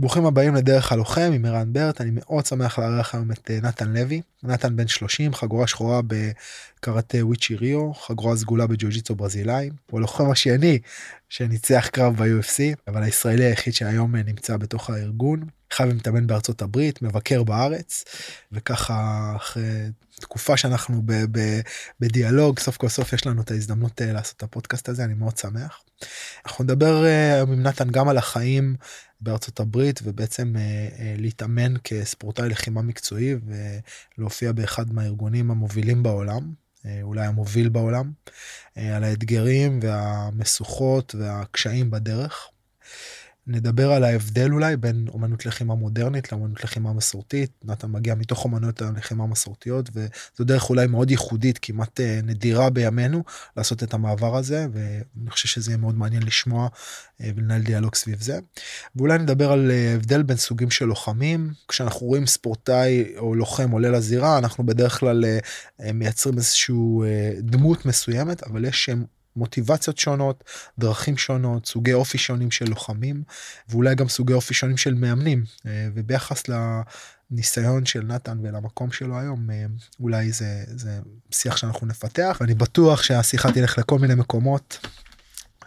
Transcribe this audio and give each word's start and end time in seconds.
ברוכים 0.00 0.26
הבאים 0.26 0.54
לדרך 0.54 0.92
הלוחם 0.92 1.30
עם 1.34 1.44
ערן 1.44 1.72
ברט. 1.72 2.00
אני 2.00 2.10
מאוד 2.12 2.46
שמח 2.46 2.78
לארח 2.78 3.14
היום 3.14 3.32
את 3.32 3.50
אה, 3.50 3.58
נתן 3.62 3.92
לוי. 3.92 4.22
נתן 4.42 4.76
בן 4.76 4.88
30 4.88 5.34
חגורה 5.34 5.66
שחורה 5.66 6.00
בקראטה 6.06 7.26
וויצ'י 7.26 7.54
ריו 7.54 7.94
חגורה 7.94 8.36
סגולה 8.36 8.66
בג'ו-ג'יצו 8.66 9.14
ברזילאי. 9.14 9.70
הוא 9.90 9.98
הלוחם 9.98 10.30
השני 10.30 10.78
שניצח 11.28 11.88
קרב 11.92 12.16
ב-UFC 12.16 12.58
אבל 12.88 13.02
הישראלי 13.02 13.44
היחיד 13.44 13.74
שהיום 13.74 14.16
אה, 14.16 14.22
נמצא 14.22 14.56
בתוך 14.56 14.90
הארגון 14.90 15.40
חייב 15.72 15.90
ומתאמן 15.90 16.26
בארצות 16.26 16.62
הברית 16.62 17.02
מבקר 17.02 17.42
בארץ 17.42 18.04
וככה 18.52 19.32
אחרי 19.36 19.90
תקופה 20.20 20.56
שאנחנו 20.56 21.02
ב- 21.04 21.24
ב- 21.38 21.60
בדיאלוג 22.00 22.58
סוף 22.58 22.76
כל 22.76 22.88
סוף 22.88 23.12
יש 23.12 23.26
לנו 23.26 23.42
את 23.42 23.50
ההזדמנות 23.50 24.02
אה, 24.02 24.12
לעשות 24.12 24.36
את 24.36 24.42
הפודקאסט 24.42 24.88
הזה 24.88 25.04
אני 25.04 25.14
מאוד 25.14 25.36
שמח. 25.36 25.82
אנחנו 26.46 26.64
נדבר 26.64 27.02
היום 27.04 27.52
עם 27.52 27.62
נתן 27.62 27.90
גם 27.90 28.08
על 28.08 28.18
החיים 28.18 28.76
בארצות 29.20 29.60
הברית 29.60 30.00
ובעצם 30.02 30.56
אה, 30.56 30.62
אה, 30.98 31.14
להתאמן 31.18 31.74
כספורטאי 31.84 32.48
לחימה 32.48 32.82
מקצועי 32.82 33.34
ולהופיע 34.18 34.52
באחד 34.52 34.92
מהארגונים 34.92 35.50
המובילים 35.50 36.02
בעולם 36.02 36.52
אה, 36.86 36.98
אולי 37.02 37.26
המוביל 37.26 37.68
בעולם 37.68 38.12
על 38.76 39.04
האתגרים 39.04 39.80
והמשוכות 39.82 41.14
והקשיים 41.14 41.90
בדרך. 41.90 42.48
נדבר 43.46 43.92
על 43.92 44.04
ההבדל 44.04 44.52
אולי 44.52 44.76
בין 44.76 45.06
אומנות 45.08 45.46
לחימה 45.46 45.74
מודרנית 45.74 46.32
לאומנות 46.32 46.64
לחימה 46.64 46.92
מסורתית. 46.92 47.50
נתן 47.64 47.90
מגיע 47.90 48.14
מתוך 48.14 48.44
אומנויות 48.44 48.82
הלחימה 48.82 49.24
המסורתיות 49.24 49.90
וזו 49.94 50.44
דרך 50.44 50.70
אולי 50.70 50.86
מאוד 50.86 51.10
ייחודית 51.10 51.58
כמעט 51.62 52.00
אה, 52.00 52.20
נדירה 52.22 52.70
בימינו 52.70 53.22
לעשות 53.56 53.82
את 53.82 53.94
המעבר 53.94 54.36
הזה 54.36 54.66
ואני 54.72 55.30
חושב 55.30 55.48
שזה 55.48 55.70
יהיה 55.70 55.78
מאוד 55.78 55.94
מעניין 55.94 56.22
לשמוע 56.22 56.68
אה, 57.20 57.30
ולנהל 57.36 57.62
דיאלוג 57.62 57.94
סביב 57.94 58.20
זה. 58.20 58.38
ואולי 58.96 59.18
נדבר 59.18 59.52
על 59.52 59.70
אה, 59.70 59.94
הבדל 59.94 60.22
בין 60.22 60.36
סוגים 60.36 60.70
של 60.70 60.84
לוחמים 60.84 61.52
כשאנחנו 61.68 62.06
רואים 62.06 62.26
ספורטאי 62.26 63.04
או 63.16 63.34
לוחם 63.34 63.70
עולה 63.70 63.90
לזירה 63.90 64.38
אנחנו 64.38 64.66
בדרך 64.66 64.98
כלל 64.98 65.24
מייצרים 65.94 66.36
איזשהו 66.36 67.04
דמות 67.38 67.86
מסוימת 67.86 68.42
אבל 68.42 68.64
יש 68.64 68.90
מוטיבציות 69.36 69.98
שונות, 69.98 70.44
דרכים 70.78 71.16
שונות, 71.16 71.66
סוגי 71.66 71.92
אופי 71.92 72.18
שונים 72.18 72.50
של 72.50 72.68
לוחמים, 72.68 73.22
ואולי 73.68 73.94
גם 73.94 74.08
סוגי 74.08 74.32
אופי 74.32 74.54
שונים 74.54 74.76
של 74.76 74.94
מאמנים. 74.94 75.44
אה, 75.66 75.88
וביחס 75.94 76.42
לניסיון 76.48 77.86
של 77.86 78.02
נתן 78.02 78.38
ולמקום 78.42 78.92
שלו 78.92 79.18
היום, 79.18 79.50
אה, 79.50 79.64
אולי 80.00 80.32
זה, 80.32 80.64
זה 80.66 81.00
שיח 81.30 81.56
שאנחנו 81.56 81.86
נפתח, 81.86 82.38
ואני 82.40 82.54
בטוח 82.54 83.02
שהשיחה 83.02 83.52
תלך 83.52 83.78
לכל 83.78 83.98
מיני 83.98 84.14
מקומות. 84.14 84.86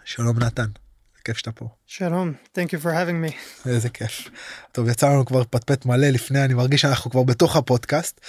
שלום 0.06 0.40
נתן. 0.40 0.83
כיף 1.26 1.38
שאתה 1.38 1.52
פה. 1.52 1.68
שלום, 1.88 2.34
thank 2.56 2.68
you 2.68 2.84
for 2.84 2.88
having 2.88 3.30
me. 3.32 3.34
איזה 3.70 3.90
כיף. 3.90 4.30
טוב, 4.72 4.90
יצא 4.90 5.10
לנו 5.10 5.26
כבר 5.26 5.44
פטפט 5.44 5.86
מלא 5.86 6.08
לפני, 6.08 6.46
אני 6.46 6.54
מרגיש 6.54 6.82
שאנחנו 6.82 7.12
כבר 7.12 7.24
בתוך 7.24 7.56
הפודקאסט, 7.56 8.22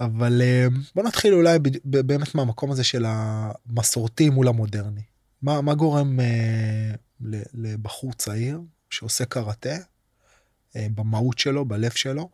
אבל 0.00 0.42
אה, 0.44 0.66
בוא 0.94 1.02
נתחיל 1.02 1.34
אולי 1.34 1.58
באמת 1.84 2.34
מהמקום 2.34 2.70
הזה 2.70 2.84
של 2.84 3.04
המסורתי 3.08 4.30
מול 4.30 4.48
המודרני. 4.48 5.02
מה, 5.42 5.60
מה 5.60 5.74
גורם 5.74 6.20
אה, 6.20 6.94
לבחור 7.54 8.12
צעיר 8.12 8.60
שעושה 8.90 9.24
קראטה, 9.24 9.76
אה, 10.76 10.86
במהות 10.94 11.38
שלו, 11.38 11.64
בלב 11.64 11.90
שלו, 11.90 12.30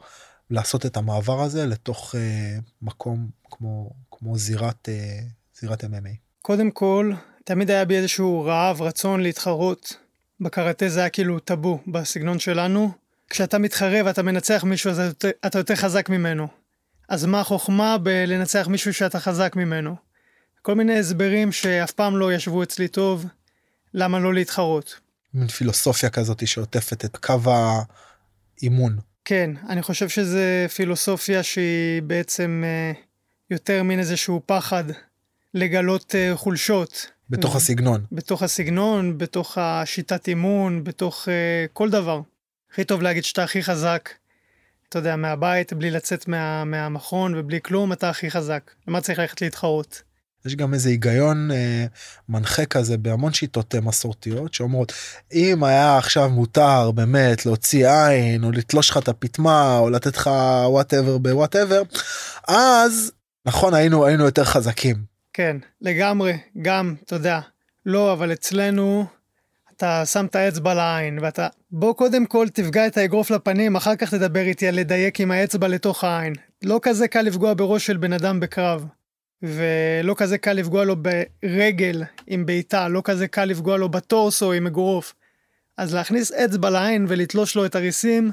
לעשות 0.50 0.86
את 0.86 0.96
המעבר 0.96 1.42
הזה 1.42 1.66
לתוך 1.66 2.14
אה, 2.14 2.58
מקום 2.82 3.30
כמו, 3.50 3.90
כמו 4.10 4.38
זירת, 4.38 4.88
אה, 4.88 5.18
זירת 5.60 5.84
MMA? 5.84 6.16
קודם 6.42 6.70
כל, 6.70 7.12
תמיד 7.44 7.70
היה 7.70 7.84
בי 7.84 7.96
איזשהו 7.96 8.44
רעב, 8.44 8.82
רצון 8.82 9.20
להתחרות 9.20 9.96
בקראטה 10.40 10.88
זה 10.88 11.00
היה 11.00 11.08
כאילו 11.08 11.38
טאבו 11.38 11.82
בסגנון 11.86 12.38
שלנו. 12.38 12.90
כשאתה 13.30 13.58
מתחרה 13.58 14.00
ואתה 14.04 14.22
מנצח 14.22 14.64
מישהו 14.64 14.90
אז 14.90 15.00
אתה, 15.00 15.28
אתה 15.46 15.58
יותר 15.58 15.74
חזק 15.74 16.08
ממנו. 16.08 16.48
אז 17.08 17.24
מה 17.24 17.40
החוכמה 17.40 17.98
בלנצח 17.98 18.66
מישהו 18.70 18.94
שאתה 18.94 19.20
חזק 19.20 19.52
ממנו? 19.56 19.96
כל 20.62 20.74
מיני 20.74 20.98
הסברים 20.98 21.52
שאף 21.52 21.90
פעם 21.90 22.16
לא 22.16 22.32
ישבו 22.32 22.62
אצלי 22.62 22.88
טוב, 22.88 23.26
למה 23.94 24.18
לא 24.18 24.34
להתחרות. 24.34 25.00
מין 25.34 25.48
פילוסופיה 25.48 26.10
כזאת 26.10 26.46
שעוטפת 26.46 27.04
את 27.04 27.16
קו 27.16 27.40
האימון. 27.46 28.98
כן, 29.24 29.50
אני 29.68 29.82
חושב 29.82 30.08
שזה 30.08 30.66
פילוסופיה 30.74 31.42
שהיא 31.42 32.02
בעצם 32.02 32.64
אה, 32.66 32.92
יותר 33.50 33.82
מין 33.82 33.98
איזשהו 33.98 34.42
פחד 34.46 34.84
לגלות 35.54 36.14
אה, 36.14 36.36
חולשות. 36.36 37.10
בתוך 37.30 37.56
הסגנון. 37.56 38.04
בתוך 38.12 38.42
הסגנון, 38.42 39.18
בתוך 39.18 39.58
השיטת 39.58 40.28
אימון, 40.28 40.84
בתוך 40.84 41.28
uh, 41.28 41.72
כל 41.72 41.90
דבר. 41.90 42.20
הכי 42.72 42.84
טוב 42.84 43.02
להגיד 43.02 43.24
שאתה 43.24 43.44
הכי 43.44 43.62
חזק, 43.62 44.10
אתה 44.88 44.98
יודע, 44.98 45.16
מהבית, 45.16 45.72
בלי 45.72 45.90
לצאת 45.90 46.28
מה, 46.28 46.64
מהמכון 46.64 47.34
ובלי 47.36 47.58
כלום, 47.62 47.92
אתה 47.92 48.10
הכי 48.10 48.30
חזק. 48.30 48.70
למה 48.88 49.00
צריך 49.00 49.18
ללכת 49.18 49.42
להתחרות? 49.42 50.02
יש 50.46 50.56
גם 50.56 50.74
איזה 50.74 50.88
היגיון 50.88 51.50
אה, 51.50 51.86
מנחה 52.28 52.66
כזה 52.66 52.98
בהמון 52.98 53.32
שיטות 53.32 53.74
אה, 53.74 53.80
מסורתיות 53.80 54.54
שאומרות 54.54 54.92
אם 55.32 55.64
היה 55.64 55.98
עכשיו 55.98 56.30
מותר 56.30 56.90
באמת 56.90 57.46
להוציא 57.46 57.88
עין 57.90 58.44
או 58.44 58.52
לתלוש 58.52 58.90
לך 58.90 58.96
את 58.96 59.08
הפטמה 59.08 59.78
או 59.78 59.90
לתת 59.90 60.16
לך 60.16 60.30
whatever 60.66 61.18
ב 61.18 61.25
whatever 61.25 61.82
אז 62.48 63.12
נכון 63.46 63.74
היינו 63.74 64.06
היינו 64.06 64.24
יותר 64.24 64.44
חזקים 64.44 65.15
כן, 65.36 65.56
לגמרי, 65.80 66.38
גם, 66.62 66.94
אתה 67.04 67.14
יודע, 67.14 67.40
לא, 67.86 68.12
אבל 68.12 68.32
אצלנו 68.32 69.06
אתה 69.76 70.06
שם 70.06 70.26
את 70.26 70.34
האצבע 70.34 70.74
לעין, 70.74 71.18
ואתה, 71.22 71.48
בוא 71.70 71.94
קודם 71.94 72.26
כל 72.26 72.48
תפגע 72.48 72.86
את 72.86 72.96
האגרוף 72.96 73.30
לפנים, 73.30 73.76
אחר 73.76 73.96
כך 73.96 74.10
תדבר 74.14 74.40
איתי 74.40 74.68
על 74.68 74.74
לדייק 74.74 75.20
עם 75.20 75.30
האצבע 75.30 75.68
לתוך 75.68 76.04
העין. 76.04 76.32
לא 76.62 76.80
כזה 76.82 77.08
קל 77.08 77.22
לפגוע 77.22 77.54
בראש 77.54 77.86
של 77.86 77.96
בן 77.96 78.12
אדם 78.12 78.40
בקרב, 78.40 78.86
ולא 79.42 80.14
כזה 80.16 80.38
קל 80.38 80.52
לפגוע 80.52 80.84
לו 80.84 80.96
ברגל 80.96 82.02
עם 82.26 82.46
בעיטה, 82.46 82.88
לא 82.88 83.02
כזה 83.04 83.28
קל 83.28 83.44
לפגוע 83.44 83.76
לו 83.76 83.88
בטורסו 83.88 84.52
עם 84.52 84.66
אגרוף. 84.66 85.14
אז 85.76 85.94
להכניס 85.94 86.32
אצבע 86.32 86.70
לעין 86.70 87.06
ולתלוש 87.08 87.56
לו 87.56 87.66
את 87.66 87.74
הריסים, 87.74 88.32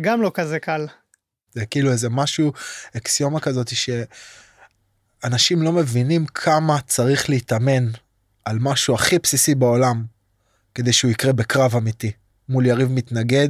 גם 0.00 0.22
לא 0.22 0.30
כזה 0.34 0.58
קל. 0.58 0.86
זה 1.52 1.66
כאילו 1.66 1.92
איזה 1.92 2.08
משהו, 2.08 2.52
אקסיומה 2.96 3.40
כזאת 3.40 3.68
ש... 3.68 3.90
אנשים 5.24 5.62
לא 5.62 5.72
מבינים 5.72 6.26
כמה 6.26 6.80
צריך 6.80 7.30
להתאמן 7.30 7.90
על 8.44 8.58
משהו 8.60 8.94
הכי 8.94 9.18
בסיסי 9.18 9.54
בעולם 9.54 10.04
כדי 10.74 10.92
שהוא 10.92 11.10
יקרה 11.10 11.32
בקרב 11.32 11.76
אמיתי 11.76 12.12
מול 12.48 12.66
יריב 12.66 12.92
מתנגד 12.92 13.48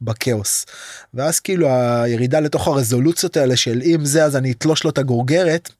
בכאוס. 0.00 0.66
ואז 1.14 1.40
כאילו 1.40 1.68
הירידה 1.68 2.40
לתוך 2.40 2.68
הרזולוציות 2.68 3.36
האלה 3.36 3.56
של 3.56 3.82
אם 3.84 4.04
זה 4.04 4.24
אז 4.24 4.36
אני 4.36 4.52
אתלוש 4.52 4.84
לו 4.84 4.90
את 4.90 4.98
הגורגרת 4.98 5.70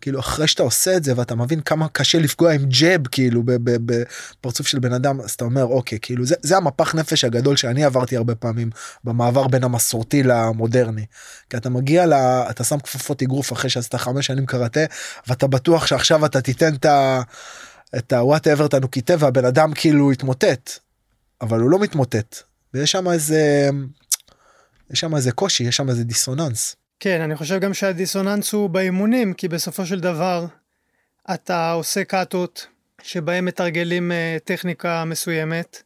כאילו 0.00 0.20
אחרי 0.20 0.48
שאתה 0.48 0.62
עושה 0.62 0.96
את 0.96 1.04
זה 1.04 1.12
ואתה 1.16 1.34
מבין 1.34 1.60
כמה 1.60 1.88
קשה 1.88 2.18
לפגוע 2.18 2.52
עם 2.52 2.64
ג'ב 2.64 3.06
כאילו 3.06 3.42
בפרצוף 3.64 4.66
של 4.66 4.78
בן 4.78 4.92
אדם 4.92 5.20
אז 5.20 5.30
אתה 5.30 5.44
אומר 5.44 5.64
אוקיי 5.64 5.98
כאילו 6.02 6.26
זה, 6.26 6.34
זה 6.42 6.56
המפח 6.56 6.94
נפש 6.94 7.24
הגדול 7.24 7.56
שאני 7.56 7.84
עברתי 7.84 8.16
הרבה 8.16 8.34
פעמים 8.34 8.70
במעבר 9.04 9.48
בין 9.48 9.64
המסורתי 9.64 10.22
למודרני. 10.22 11.06
כי 11.50 11.56
אתה 11.56 11.70
מגיע 11.70 12.06
ל... 12.06 12.12
אתה 12.50 12.64
שם 12.64 12.78
כפפות 12.78 13.22
אגרוף 13.22 13.52
אחרי 13.52 13.70
שעשית 13.70 13.94
חמש 13.94 14.26
שנים 14.26 14.46
קראטה 14.46 14.80
ואתה 15.26 15.46
בטוח 15.46 15.86
שעכשיו 15.86 16.26
אתה 16.26 16.40
תיתן 16.40 16.74
את 16.74 16.84
ה... 16.84 17.20
את 17.96 18.12
הוואטאבר 18.12 18.68
תנוקיטה 18.68 19.14
והבן 19.18 19.44
אדם 19.44 19.72
כאילו 19.74 20.12
יתמוטט 20.12 20.85
אבל 21.40 21.60
הוא 21.60 21.70
לא 21.70 21.78
מתמוטט 21.78 22.36
ויש 22.74 22.92
שם 22.92 23.08
איזה 23.08 23.70
יש 24.90 25.00
שם 25.00 25.16
איזה 25.16 25.32
קושי 25.32 25.64
יש 25.64 25.76
שם 25.76 25.88
איזה 25.88 26.04
דיסוננס. 26.04 26.76
כן, 27.00 27.20
אני 27.20 27.36
חושב 27.36 27.60
גם 27.60 27.74
שהדיסוננס 27.74 28.52
הוא 28.52 28.70
באימונים, 28.70 29.34
כי 29.34 29.48
בסופו 29.48 29.86
של 29.86 30.00
דבר 30.00 30.46
אתה 31.34 31.70
עושה 31.72 32.04
קאטות 32.04 32.66
שבהם 33.02 33.44
מתרגלים 33.44 34.10
uh, 34.10 34.40
טכניקה 34.44 35.04
מסוימת, 35.04 35.82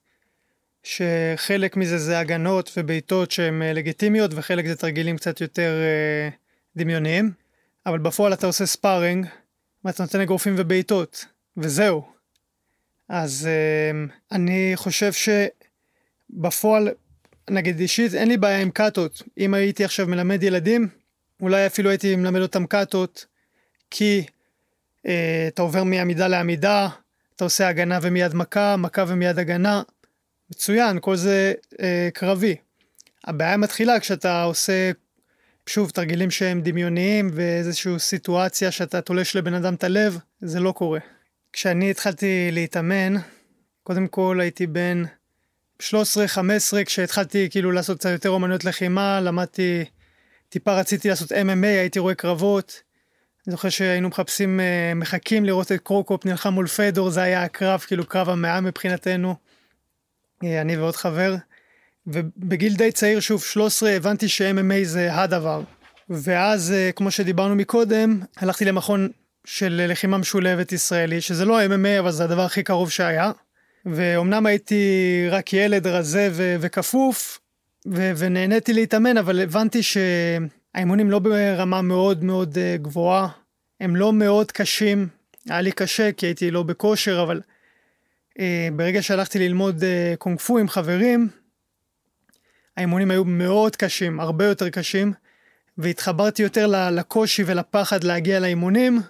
שחלק 0.82 1.76
מזה 1.76 1.98
זה 1.98 2.18
הגנות 2.18 2.70
ובעיטות 2.76 3.30
שהן 3.30 3.62
uh, 3.62 3.64
לגיטימיות 3.74 4.30
וחלק 4.34 4.66
זה 4.66 4.76
תרגילים 4.76 5.16
קצת 5.16 5.40
יותר 5.40 5.72
uh, 5.80 6.34
דמיוניים, 6.76 7.32
אבל 7.86 7.98
בפועל 7.98 8.32
אתה 8.32 8.46
עושה 8.46 8.66
ספארינג 8.66 9.26
ואתה 9.84 10.02
נותן 10.02 10.20
אגרופים 10.20 10.54
ובעיטות, 10.58 11.24
וזהו. 11.56 12.19
אז 13.12 13.48
uh, 13.48 14.12
אני 14.32 14.72
חושב 14.74 15.10
שבפועל, 16.32 16.88
נגיד 17.50 17.80
אישית, 17.80 18.14
אין 18.14 18.28
לי 18.28 18.36
בעיה 18.36 18.60
עם 18.60 18.70
קאטות. 18.70 19.22
אם 19.38 19.54
הייתי 19.54 19.84
עכשיו 19.84 20.06
מלמד 20.06 20.42
ילדים, 20.42 20.88
אולי 21.42 21.66
אפילו 21.66 21.90
הייתי 21.90 22.16
מלמד 22.16 22.40
אותם 22.40 22.66
קאטות, 22.66 23.26
כי 23.90 24.24
אה, 25.06 25.44
אתה 25.48 25.62
עובר 25.62 25.84
מעמידה 25.84 26.28
לעמידה, 26.28 26.88
אתה 27.36 27.44
עושה 27.44 27.68
הגנה 27.68 27.98
ומיד 28.02 28.34
מכה, 28.34 28.76
מכה 28.76 29.04
ומיד 29.08 29.38
הגנה, 29.38 29.82
מצוין, 30.50 30.98
כל 31.00 31.16
זה 31.16 31.52
אה, 31.82 32.08
קרבי. 32.14 32.56
הבעיה 33.24 33.56
מתחילה 33.56 34.00
כשאתה 34.00 34.42
עושה, 34.42 34.90
שוב, 35.66 35.90
תרגילים 35.90 36.30
שהם 36.30 36.60
דמיוניים 36.62 37.30
ואיזושהי 37.32 37.98
סיטואציה 37.98 38.70
שאתה 38.70 39.00
תולש 39.00 39.36
לבן 39.36 39.54
אדם 39.54 39.74
את 39.74 39.84
הלב, 39.84 40.18
זה 40.40 40.60
לא 40.60 40.72
קורה. 40.72 41.00
כשאני 41.52 41.90
התחלתי 41.90 42.48
להתאמן, 42.52 43.14
קודם 43.82 44.06
כל 44.08 44.38
הייתי 44.40 44.66
בן 44.66 45.04
13-15 45.82 45.84
כשהתחלתי 46.86 47.48
כאילו 47.50 47.72
לעשות 47.72 47.98
קצת 47.98 48.10
יותר 48.10 48.30
אומנויות 48.30 48.64
לחימה, 48.64 49.20
למדתי, 49.20 49.84
טיפה 50.48 50.74
רציתי 50.80 51.08
לעשות 51.08 51.32
MMA, 51.32 51.66
הייתי 51.66 51.98
רואה 51.98 52.14
קרבות. 52.14 52.82
אני 53.46 53.52
זוכר 53.52 53.68
שהיינו 53.68 54.08
מחפשים, 54.08 54.60
אה, 54.60 54.92
מחכים 54.94 55.44
לראות 55.44 55.72
את 55.72 55.80
קרוקופ 55.80 56.26
נלחם 56.26 56.52
מול 56.52 56.66
פדור, 56.66 57.10
זה 57.10 57.22
היה 57.22 57.44
הקרב, 57.44 57.80
כאילו 57.80 58.06
קרב 58.06 58.28
המאה 58.28 58.60
מבחינתנו. 58.60 59.34
אה, 60.44 60.60
אני 60.60 60.76
ועוד 60.76 60.96
חבר. 60.96 61.34
ובגיל 62.06 62.74
די 62.74 62.92
צעיר, 62.92 63.20
שוב, 63.20 63.42
13, 63.42 63.90
הבנתי 63.90 64.28
ש-MMA 64.28 64.84
זה 64.84 65.14
הדבר. 65.14 65.62
ואז, 66.10 66.72
אה, 66.72 66.92
כמו 66.92 67.10
שדיברנו 67.10 67.54
מקודם, 67.54 68.20
הלכתי 68.36 68.64
למכון 68.64 69.08
של 69.44 69.86
לחימה 69.88 70.18
משולבת 70.18 70.72
ישראלי, 70.72 71.20
שזה 71.20 71.44
לא 71.44 71.66
MMA, 71.66 71.98
אבל 72.00 72.10
זה 72.10 72.24
הדבר 72.24 72.42
הכי 72.42 72.62
קרוב 72.62 72.90
שהיה. 72.90 73.32
ואומנם 73.86 74.46
הייתי 74.46 74.84
רק 75.30 75.52
ילד 75.52 75.86
רזה 75.86 76.28
ו- 76.32 76.56
וכפוף, 76.60 77.40
ו- 77.88 78.12
ונהניתי 78.16 78.72
להתאמן, 78.72 79.16
אבל 79.16 79.40
הבנתי 79.40 79.80
שהאימונים 79.82 81.10
לא 81.10 81.18
ברמה 81.18 81.82
מאוד 81.82 82.24
מאוד 82.24 82.58
אה, 82.58 82.76
גבוהה, 82.76 83.28
הם 83.80 83.96
לא 83.96 84.12
מאוד 84.12 84.52
קשים. 84.52 85.08
היה 85.48 85.60
לי 85.60 85.72
קשה 85.72 86.12
כי 86.12 86.26
הייתי 86.26 86.50
לא 86.50 86.62
בכושר, 86.62 87.22
אבל 87.22 87.40
אה, 88.40 88.68
ברגע 88.72 89.02
שהלכתי 89.02 89.38
ללמוד 89.38 89.84
אה, 89.84 90.14
קונג 90.18 90.38
פו 90.38 90.58
עם 90.58 90.68
חברים, 90.68 91.28
האימונים 92.76 93.10
היו 93.10 93.24
מאוד 93.24 93.76
קשים, 93.76 94.20
הרבה 94.20 94.44
יותר 94.44 94.70
קשים, 94.70 95.12
והתחברתי 95.78 96.42
יותר 96.42 96.66
לקושי 96.90 97.42
ולפחד 97.46 98.04
להגיע 98.04 98.40
לאימונים, 98.40 99.00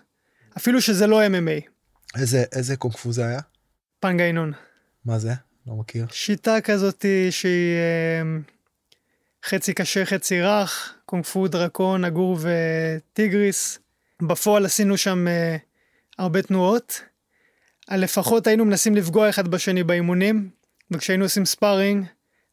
אפילו 0.56 0.80
שזה 0.80 1.06
לא 1.06 1.26
MMA. 1.26 1.70
איזה, 2.20 2.44
איזה 2.52 2.76
קונג 2.76 2.96
פו 2.96 3.12
זה 3.12 3.26
היה? 3.26 3.40
פנגיינון. 4.00 4.52
מה 5.04 5.18
זה? 5.18 5.32
לא 5.66 5.74
מכיר. 5.74 6.06
שיטה 6.10 6.60
כזאת 6.60 7.04
שהיא 7.30 7.76
אה, 7.76 8.22
חצי 9.44 9.74
קשה 9.74 10.06
חצי 10.06 10.42
רך, 10.42 10.94
קונג 11.06 11.24
פו 11.24 11.48
דרקון, 11.48 12.04
אגור 12.04 12.38
וטיגריס. 12.40 13.78
בפועל 14.22 14.66
עשינו 14.66 14.96
שם 14.96 15.28
אה, 15.28 15.56
הרבה 16.18 16.42
תנועות. 16.42 17.02
לפחות 17.90 18.46
היינו 18.46 18.64
מנסים 18.64 18.94
לפגוע 18.94 19.28
אחד 19.28 19.48
בשני 19.48 19.82
באימונים, 19.82 20.50
וכשהיינו 20.90 21.24
עושים 21.24 21.44
ספארינג, 21.44 22.06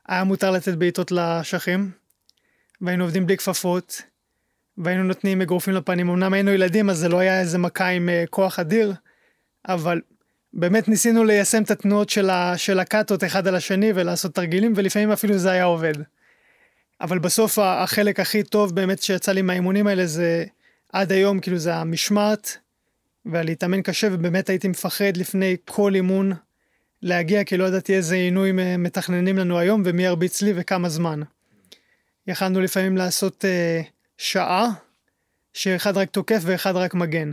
היה 0.07 0.23
מותר 0.23 0.51
לתת 0.51 0.73
בעיטות 0.73 1.11
לאשכים, 1.11 1.91
והיינו 2.81 3.03
עובדים 3.03 3.25
בלי 3.25 3.37
כפפות, 3.37 4.01
והיינו 4.77 5.03
נותנים 5.03 5.41
אגרופים 5.41 5.73
לפנים. 5.73 6.09
אמנם 6.09 6.33
היינו 6.33 6.51
ילדים, 6.51 6.89
אז 6.89 6.97
זה 6.97 7.09
לא 7.09 7.19
היה 7.19 7.39
איזה 7.39 7.57
מכה 7.57 7.87
עם 7.87 8.09
uh, 8.09 8.29
כוח 8.29 8.59
אדיר, 8.59 8.93
אבל 9.67 10.01
באמת 10.53 10.87
ניסינו 10.87 11.23
ליישם 11.23 11.63
את 11.63 11.71
התנועות 11.71 12.09
של, 12.09 12.29
ה, 12.29 12.57
של 12.57 12.79
הקאטות 12.79 13.23
אחד 13.23 13.47
על 13.47 13.55
השני 13.55 13.91
ולעשות 13.95 14.35
תרגילים, 14.35 14.73
ולפעמים 14.75 15.11
אפילו 15.11 15.37
זה 15.37 15.51
היה 15.51 15.63
עובד. 15.63 15.93
אבל 17.01 17.19
בסוף 17.19 17.59
החלק 17.59 18.19
הכי 18.19 18.43
טוב 18.43 18.75
באמת 18.75 19.03
שיצא 19.03 19.31
לי 19.31 19.41
מהאימונים 19.41 19.87
האלה 19.87 20.05
זה 20.05 20.45
עד 20.93 21.11
היום, 21.11 21.39
כאילו 21.39 21.57
זה 21.57 21.75
המשמעת, 21.75 22.57
ולהתאמן 23.25 23.81
קשה, 23.81 24.07
ובאמת 24.11 24.49
הייתי 24.49 24.67
מפחד 24.67 25.17
לפני 25.17 25.55
כל 25.65 25.95
אימון 25.95 26.31
להגיע, 27.01 27.43
כי 27.43 27.57
לא 27.57 27.65
ידעתי 27.65 27.95
איזה 27.95 28.15
עינוי 28.15 28.51
מתכננים 28.77 29.37
לנו 29.37 29.59
היום 29.59 29.81
ומי 29.85 30.03
ירביץ 30.03 30.41
לי 30.41 30.53
וכמה 30.55 30.89
זמן. 30.89 31.21
יכלנו 32.27 32.61
לפעמים 32.61 32.97
לעשות 32.97 33.45
uh, 33.45 33.96
שעה, 34.17 34.69
שאחד 35.53 35.97
רק 35.97 36.09
תוקף 36.09 36.39
ואחד 36.41 36.75
רק 36.75 36.93
מגן. 36.93 37.31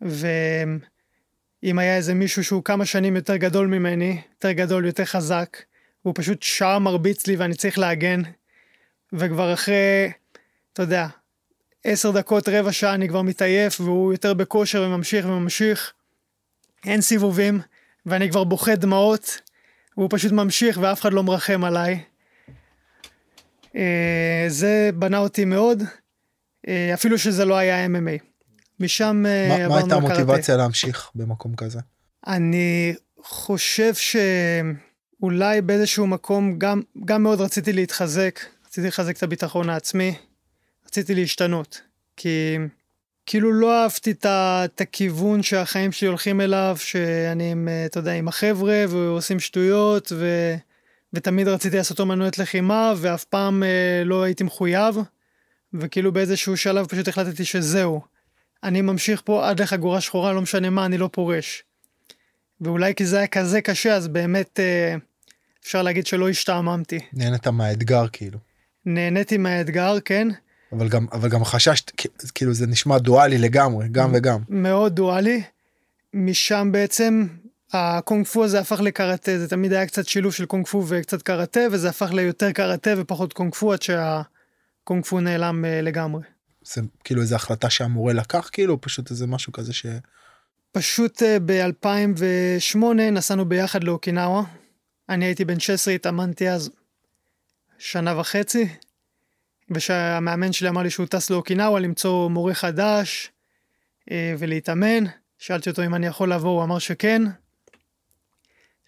ואם 0.00 0.78
היה 1.78 1.96
איזה 1.96 2.14
מישהו 2.14 2.44
שהוא 2.44 2.64
כמה 2.64 2.86
שנים 2.86 3.16
יותר 3.16 3.36
גדול 3.36 3.66
ממני, 3.66 4.22
יותר 4.30 4.52
גדול, 4.52 4.86
יותר 4.86 5.04
חזק, 5.04 5.56
והוא 6.04 6.14
פשוט 6.16 6.42
שעה 6.42 6.78
מרביץ 6.78 7.26
לי 7.26 7.36
ואני 7.36 7.54
צריך 7.54 7.78
להגן, 7.78 8.22
וכבר 9.12 9.54
אחרי, 9.54 10.12
אתה 10.72 10.82
יודע, 10.82 11.06
עשר 11.84 12.10
דקות, 12.10 12.48
רבע 12.48 12.72
שעה 12.72 12.94
אני 12.94 13.08
כבר 13.08 13.22
מתעייף, 13.22 13.80
והוא 13.80 14.12
יותר 14.12 14.34
בכושר 14.34 14.82
וממשיך 14.82 15.26
וממשיך. 15.26 15.92
אין 16.84 17.00
סיבובים, 17.00 17.60
ואני 18.06 18.30
כבר 18.30 18.44
בוכה 18.44 18.76
דמעות, 18.76 19.40
והוא 19.96 20.08
פשוט 20.12 20.32
ממשיך 20.32 20.78
ואף 20.82 21.00
אחד 21.00 21.12
לא 21.12 21.22
מרחם 21.22 21.64
עליי. 21.64 22.02
אה, 23.76 24.44
זה 24.48 24.90
בנה 24.94 25.18
אותי 25.18 25.44
מאוד, 25.44 25.82
אה, 26.68 26.94
אפילו 26.94 27.18
שזה 27.18 27.44
לא 27.44 27.56
היה 27.56 27.86
MMA. 27.86 28.24
משם 28.80 29.24
אה, 29.26 29.44
עברנו 29.44 29.64
לקראטה. 29.64 29.68
מה 29.68 29.78
הייתה 29.78 29.94
המוטיבציה 29.94 30.56
להמשיך 30.56 31.10
במקום 31.14 31.56
כזה? 31.56 31.78
אני 32.26 32.94
חושב 33.22 33.92
שאולי 33.94 35.60
באיזשהו 35.60 36.06
מקום 36.06 36.58
גם, 36.58 36.82
גם 37.04 37.22
מאוד 37.22 37.40
רציתי 37.40 37.72
להתחזק, 37.72 38.40
רציתי 38.66 38.86
לחזק 38.86 39.16
את 39.16 39.22
הביטחון 39.22 39.70
העצמי, 39.70 40.14
רציתי 40.86 41.14
להשתנות. 41.14 41.80
כי 42.16 42.56
כאילו 43.26 43.52
לא 43.52 43.82
אהבתי 43.82 44.14
את 44.24 44.80
הכיוון 44.80 45.42
שהחיים 45.42 45.92
שלי 45.92 46.08
הולכים 46.08 46.40
אליו, 46.40 46.76
שאני 46.80 47.52
עם, 47.52 47.68
אתה 47.86 47.98
יודע, 47.98 48.12
עם 48.12 48.28
החבר'ה 48.28 48.84
ועושים 48.88 49.40
שטויות, 49.40 50.12
ו... 50.16 50.54
ותמיד 51.12 51.48
רציתי 51.48 51.76
לעשות 51.76 52.00
אומנויות 52.00 52.38
לחימה, 52.38 52.92
ואף 52.96 53.24
פעם 53.24 53.62
אה, 53.62 54.02
לא 54.04 54.22
הייתי 54.22 54.44
מחויב, 54.44 54.96
וכאילו 55.74 56.12
באיזשהו 56.12 56.56
שלב 56.56 56.86
פשוט 56.86 57.08
החלטתי 57.08 57.44
שזהו. 57.44 58.00
אני 58.64 58.80
ממשיך 58.80 59.22
פה 59.24 59.48
עד 59.48 59.60
לחגורה 59.60 60.00
שחורה, 60.00 60.32
לא 60.32 60.42
משנה 60.42 60.70
מה, 60.70 60.86
אני 60.86 60.98
לא 60.98 61.08
פורש. 61.12 61.62
ואולי 62.60 62.94
כי 62.94 63.06
זה 63.06 63.18
היה 63.18 63.26
כזה 63.26 63.60
קשה, 63.60 63.94
אז 63.94 64.08
באמת 64.08 64.60
אה, 64.60 64.94
אפשר 65.62 65.82
להגיד 65.82 66.06
שלא 66.06 66.28
השתעממתי. 66.28 66.98
נהנית 67.12 67.46
מהאתגר 67.46 68.08
כאילו. 68.12 68.38
נהניתי 68.86 69.36
מהאתגר, 69.36 70.00
כן. 70.04 70.28
אבל 70.72 70.88
גם 70.88 71.06
אבל 71.12 71.28
גם 71.28 71.44
חששת 71.44 71.92
כאילו 72.34 72.54
זה 72.54 72.66
נשמע 72.66 72.98
דואלי 72.98 73.38
לגמרי 73.38 73.88
גם 73.92 74.10
וגם 74.14 74.40
מאוד 74.48 74.96
דואלי 74.96 75.42
משם 76.14 76.68
בעצם 76.72 77.26
הקונג 77.72 78.26
פו 78.26 78.44
הזה 78.44 78.60
הפך 78.60 78.80
לקראטה 78.80 79.38
זה 79.38 79.48
תמיד 79.48 79.72
היה 79.72 79.86
קצת 79.86 80.06
שילוב 80.06 80.32
של 80.32 80.46
קונג 80.46 80.66
פו 80.66 80.84
וקצת 80.88 81.22
קראטה 81.22 81.60
וזה 81.72 81.88
הפך 81.88 82.10
ליותר 82.12 82.52
קראטה 82.52 82.90
ופחות 82.96 83.32
קונג 83.32 83.54
פו 83.54 83.72
עד 83.72 83.82
שהקונג 83.82 85.04
פו 85.04 85.20
נעלם 85.20 85.64
אה, 85.64 85.80
לגמרי. 85.80 86.22
זה 86.62 86.80
כאילו 87.04 87.22
איזה 87.22 87.36
החלטה 87.36 87.70
שהמורה 87.70 88.12
לקח 88.12 88.48
כאילו 88.52 88.80
פשוט 88.80 89.10
איזה 89.10 89.26
משהו 89.26 89.52
כזה 89.52 89.72
ש... 89.72 89.86
פשוט 90.72 91.22
אה, 91.22 91.36
ב-2008 91.46 92.78
נסענו 93.12 93.44
ביחד 93.44 93.84
לאוקינאווה. 93.84 94.42
אני 95.08 95.24
הייתי 95.24 95.44
בן 95.44 95.60
16 95.60 95.94
התאמנתי 95.94 96.50
אז 96.50 96.70
שנה 97.78 98.20
וחצי 98.20 98.68
ושהמאמן 99.70 100.52
שלי 100.52 100.68
אמר 100.68 100.82
לי 100.82 100.90
שהוא 100.90 101.06
טס 101.06 101.30
לאוקינאווה 101.30 101.80
למצוא 101.80 102.30
מורה 102.30 102.54
חדש 102.54 103.30
אה, 104.10 104.34
ולהתאמן. 104.38 105.04
שאלתי 105.38 105.70
אותו 105.70 105.84
אם 105.84 105.94
אני 105.94 106.06
יכול 106.06 106.32
לבוא, 106.32 106.50
הוא 106.50 106.64
אמר 106.64 106.78
שכן. 106.78 107.22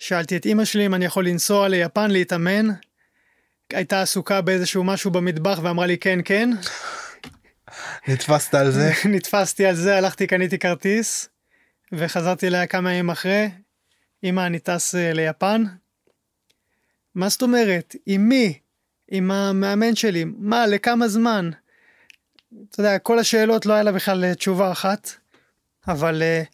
שאלתי 0.00 0.37
את 0.37 0.47
אימא 0.47 0.64
שלי 0.64 0.87
אם 0.87 0.95
אני 0.95 1.04
יכול 1.04 1.26
לנסוע 1.26 1.69
ליפן 1.69 2.11
להתאמן. 2.11 2.66
הייתה 3.73 4.02
עסוקה 4.02 4.40
באיזשהו 4.40 4.85
משהו 4.85 5.11
במטבח 5.11 5.61
ואמרה 5.62 5.87
לי 5.87 5.99
כן 5.99 6.19
כן. 6.25 6.50
נתפסת 8.09 8.54
על 8.54 8.71
זה? 8.71 8.92
נתפסתי 9.14 9.66
על 9.66 9.75
זה, 9.75 9.97
הלכתי 9.97 10.26
קניתי 10.26 10.59
כרטיס 10.59 11.28
וחזרתי 11.92 12.47
אליה 12.47 12.66
כמה 12.66 12.92
ימים 12.92 13.11
אחרי. 13.11 13.50
אמא 14.25 14.47
אני 14.47 14.59
טס 14.59 14.95
אה, 14.95 15.12
ליפן. 15.12 15.64
מה 17.14 17.28
זאת 17.28 17.42
אומרת? 17.42 17.97
עם 18.07 18.28
מי? 18.28 18.59
עם 19.11 19.30
המאמן 19.30 19.97
שלי, 19.97 20.25
מה, 20.38 20.66
לכמה 20.66 21.09
זמן? 21.09 21.50
אתה 22.71 22.80
יודע, 22.80 22.99
כל 22.99 23.19
השאלות 23.19 23.66
לא 23.66 23.73
היה 23.73 23.83
לה 23.83 23.92
בכלל 23.92 24.25
אה, 24.25 24.35
תשובה 24.35 24.73
אחת, 24.73 25.11
אבל 25.88 26.23
uh, 26.23 26.47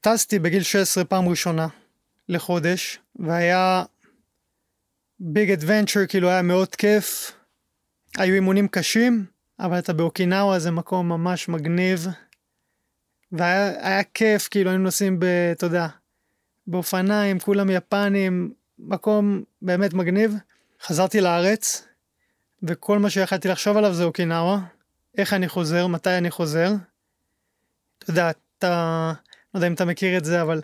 טסתי 0.00 0.38
בגיל 0.38 0.62
16 0.62 1.04
פעם 1.04 1.28
ראשונה 1.28 1.66
לחודש, 2.30 2.98
והיה 3.16 3.84
ביג 5.20 5.50
אדוונצ'ר, 5.50 6.06
כאילו 6.06 6.28
היה 6.28 6.42
מאוד 6.42 6.74
כיף. 6.74 7.32
היו 8.18 8.34
אימונים 8.34 8.68
קשים, 8.68 9.26
אבל 9.60 9.78
אתה 9.78 9.92
באוקינאווה 9.92 10.58
זה 10.58 10.70
מקום 10.70 11.08
ממש 11.08 11.48
מגניב. 11.48 12.06
והיה 13.32 14.02
כיף, 14.14 14.48
כאילו 14.48 14.70
היינו 14.70 14.84
נוסעים 14.84 15.20
ב... 15.20 15.24
אתה 15.52 15.66
יודע, 15.66 15.86
באופניים, 16.66 17.38
כולם 17.38 17.70
יפנים, 17.70 18.52
מקום 18.78 19.42
באמת 19.62 19.94
מגניב. 19.94 20.34
חזרתי 20.82 21.20
לארץ, 21.20 21.88
וכל 22.62 22.98
מה 22.98 23.10
שיכלתי 23.10 23.48
לחשוב 23.48 23.76
עליו 23.76 23.94
זה 23.94 24.04
אוקינאווה, 24.04 24.58
איך 25.18 25.32
אני 25.32 25.48
חוזר, 25.48 25.86
מתי 25.86 26.18
אני 26.18 26.30
חוזר. 26.30 26.72
אתה 27.98 28.10
יודע, 28.10 28.30
אתה, 28.58 29.12
לא 29.54 29.58
יודע 29.58 29.66
אם 29.66 29.72
אתה 29.72 29.84
מכיר 29.84 30.18
את 30.18 30.24
זה, 30.24 30.42
אבל 30.42 30.60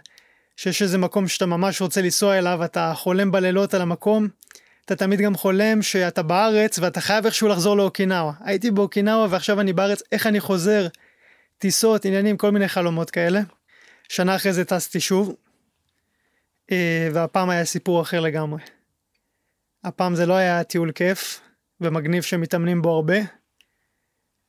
שיש 0.56 0.82
איזה 0.82 0.98
מקום 0.98 1.28
שאתה 1.28 1.46
ממש 1.46 1.80
רוצה 1.80 2.02
lנסוע 2.02 2.38
אליו, 2.38 2.64
אתה 2.64 2.92
חולם 2.96 3.30
בלילות 3.30 3.74
על 3.74 3.82
המקום, 3.82 4.28
אתה 4.84 4.96
תמיד 4.96 5.20
גם 5.20 5.36
חולם 5.36 5.82
שאתה 5.82 6.22
בארץ 6.22 6.78
ואתה 6.78 7.00
חייב 7.00 7.24
איכשהו 7.24 7.48
לחזור 7.48 7.76
לאוקינאווה. 7.76 8.32
הייתי 8.40 8.70
באוקינאווה 8.70 9.26
ועכשיו 9.30 9.60
אני 9.60 9.72
בארץ, 9.72 10.02
איך 10.12 10.26
אני 10.26 10.40
חוזר? 10.40 10.86
טיסות, 11.58 12.04
עניינים, 12.04 12.36
כל 12.36 12.50
מיני 12.50 12.68
חלומות 12.68 13.10
כאלה. 13.10 13.40
שנה 14.08 14.36
אחרי 14.36 14.52
זה 14.52 14.64
טסתי 14.64 15.00
שוב. 15.00 15.34
אה, 16.70 17.08
והפעם 17.12 17.50
היה 17.50 17.64
סיפור 17.64 18.02
אחר 18.02 18.20
לגמרי. 18.20 18.62
הפעם 19.84 20.14
זה 20.14 20.26
לא 20.26 20.34
היה 20.34 20.64
טיול 20.64 20.92
כיף 20.92 21.40
ומגניב 21.80 22.22
שמתאמנים 22.22 22.82
בו 22.82 22.90
הרבה. 22.90 23.16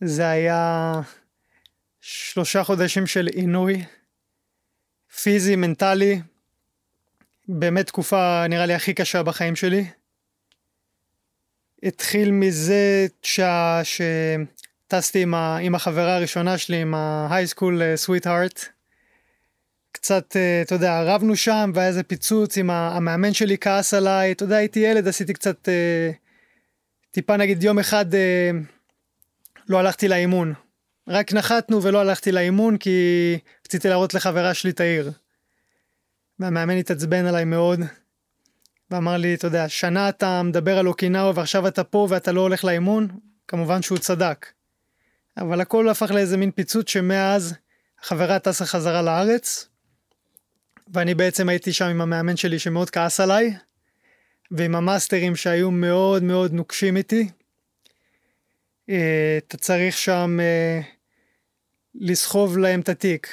זה 0.03 0.29
היה 0.29 0.91
שלושה 2.01 2.63
חודשים 2.63 3.07
של 3.07 3.27
עינוי 3.27 3.85
פיזי, 5.15 5.55
מנטלי, 5.55 6.21
באמת 7.47 7.87
תקופה 7.87 8.45
נראה 8.49 8.65
לי 8.65 8.73
הכי 8.73 8.93
קשה 8.93 9.23
בחיים 9.23 9.55
שלי. 9.55 9.85
התחיל 11.83 12.31
מזה 12.31 13.07
שה... 13.23 13.81
שטסתי 13.83 15.21
עם, 15.21 15.33
ה... 15.33 15.57
עם 15.57 15.75
החברה 15.75 16.15
הראשונה 16.15 16.57
שלי, 16.57 16.81
עם 16.81 16.93
ה-high 16.95 17.55
school 17.55 18.05
sweetheart. 18.05 18.65
קצת, 19.91 20.35
אה, 20.35 20.61
אתה 20.61 20.75
יודע, 20.75 21.03
רבנו 21.03 21.35
שם 21.35 21.71
והיה 21.73 21.87
איזה 21.87 22.03
פיצוץ 22.03 22.57
עם 22.57 22.69
המאמן 22.69 23.33
שלי 23.33 23.57
כעס 23.57 23.93
עליי, 23.93 24.31
אתה 24.31 24.43
יודע, 24.43 24.55
הייתי 24.55 24.79
ילד, 24.79 25.07
עשיתי 25.07 25.33
קצת, 25.33 25.69
אה, 25.69 26.11
טיפה 27.11 27.37
נגיד 27.37 27.63
יום 27.63 27.79
אחד 27.79 28.15
אה, 28.15 28.51
לא 29.69 29.79
הלכתי 29.79 30.07
לאימון. 30.07 30.53
רק 31.07 31.33
נחתנו 31.33 31.83
ולא 31.83 31.99
הלכתי 32.01 32.31
לאימון 32.31 32.77
כי 32.77 33.37
רציתי 33.65 33.89
להראות 33.89 34.13
לחברה 34.13 34.53
שלי 34.53 34.71
את 34.71 34.79
העיר. 34.79 35.11
והמאמן 36.39 36.77
התעצבן 36.77 37.25
עליי 37.25 37.45
מאוד, 37.45 37.79
ואמר 38.91 39.17
לי, 39.17 39.33
אתה 39.33 39.47
יודע, 39.47 39.69
שנה 39.69 40.09
אתה 40.09 40.43
מדבר 40.43 40.77
על 40.77 40.87
אוקינאו 40.87 41.35
ועכשיו 41.35 41.67
אתה 41.67 41.83
פה 41.83 42.07
ואתה 42.09 42.31
לא 42.31 42.41
הולך 42.41 42.63
לאימון, 42.63 43.07
כמובן 43.47 43.81
שהוא 43.81 43.97
צדק. 43.97 44.45
אבל 45.37 45.61
הכל 45.61 45.89
הפך 45.89 46.11
לאיזה 46.11 46.37
מין 46.37 46.51
פיצוץ 46.51 46.89
שמאז 46.89 47.55
החברה 48.01 48.39
טסה 48.39 48.65
חזרה 48.65 49.01
לארץ, 49.01 49.69
ואני 50.93 51.15
בעצם 51.15 51.49
הייתי 51.49 51.73
שם 51.73 51.85
עם 51.85 52.01
המאמן 52.01 52.37
שלי 52.37 52.59
שמאוד 52.59 52.89
כעס 52.89 53.19
עליי, 53.19 53.55
ועם 54.51 54.75
המאסטרים 54.75 55.35
שהיו 55.35 55.71
מאוד 55.71 56.23
מאוד 56.23 56.53
נוקשים 56.53 56.97
איתי. 56.97 57.29
אה, 58.89 59.37
אתה 59.37 59.57
צריך 59.57 59.97
שם 59.97 60.37
אה, 60.41 60.81
לסחוב 61.97 62.57
להם 62.57 62.79
את 62.79 62.89
התיק. 62.89 63.27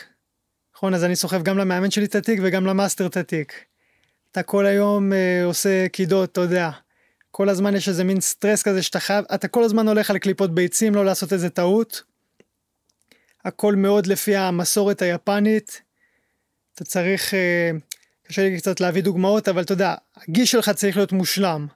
נכון, 0.77 0.95
אז 0.95 1.05
אני 1.05 1.17
סוחב 1.17 1.43
גם 1.43 1.59
למאמן 1.59 1.91
שלי 1.91 2.05
את 2.05 2.15
התיק 2.15 2.41
וגם 2.43 2.67
למאסטר 2.67 3.07
את 3.07 3.17
התיק. 3.17 3.65
אתה 4.33 4.43
כל 4.43 4.67
היום 4.67 5.13
אה, 5.13 5.45
עושה 5.45 5.89
קידות, 5.89 6.33
אתה 6.33 6.41
יודע. 6.41 6.71
כל 7.31 7.49
הזמן 7.49 7.77
יש 7.77 7.89
איזה 7.89 8.05
מין 8.05 8.21
סטרס 8.21 8.63
כזה 8.63 8.83
שאתה 8.83 9.01
חייב, 9.01 9.25
אתה 9.35 9.49
כל 9.49 9.65
הזמן 9.65 9.89
הולך 9.89 10.11
על 10.11 10.19
קליפות 10.19 10.55
ביצים, 10.55 10.95
לא 10.95 11.05
לעשות 11.05 11.33
איזה 11.33 11.51
טעות. 11.51 12.03
הכל 13.45 13.75
מאוד 13.75 14.07
לפי 14.07 14.37
המסורת 14.37 15.03
היפנית. 15.03 15.83
אתה 16.75 16.85
צריך, 16.85 17.35
אה, 17.35 17.71
קשה 18.23 18.43
לי 18.43 18.59
קצת 18.59 18.81
להביא 18.81 19.03
דוגמאות, 19.03 19.49
אבל 19.49 19.63
אתה 19.63 19.73
יודע, 19.73 19.95
הגי 20.17 20.51
שלך 20.51 20.71
צריך 20.71 20.97
להיות 20.97 21.13
מושלם. 21.13 21.67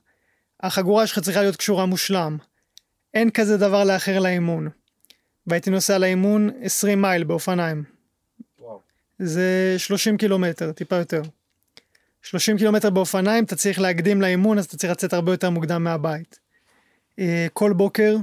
החגורה 0.61 1.07
שלך 1.07 1.19
צריכה 1.19 1.41
להיות 1.41 1.57
קשורה 1.57 1.87
מושלם. 1.87 2.37
אין 3.15 3.31
כזה 3.31 3.57
דבר 3.57 3.85
לאחר 3.85 4.19
לאימון. 4.19 4.69
והייתי 5.49 5.71
נוסע 5.71 5.99
לאימון 5.99 6.51
20 6.63 7.03
מייל 7.03 7.25
באופניים. 7.25 7.85
וואו. 8.59 8.81
זה 9.19 9.75
30 9.79 10.17
קילומטר, 10.17 10.73
טיפה 10.73 10.97
יותר. 10.97 11.23
30 12.23 12.59
קילומטר 12.59 12.91
באופניים, 12.91 13.45
אתה 13.45 13.57
צריך 13.57 13.81
להקדים 13.81 14.21
לאימון, 14.21 14.59
אז 14.59 14.65
אתה 14.65 14.77
צריך 14.77 14.93
לצאת 14.93 15.13
הרבה 15.13 15.33
יותר 15.33 15.51
מוקדם 15.51 15.85
מהבית. 15.85 16.39
אה, 17.19 17.47
כל 17.53 17.73
בוקר 17.73 18.17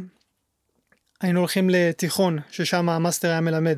היינו 1.22 1.40
הולכים 1.40 1.70
לתיכון, 1.70 2.40
ששם 2.52 2.90
המאסטר 2.90 3.30
היה 3.30 3.42
מלמד. 3.42 3.78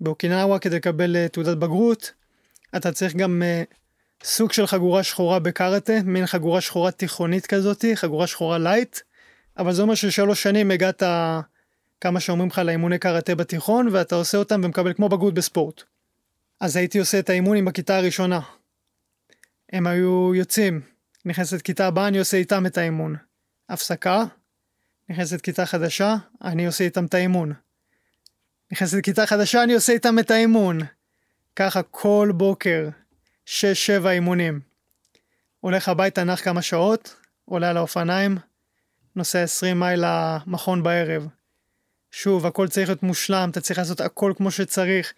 באוקינאווה 0.00 0.58
כדי 0.58 0.76
לקבל 0.76 1.16
אה, 1.16 1.28
תעודת 1.28 1.56
בגרות, 1.56 2.12
אתה 2.76 2.92
צריך 2.92 3.16
גם 3.16 3.42
אה, 3.42 3.74
סוג 4.24 4.52
של 4.52 4.66
חגורה 4.66 5.02
שחורה 5.02 5.38
בקראטה, 5.38 5.92
מין 6.04 6.26
חגורה 6.26 6.60
שחורה 6.60 6.90
תיכונית 6.90 7.46
כזאתי, 7.46 7.96
חגורה 7.96 8.26
שחורה 8.26 8.58
lite, 8.58 8.98
אבל 9.58 9.72
זה 9.72 9.82
אומר 9.82 9.94
ששלוש 9.94 10.42
שנים 10.42 10.70
הגעת 10.70 11.02
כמה 12.00 12.20
שאומרים 12.20 12.48
לך 12.48 12.58
לאימוני 12.58 12.98
קראטה 12.98 13.34
בתיכון, 13.34 13.88
ואתה 13.92 14.14
עושה 14.14 14.38
אותם 14.38 14.60
ומקבל 14.64 14.92
כמו 14.92 15.08
בגרות 15.08 15.34
בספורט. 15.34 15.82
אז 16.60 16.76
הייתי 16.76 16.98
עושה 16.98 17.18
את 17.18 17.30
האימונים 17.30 17.64
בכיתה 17.64 17.96
הראשונה. 17.96 18.40
הם 19.72 19.86
היו 19.86 20.34
יוצאים, 20.34 20.80
נכנסת 21.24 21.62
כיתה 21.62 21.86
הבאה, 21.86 22.08
אני 22.08 22.18
עושה 22.18 22.36
איתם 22.36 22.66
את 22.66 22.78
האימון. 22.78 23.16
הפסקה, 23.68 24.24
נכנסת 25.08 25.40
כיתה 25.40 25.66
חדשה, 25.66 26.16
אני 26.42 26.66
עושה 26.66 26.84
איתם 26.84 27.04
את 27.04 27.14
האימון. 27.14 27.52
נכנסת 28.72 29.00
כיתה 29.02 29.26
חדשה, 29.26 29.62
אני 29.62 29.74
עושה 29.74 29.92
איתם 29.92 30.18
את 30.18 30.30
האימון. 30.30 30.78
ככה 31.56 31.82
כל 31.82 32.32
בוקר, 32.34 32.88
6-7 33.46 33.50
אימונים. 34.10 34.60
הולך 35.60 35.88
הביתה, 35.88 36.24
נח 36.24 36.44
כמה 36.44 36.62
שעות, 36.62 37.16
עולה 37.44 37.70
על 37.70 37.76
האופניים, 37.76 38.38
נוסע 39.16 39.42
20 39.42 39.80
מייל 39.80 40.04
למכון 40.06 40.82
בערב. 40.82 41.28
שוב, 42.10 42.46
הכל 42.46 42.68
צריך 42.68 42.88
להיות 42.88 43.02
מושלם, 43.02 43.48
אתה 43.50 43.60
צריך 43.60 43.78
לעשות 43.78 44.00
הכל 44.00 44.32
כמו 44.36 44.50
שצריך. 44.50 45.12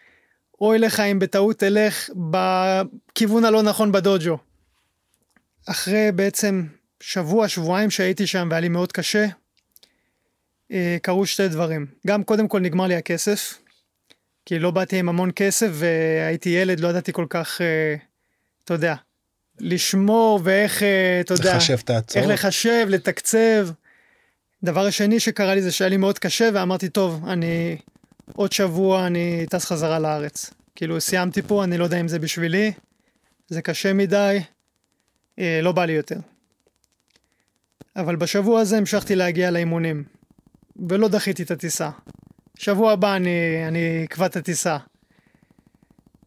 אוי 0.60 0.78
לך 0.78 1.00
אם 1.00 1.18
בטעות 1.18 1.58
תלך 1.58 2.10
בכיוון 2.30 3.44
הלא 3.44 3.62
נכון 3.62 3.92
בדוג'ו. 3.92 4.38
אחרי 5.66 6.12
בעצם 6.14 6.66
שבוע, 7.00 7.48
שבועיים 7.48 7.90
שהייתי 7.90 8.26
שם 8.26 8.48
והיה 8.50 8.60
לי 8.60 8.68
מאוד 8.68 8.92
קשה, 8.92 9.26
אה, 10.72 10.96
קרו 11.02 11.26
שתי 11.26 11.48
דברים. 11.48 11.86
גם 12.06 12.24
קודם 12.24 12.48
כל 12.48 12.60
נגמר 12.60 12.86
לי 12.86 12.96
הכסף, 12.96 13.58
כי 14.46 14.58
לא 14.58 14.70
באתי 14.70 14.98
עם 14.98 15.08
המון 15.08 15.30
כסף 15.36 15.68
והייתי 15.72 16.48
ילד, 16.48 16.80
לא 16.80 16.88
ידעתי 16.88 17.12
כל 17.12 17.26
כך, 17.30 17.60
אה, 17.60 17.94
אתה 18.64 18.74
יודע, 18.74 18.94
לשמור 19.60 20.40
ואיך, 20.44 20.82
אה, 20.82 21.20
אתה 21.20 21.34
יודע, 21.34 21.56
לחשב 21.56 21.78
את 21.84 21.90
ההצעות. 21.90 22.24
איך 22.24 22.32
לחשב, 22.32 22.86
לתקצב. 22.88 23.68
דבר 24.64 24.86
השני 24.86 25.20
שקרה 25.20 25.54
לי 25.54 25.62
זה 25.62 25.72
שהיה 25.72 25.88
לי 25.88 25.96
מאוד 25.96 26.18
קשה 26.18 26.48
ואמרתי, 26.54 26.88
טוב, 26.88 27.28
אני 27.28 27.76
עוד 28.34 28.52
שבוע 28.52 29.06
אני 29.06 29.46
טס 29.50 29.64
חזרה 29.64 29.98
לארץ. 29.98 30.50
כאילו 30.74 31.00
סיימתי 31.00 31.42
פה, 31.42 31.64
אני 31.64 31.78
לא 31.78 31.84
יודע 31.84 32.00
אם 32.00 32.08
זה 32.08 32.18
בשבילי, 32.18 32.72
זה 33.48 33.62
קשה 33.62 33.92
מדי, 33.92 34.38
אה, 35.38 35.60
לא 35.62 35.72
בא 35.72 35.84
לי 35.84 35.92
יותר. 35.92 36.18
אבל 37.96 38.16
בשבוע 38.16 38.60
הזה 38.60 38.78
המשכתי 38.78 39.16
להגיע 39.16 39.50
לאימונים, 39.50 40.04
ולא 40.88 41.08
דחיתי 41.08 41.42
את 41.42 41.50
הטיסה. 41.50 41.90
שבוע 42.58 42.92
הבא 42.92 43.16
אני, 43.16 43.68
אני 43.68 44.04
אקבע 44.04 44.26
את 44.26 44.36
הטיסה. 44.36 44.78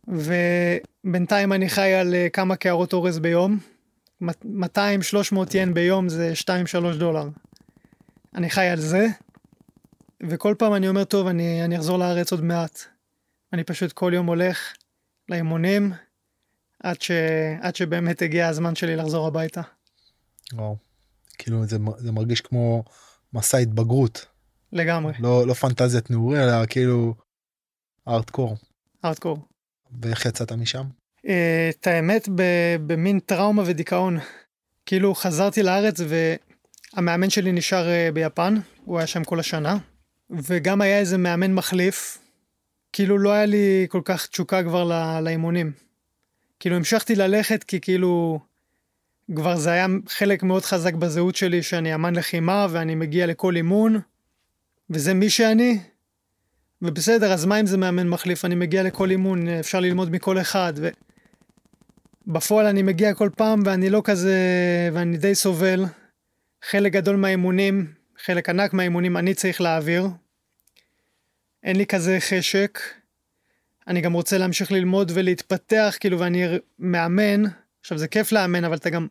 ובינתיים 0.07 1.53
אני 1.53 1.69
חי 1.69 1.93
על 1.93 2.13
uh, 2.13 2.29
כמה 2.29 2.55
קערות 2.55 2.93
אורז 2.93 3.19
ביום. 3.19 3.57
200-300 4.23 4.27
ין 5.53 5.73
ביום 5.73 6.09
זה 6.09 6.33
2-3 6.93 6.97
דולר. 6.97 7.27
אני 8.35 8.49
חי 8.49 8.65
על 8.65 8.79
זה, 8.79 9.07
וכל 10.29 10.55
פעם 10.57 10.73
אני 10.73 10.87
אומר, 10.87 11.03
טוב, 11.03 11.27
אני, 11.27 11.65
אני 11.65 11.77
אחזור 11.77 11.99
לארץ 11.99 12.31
עוד 12.31 12.43
מעט. 12.43 12.79
אני 13.53 13.63
פשוט 13.63 13.91
כל 13.91 14.11
יום 14.15 14.27
הולך 14.27 14.73
לאימונים, 15.29 15.93
עד, 16.83 17.01
ש, 17.01 17.11
עד 17.61 17.75
שבאמת 17.75 18.21
הגיע 18.21 18.47
הזמן 18.47 18.75
שלי 18.75 18.95
לחזור 18.95 19.27
הביתה. 19.27 19.61
וואו. 20.53 20.77
כאילו 21.37 21.65
זה, 21.65 21.77
זה 21.97 22.11
מרגיש 22.11 22.41
כמו 22.41 22.83
מסע 23.33 23.57
התבגרות. 23.57 24.25
לגמרי. 24.73 25.13
לא, 25.19 25.47
לא 25.47 25.53
פנטזיית 25.53 26.11
נעורי, 26.11 26.43
אלא 26.43 26.65
כאילו 26.65 27.13
ארטקור. 28.07 28.57
ארטקור. 29.05 29.37
ואיך 30.01 30.25
יצאת 30.25 30.51
משם? 30.51 30.83
Uh, 31.25 31.29
את 31.69 31.87
האמת, 31.87 32.29
במין 32.87 33.19
טראומה 33.19 33.63
ודיכאון. 33.65 34.17
כאילו 34.85 35.15
חזרתי 35.15 35.63
לארץ 35.63 36.01
והמאמן 36.95 37.29
שלי 37.29 37.51
נשאר 37.51 37.85
uh, 37.87 38.11
ביפן, 38.13 38.55
הוא 38.85 38.97
היה 38.97 39.07
שם 39.07 39.23
כל 39.23 39.39
השנה, 39.39 39.77
וגם 40.29 40.81
היה 40.81 40.99
איזה 40.99 41.17
מאמן 41.17 41.53
מחליף, 41.53 42.17
כאילו 42.93 43.17
לא 43.17 43.31
היה 43.31 43.45
לי 43.45 43.85
כל 43.89 44.01
כך 44.05 44.27
תשוקה 44.27 44.63
כבר 44.63 44.83
לא, 44.83 45.19
לאימונים. 45.19 45.71
כאילו 46.59 46.75
המשכתי 46.75 47.15
ללכת 47.15 47.63
כי 47.63 47.79
כאילו 47.79 48.39
כבר 49.35 49.55
זה 49.55 49.71
היה 49.71 49.87
חלק 50.07 50.43
מאוד 50.43 50.65
חזק 50.65 50.93
בזהות 50.93 51.35
שלי 51.35 51.63
שאני 51.63 51.95
אמן 51.95 52.15
לחימה 52.15 52.67
ואני 52.69 52.95
מגיע 52.95 53.27
לכל 53.27 53.55
אימון. 53.55 53.99
וזה 54.89 55.13
מי 55.13 55.29
שאני, 55.29 55.79
ובסדר, 56.81 57.33
אז 57.33 57.45
מה 57.45 57.59
אם 57.59 57.65
זה 57.65 57.77
מאמן 57.77 58.07
מחליף? 58.07 58.45
אני 58.45 58.55
מגיע 58.55 58.83
לכל 58.83 59.11
אימון, 59.11 59.47
אפשר 59.47 59.79
ללמוד 59.79 60.11
מכל 60.11 60.41
אחד, 60.41 60.73
ובפועל 62.27 62.65
אני 62.65 62.81
מגיע 62.81 63.13
כל 63.13 63.29
פעם 63.37 63.61
ואני 63.65 63.89
לא 63.89 64.01
כזה, 64.05 64.39
ואני 64.93 65.17
די 65.17 65.35
סובל. 65.35 65.85
חלק 66.69 66.91
גדול 66.91 67.15
מהאימונים, 67.15 67.93
חלק 68.17 68.49
ענק 68.49 68.73
מהאימונים 68.73 69.17
אני 69.17 69.33
צריך 69.33 69.61
להעביר. 69.61 70.07
אין 71.63 71.75
לי 71.75 71.85
כזה 71.85 72.17
חשק. 72.19 72.79
אני 73.87 74.01
גם 74.01 74.13
רוצה 74.13 74.37
להמשיך 74.37 74.71
ללמוד 74.71 75.11
ולהתפתח, 75.13 75.97
כאילו, 75.99 76.19
ואני 76.19 76.45
מאמן. 76.79 77.43
עכשיו, 77.81 77.97
זה 77.97 78.07
כיף 78.07 78.31
לאמן, 78.31 78.63
אבל 78.63 78.75
אתה 78.75 78.89
גם, 78.89 79.07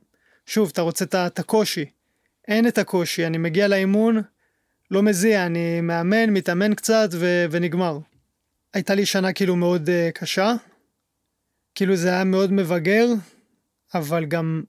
שוב, 0.46 0.70
אתה 0.72 0.82
רוצה 0.82 1.04
את 1.26 1.38
הקושי. 1.38 1.84
אין 2.48 2.68
את 2.68 2.78
הקושי, 2.78 3.26
אני 3.26 3.38
מגיע 3.38 3.68
לאימון, 3.68 4.22
לא 4.90 5.02
מזיע, 5.02 5.46
אני 5.46 5.80
מאמן, 5.80 6.30
מתאמן 6.30 6.74
קצת 6.74 7.08
ו- 7.12 7.44
ונגמר. 7.50 7.98
הייתה 8.74 8.94
לי 8.94 9.06
שנה 9.06 9.32
כאילו 9.32 9.56
מאוד 9.56 9.88
uh, 9.88 10.12
קשה, 10.12 10.52
כאילו 11.74 11.96
זה 11.96 12.08
היה 12.08 12.24
מאוד 12.24 12.52
מבגר, 12.52 13.06
אבל 13.94 14.24
גם 14.24 14.62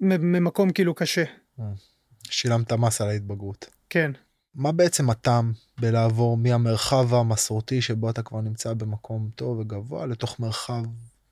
ממקום 0.00 0.72
כאילו 0.72 0.94
קשה. 0.94 1.24
שילמת 2.32 2.72
מס 2.72 3.00
על 3.00 3.08
ההתבגרות. 3.08 3.66
כן. 3.90 4.12
מה 4.54 4.72
בעצם 4.72 5.10
הטעם 5.10 5.52
בלעבור 5.80 6.36
מהמרחב 6.36 7.14
המסורתי 7.14 7.82
שבו 7.82 8.10
אתה 8.10 8.22
כבר 8.22 8.40
נמצא 8.40 8.74
במקום 8.74 9.30
טוב 9.34 9.58
וגבוה 9.58 10.06
לתוך 10.06 10.40
מרחב 10.40 10.82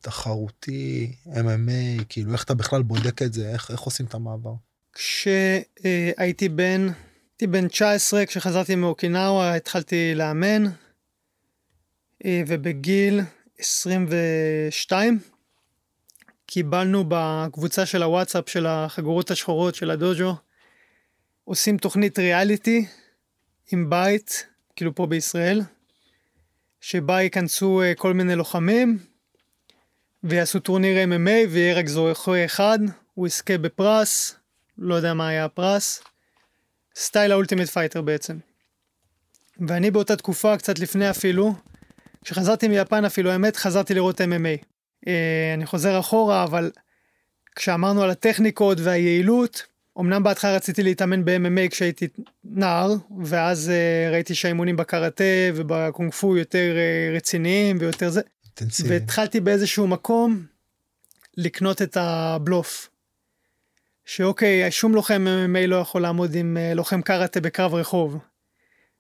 תחרותי, 0.00 1.12
MMA, 1.26 2.04
כאילו 2.08 2.32
איך 2.32 2.44
אתה 2.44 2.54
בכלל 2.54 2.82
בודק 2.82 3.22
את 3.22 3.32
זה, 3.32 3.50
איך, 3.52 3.70
איך 3.70 3.80
עושים 3.80 4.06
את 4.06 4.14
המעבר? 4.14 4.54
כשהייתי 4.92 6.48
בן, 6.48 6.86
הייתי 7.32 7.46
בן 7.46 7.68
19, 7.68 8.26
כשחזרתי 8.26 8.74
מאוקינאווה 8.74 9.54
התחלתי 9.54 10.14
לאמן, 10.14 10.64
אה, 12.24 12.42
ובגיל 12.46 13.20
22 13.58 15.18
קיבלנו 16.46 17.04
בקבוצה 17.08 17.86
של 17.86 18.02
הוואטסאפ 18.02 18.48
של 18.48 18.66
החגורות 18.66 19.30
השחורות 19.30 19.74
של 19.74 19.90
הדוג'ו, 19.90 20.34
עושים 21.44 21.76
תוכנית 21.76 22.18
ריאליטי 22.18 22.86
עם 23.72 23.90
בית, 23.90 24.46
כאילו 24.76 24.94
פה 24.94 25.06
בישראל, 25.06 25.62
שבה 26.80 27.20
ייכנסו 27.20 27.82
אה, 27.82 27.94
כל 27.94 28.14
מיני 28.14 28.36
לוחמים 28.36 28.98
ויעשו 30.24 30.60
טורניר 30.60 31.04
MMA 31.04 31.48
ויהיה 31.50 31.74
רק 31.74 31.88
זוכה 31.88 32.44
אחד, 32.44 32.78
הוא 33.14 33.26
יזכה 33.26 33.58
בפרס, 33.58 34.34
לא 34.78 34.94
יודע 34.94 35.14
מה 35.14 35.28
היה 35.28 35.44
הפרס, 35.44 36.02
style 36.96 37.32
ה 37.32 37.36
Ultimate 37.36 37.68
Fighter 37.68 38.02
בעצם. 38.02 38.38
ואני 39.68 39.90
באותה 39.90 40.16
תקופה, 40.16 40.56
קצת 40.56 40.78
לפני 40.78 41.10
אפילו, 41.10 41.54
כשחזרתי 42.24 42.68
מיפן 42.68 43.04
אפילו, 43.04 43.30
האמת, 43.30 43.56
חזרתי 43.56 43.94
לראות 43.94 44.20
MMA. 44.20 44.64
אה, 45.06 45.54
אני 45.54 45.66
חוזר 45.66 46.00
אחורה, 46.00 46.44
אבל 46.44 46.70
כשאמרנו 47.56 48.02
על 48.02 48.10
הטכניקות 48.10 48.78
והיעילות, 48.80 49.66
אמנם 50.00 50.22
בהתחלה 50.22 50.56
רציתי 50.56 50.82
להתאמן 50.82 51.24
ב-MMA 51.24 51.68
כשהייתי 51.70 52.08
נער, 52.44 52.94
ואז 53.24 53.70
uh, 53.70 54.12
ראיתי 54.12 54.34
שהאימונים 54.34 54.76
בקראטה 54.76 55.24
ובקונג 55.54 56.12
פו 56.12 56.36
יותר 56.36 56.74
uh, 56.74 57.16
רציניים 57.16 57.76
ויותר 57.80 58.10
זה. 58.10 58.20
אינטנסיבי. 58.46 58.88
והתחלתי 58.88 59.40
באיזשהו 59.40 59.86
מקום 59.86 60.42
לקנות 61.36 61.82
את 61.82 61.96
הבלוף. 61.96 62.88
שאוקיי, 64.04 64.70
שום 64.70 64.94
לוחם 64.94 65.26
MMA 65.46 65.66
לא 65.66 65.76
יכול 65.76 66.02
לעמוד 66.02 66.34
עם 66.34 66.56
uh, 66.56 66.74
לוחם 66.74 67.02
קראטה 67.02 67.40
בקרב 67.40 67.74
רחוב. 67.74 68.18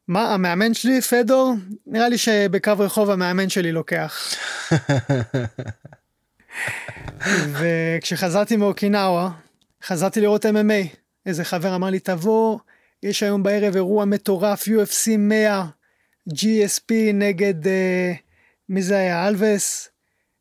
מה, 0.08 0.34
המאמן 0.34 0.74
שלי, 0.74 1.00
פדור? 1.00 1.54
נראה 1.86 2.08
לי 2.08 2.18
שבקרב 2.18 2.80
רחוב 2.80 3.10
המאמן 3.10 3.48
שלי 3.48 3.72
לוקח. 3.72 4.18
וכשחזרתי 7.60 8.56
מאוקינאווה, 8.56 9.30
חזרתי 9.84 10.20
לראות 10.20 10.46
MMA. 10.46 10.96
איזה 11.26 11.44
חבר 11.44 11.74
אמר 11.74 11.90
לי, 11.90 11.98
תבוא, 11.98 12.58
יש 13.02 13.22
היום 13.22 13.42
בערב 13.42 13.74
אירוע 13.74 14.04
מטורף, 14.04 14.68
UFC 14.68 15.16
100, 15.18 15.64
GSP 16.28 16.92
נגד, 17.14 17.66
uh, 17.66 17.70
מי 18.68 18.82
זה 18.82 18.96
היה? 18.98 19.28
אלווס, 19.28 19.88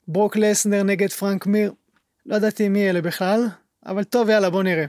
ברוק 0.07 0.37
לסנר 0.37 0.83
נגד 0.83 1.09
פרנק 1.09 1.45
מיר. 1.45 1.73
לא 2.25 2.35
ידעתי 2.35 2.69
מי 2.69 2.89
אלה 2.89 3.01
בכלל, 3.01 3.47
אבל 3.85 4.03
טוב, 4.03 4.29
יאללה, 4.29 4.49
בוא 4.49 4.63
נראה. 4.63 4.85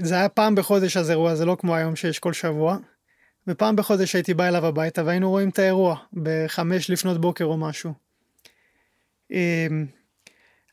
זה 0.00 0.14
היה 0.14 0.28
פעם 0.28 0.54
בחודש 0.54 0.96
אז 0.96 1.10
אירוע, 1.10 1.34
זה 1.34 1.44
לא 1.44 1.56
כמו 1.60 1.74
היום 1.74 1.96
שיש 1.96 2.18
כל 2.18 2.32
שבוע. 2.32 2.76
ופעם 3.48 3.76
בחודש 3.76 4.14
הייתי 4.14 4.34
בא 4.34 4.48
אליו 4.48 4.66
הביתה 4.66 5.04
והיינו 5.04 5.30
רואים 5.30 5.48
את 5.48 5.58
האירוע 5.58 5.96
בחמש 6.12 6.90
לפנות 6.90 7.20
בוקר 7.20 7.44
או 7.44 7.56
משהו. 7.56 7.92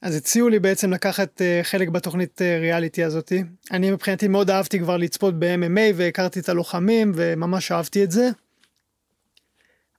אז 0.03 0.15
הציעו 0.15 0.49
לי 0.49 0.59
בעצם 0.59 0.93
לקחת 0.93 1.41
אה, 1.41 1.59
חלק 1.63 1.89
בתוכנית 1.89 2.41
אה, 2.41 2.57
ריאליטי 2.59 3.03
הזאתי. 3.03 3.43
אני 3.71 3.91
מבחינתי 3.91 4.27
מאוד 4.27 4.49
אהבתי 4.49 4.79
כבר 4.79 4.97
לצפות 4.97 5.39
ב-MMA 5.39 5.95
והכרתי 5.95 6.39
את 6.39 6.49
הלוחמים 6.49 7.11
וממש 7.15 7.71
אהבתי 7.71 8.03
את 8.03 8.11
זה. 8.11 8.29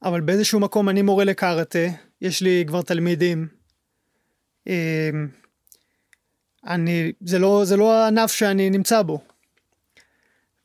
אבל 0.02 0.20
באיזשהו 0.20 0.61
מקום 0.61 0.88
אני 0.88 1.02
מורה 1.02 1.24
לקארטה, 1.24 1.78
יש 2.20 2.42
לי 2.42 2.64
כבר 2.66 2.83
תלמידים. 2.83 3.48
אמ, 4.66 4.72
אני, 6.66 7.12
זה 7.20 7.38
לא, 7.38 7.62
זה 7.64 7.76
לא 7.76 7.92
הענף 7.92 8.33
שאני 8.33 8.70
נמצא 8.70 9.02
בו. 9.02 9.20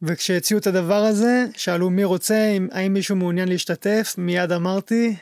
וכשהציעו 0.02 0.60
את 0.60 0.68
הדבר 0.68 1.04
הזה, 1.04 1.46
שאלו 1.58 1.90
מי 1.90 2.04
רוצה, 2.04 2.58
האם 2.72 2.94
מישהו 2.94 3.16
מעוניין 3.16 3.48
להשתתף, 3.48 4.16
מיד 4.18 4.52
אמרתי, 4.52 5.16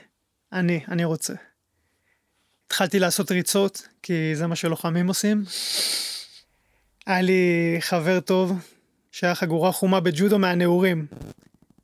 אני, 0.53 0.79
אני 0.87 1.05
רוצה. 1.05 1.33
התחלתי 2.67 2.99
לעשות 2.99 3.31
ריצות, 3.31 3.87
כי 4.03 4.35
זה 4.35 4.47
מה 4.47 4.55
שלוחמים 4.55 5.07
עושים. 5.07 5.43
היה 7.05 7.21
לי 7.21 7.77
חבר 7.79 8.19
טוב, 8.19 8.53
שהיה 9.11 9.35
חגורה 9.35 9.71
חומה 9.71 9.99
בג'ודו 9.99 10.39
מהנעורים. 10.39 11.05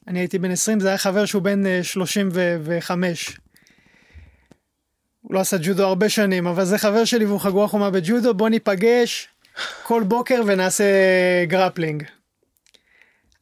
אני 0.08 0.20
הייתי 0.20 0.40
בן 0.40 0.52
20, 0.52 0.80
זה 0.80 0.88
היה 0.88 0.98
חבר 0.98 1.26
שהוא 1.26 1.42
בן 1.42 1.84
35. 1.84 3.30
אה, 3.30 3.36
הוא 5.22 5.34
לא 5.34 5.40
עשה 5.40 5.58
ג'ודו 5.62 5.84
הרבה 5.84 6.10
שנים, 6.10 6.48
אבל 6.48 6.66
זה 6.66 6.78
חבר 6.78 7.06
שלי 7.06 7.26
והוא 7.26 7.40
חגורה 7.40 7.68
חומה 7.68 7.90
בג'ודו, 7.90 8.34
בוא 8.34 8.50
ניפגש 8.50 9.28
כל 9.84 10.04
בוקר 10.04 10.42
ונעשה 10.46 10.86
grappling. 11.48 12.04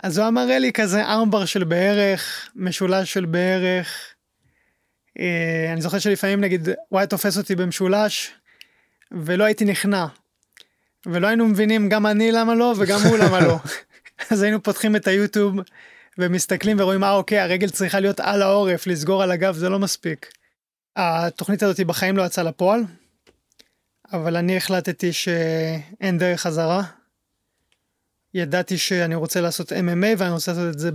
אז 0.04 0.17
הוא 0.17 0.27
אמר 0.27 0.45
לי 0.45 0.73
כזה 0.73 1.06
armbar 1.06 1.46
של 1.45 1.63
בערך, 1.63 2.49
משולש 2.56 3.13
של 3.13 3.25
בערך, 3.25 3.88
אה, 3.88 4.11
אני 5.74 5.82
זוכר 5.82 6.00
שלפעמים 6.00 6.41
נגיד 6.41 6.69
הוא 6.89 7.00
היה 7.00 7.08
תופס 7.08 7.38
אותי 7.38 7.56
במשולש 7.56 8.32
ולא 9.12 9.43
הייתי 9.43 9.65
נכנע. 9.65 10.06
ולא 11.06 11.28
היינו 11.28 11.47
מבינים 11.47 11.89
גם 11.89 12.06
אני 12.06 12.32
למה 12.32 12.56
לא 12.56 12.74
וגם 12.78 13.00
הוא 13.02 13.17
למה 13.17 13.39
לא. 13.39 13.58
אז 14.32 14.41
היינו 14.41 14.63
פותחים 14.63 14.95
את 14.95 15.08
היוטיוב 15.08 15.56
ומסתכלים 16.17 16.78
ורואים 16.80 17.04
אה 17.04 17.12
אוקיי 17.12 17.39
הרגל 17.39 17.69
צריכה 17.69 18.00
להיות 18.00 18.19
על 18.19 18.41
העורף 18.41 18.88
לסגור 18.88 19.24
על 19.24 19.32
הגב 19.32 19.56
זה 19.56 19.69
לא 19.69 19.80
מספיק. 19.80 20.32
התוכנית 20.95 21.63
הזאת 21.63 21.80
בחיים 21.80 22.17
לא 22.17 22.24
יצאה 22.24 22.43
לפועל 22.43 22.84
אבל 24.13 24.36
אני 24.36 24.58
החלטתי 24.58 25.13
שאין 25.13 26.17
דרך 26.17 26.41
חזרה. 26.41 26.84
ידעתי 28.34 28.78
שאני 28.78 29.15
רוצה 29.15 29.41
לעשות 29.41 29.71
MMA 29.71 30.06
ואני 30.17 30.32
רוצה 30.32 30.52
לעשות 30.52 30.74
את 30.74 30.80
זה 30.80 30.89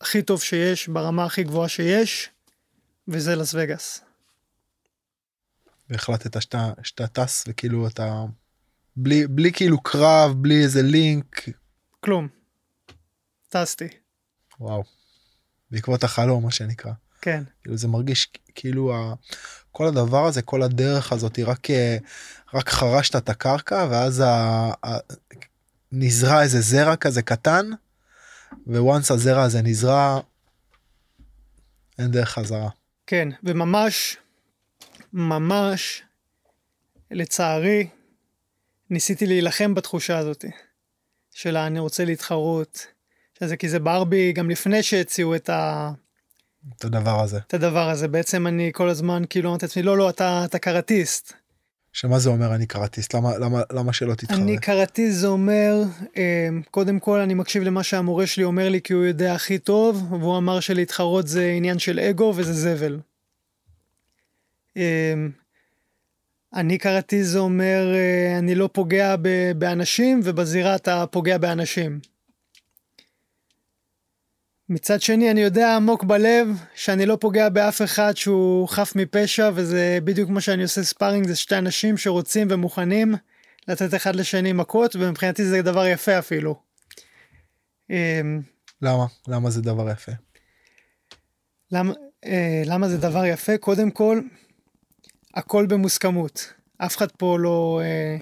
הכי 0.00 0.22
טוב 0.22 0.42
שיש 0.42 0.88
ברמה 0.88 1.24
הכי 1.24 1.42
גבוהה 1.42 1.68
שיש. 1.68 2.30
וזה 3.08 3.36
לס 3.36 3.54
וגאס. 3.54 4.00
והחלטת 5.90 6.42
שאתה, 6.42 6.72
שאתה 6.82 7.06
טס 7.06 7.44
וכאילו 7.48 7.88
אתה 7.88 8.24
בלי, 8.96 9.26
בלי 9.26 9.52
כאילו 9.52 9.80
קרב, 9.80 10.32
בלי 10.36 10.62
איזה 10.62 10.82
לינק. 10.82 11.48
כלום. 12.00 12.28
טסתי. 13.48 13.88
וואו. 14.60 14.82
בעקבות 15.70 16.04
החלום 16.04 16.44
מה 16.44 16.50
שנקרא. 16.50 16.92
כן. 17.20 17.44
כאילו 17.62 17.76
זה 17.76 17.88
מרגיש 17.88 18.32
כאילו 18.54 18.94
ה... 18.94 19.14
כל 19.72 19.86
הדבר 19.86 20.26
הזה 20.26 20.42
כל 20.42 20.62
הדרך 20.62 21.12
הזאת 21.12 21.36
היא 21.36 21.46
רק 21.46 21.68
רק 22.54 22.68
חרשת 22.68 23.16
את 23.16 23.28
הקרקע 23.28 23.86
ואז 23.90 24.20
ה... 24.20 24.26
ה... 24.86 24.98
נזרע 25.92 26.42
איזה 26.42 26.60
זרע 26.60 26.96
כזה 26.96 27.22
קטן 27.22 27.70
וואנס 28.66 29.10
הזרע 29.10 29.42
הזה 29.42 29.62
נזרע 29.62 30.20
אין 31.98 32.10
דרך 32.10 32.28
חזרה. 32.28 32.68
כן, 33.12 33.28
וממש, 33.44 34.16
ממש, 35.12 36.02
לצערי, 37.10 37.88
ניסיתי 38.90 39.26
להילחם 39.26 39.74
בתחושה 39.74 40.18
הזאת, 40.18 40.44
של 41.30 41.56
אני 41.56 41.78
רוצה 41.78 42.04
להתחרות, 42.04 42.86
שזה 43.38 43.56
כי 43.56 43.68
זה 43.68 43.78
בער 43.78 44.04
בי 44.04 44.32
גם 44.32 44.50
לפני 44.50 44.82
שהציעו 44.82 45.34
את 45.34 45.48
ה... 45.48 45.90
את 46.76 46.84
הדבר 46.84 47.20
הזה. 47.20 47.38
את 47.38 47.54
הדבר 47.54 47.88
הזה, 47.88 48.08
בעצם 48.08 48.46
אני 48.46 48.70
כל 48.74 48.88
הזמן 48.88 49.22
כאילו 49.30 49.50
אמרתי 49.50 49.66
לעצמי, 49.66 49.82
לא, 49.82 49.98
לא, 49.98 50.10
אתה, 50.10 50.42
אתה 50.44 50.58
קראטיסט. 50.58 51.32
שמה 51.92 52.18
זה 52.18 52.30
אומר 52.30 52.54
אני 52.54 52.66
קראטיסט? 52.66 53.14
למה, 53.14 53.38
למה, 53.38 53.62
למה 53.72 53.92
שלא 53.92 54.14
תתחרה? 54.14 54.36
אני 54.36 54.58
קראטיסט 54.58 55.18
זה 55.18 55.26
אומר, 55.26 55.82
אה, 56.16 56.48
קודם 56.70 56.98
כל 56.98 57.20
אני 57.20 57.34
מקשיב 57.34 57.62
למה 57.62 57.82
שהמורה 57.82 58.26
שלי 58.26 58.44
אומר 58.44 58.68
לי 58.68 58.80
כי 58.80 58.92
הוא 58.92 59.04
יודע 59.04 59.34
הכי 59.34 59.58
טוב, 59.58 60.12
והוא 60.12 60.38
אמר 60.38 60.60
שלהתחרות 60.60 61.28
זה 61.28 61.52
עניין 61.56 61.78
של 61.78 62.00
אגו 62.00 62.32
וזה 62.36 62.52
זבל. 62.52 63.00
אה, 64.76 65.14
אני 66.54 66.78
קראטיסט 66.78 67.30
זה 67.30 67.38
אומר, 67.38 67.94
אה, 67.94 68.38
אני 68.38 68.54
לא 68.54 68.68
פוגע 68.72 69.16
באנשים 69.56 70.20
ובזירה 70.24 70.76
אתה 70.76 71.04
פוגע 71.10 71.38
באנשים. 71.38 72.00
מצד 74.72 75.00
שני 75.00 75.30
אני 75.30 75.40
יודע 75.40 75.76
עמוק 75.76 76.04
בלב 76.04 76.48
שאני 76.74 77.06
לא 77.06 77.16
פוגע 77.20 77.48
באף 77.48 77.82
אחד 77.82 78.16
שהוא 78.16 78.68
חף 78.68 78.92
מפשע 78.96 79.50
וזה 79.54 79.98
בדיוק 80.04 80.30
מה 80.30 80.40
שאני 80.40 80.62
עושה 80.62 80.82
ספארינג 80.82 81.26
זה 81.26 81.36
שתי 81.36 81.58
אנשים 81.58 81.96
שרוצים 81.96 82.46
ומוכנים 82.50 83.14
לתת 83.68 83.94
אחד 83.94 84.16
לשני 84.16 84.52
מכות 84.52 84.96
ומבחינתי 84.96 85.44
זה 85.44 85.62
דבר 85.62 85.86
יפה 85.86 86.18
אפילו. 86.18 86.60
אמ, 87.90 88.40
למה? 88.82 89.06
למה 89.28 89.50
זה 89.50 89.62
דבר 89.62 89.90
יפה? 89.90 90.12
למה, 91.72 91.92
אה, 92.24 92.62
למה 92.66 92.88
זה 92.88 92.98
דבר 92.98 93.24
יפה? 93.24 93.58
קודם 93.58 93.90
כל, 93.90 94.20
הכל 95.34 95.66
במוסכמות. 95.66 96.52
אף 96.78 96.96
אחד 96.96 97.12
פה 97.12 97.38
לא... 97.38 97.80
אה, 97.84 98.16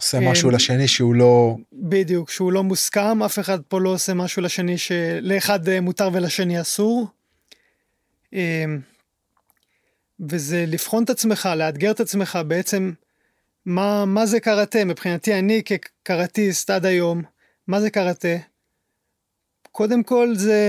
עושה 0.00 0.20
משהו 0.20 0.50
לשני 0.50 0.88
שהוא 0.88 1.14
לא... 1.14 1.56
בדיוק, 1.72 2.30
שהוא 2.30 2.52
לא 2.52 2.62
מוסכם, 2.62 3.22
אף 3.22 3.38
אחד 3.38 3.60
פה 3.68 3.80
לא 3.80 3.88
עושה 3.88 4.14
משהו 4.14 4.42
לשני 4.42 4.78
שלאחד 4.78 5.68
אה, 5.68 5.80
מותר 5.80 6.08
ולשני 6.12 6.60
אסור. 6.60 7.06
אה, 8.34 8.64
וזה 10.20 10.64
לבחון 10.68 11.04
את 11.04 11.10
עצמך, 11.10 11.48
לאתגר 11.56 11.90
את 11.90 12.00
עצמך 12.00 12.38
בעצם, 12.46 12.92
מה, 13.66 14.04
מה 14.04 14.26
זה 14.26 14.40
קראטה? 14.40 14.84
מבחינתי, 14.84 15.38
אני 15.38 15.62
כקראטיסט 15.64 16.70
עד 16.70 16.86
היום, 16.86 17.22
מה 17.66 17.80
זה 17.80 17.90
קראטה? 17.90 18.36
קודם 19.72 20.02
כל 20.02 20.34
זה 20.34 20.62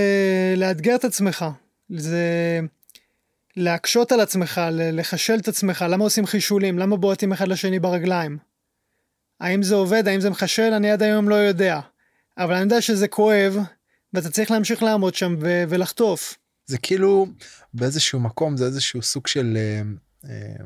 לאתגר 0.56 0.94
את 0.94 1.04
עצמך, 1.04 1.44
זה 1.90 2.60
להקשות 3.56 4.12
על 4.12 4.20
עצמך, 4.20 4.60
לחשל 4.72 5.38
את 5.38 5.48
עצמך, 5.48 5.84
למה 5.88 6.04
עושים 6.04 6.26
חישולים, 6.26 6.78
למה 6.78 6.96
בועטים 6.96 7.32
אחד 7.32 7.48
לשני 7.48 7.78
ברגליים. 7.78 8.51
האם 9.42 9.62
זה 9.62 9.74
עובד, 9.74 10.08
האם 10.08 10.20
זה 10.20 10.30
מחשל, 10.30 10.72
אני 10.72 10.90
עד 10.90 11.02
היום 11.02 11.28
לא 11.28 11.34
יודע. 11.34 11.80
אבל 12.38 12.54
אני 12.54 12.62
יודע 12.62 12.80
שזה 12.80 13.08
כואב, 13.08 13.56
ואתה 14.12 14.30
צריך 14.30 14.50
להמשיך 14.50 14.82
לעמוד 14.82 15.14
שם 15.14 15.36
ו- 15.40 15.64
ולחטוף. 15.68 16.34
זה 16.66 16.78
כאילו 16.78 17.26
באיזשהו 17.74 18.20
מקום 18.20 18.56
זה 18.56 18.64
איזשהו 18.64 19.02
סוג 19.02 19.26
של 19.26 19.56
אה, 19.56 19.82
אה, 20.30 20.64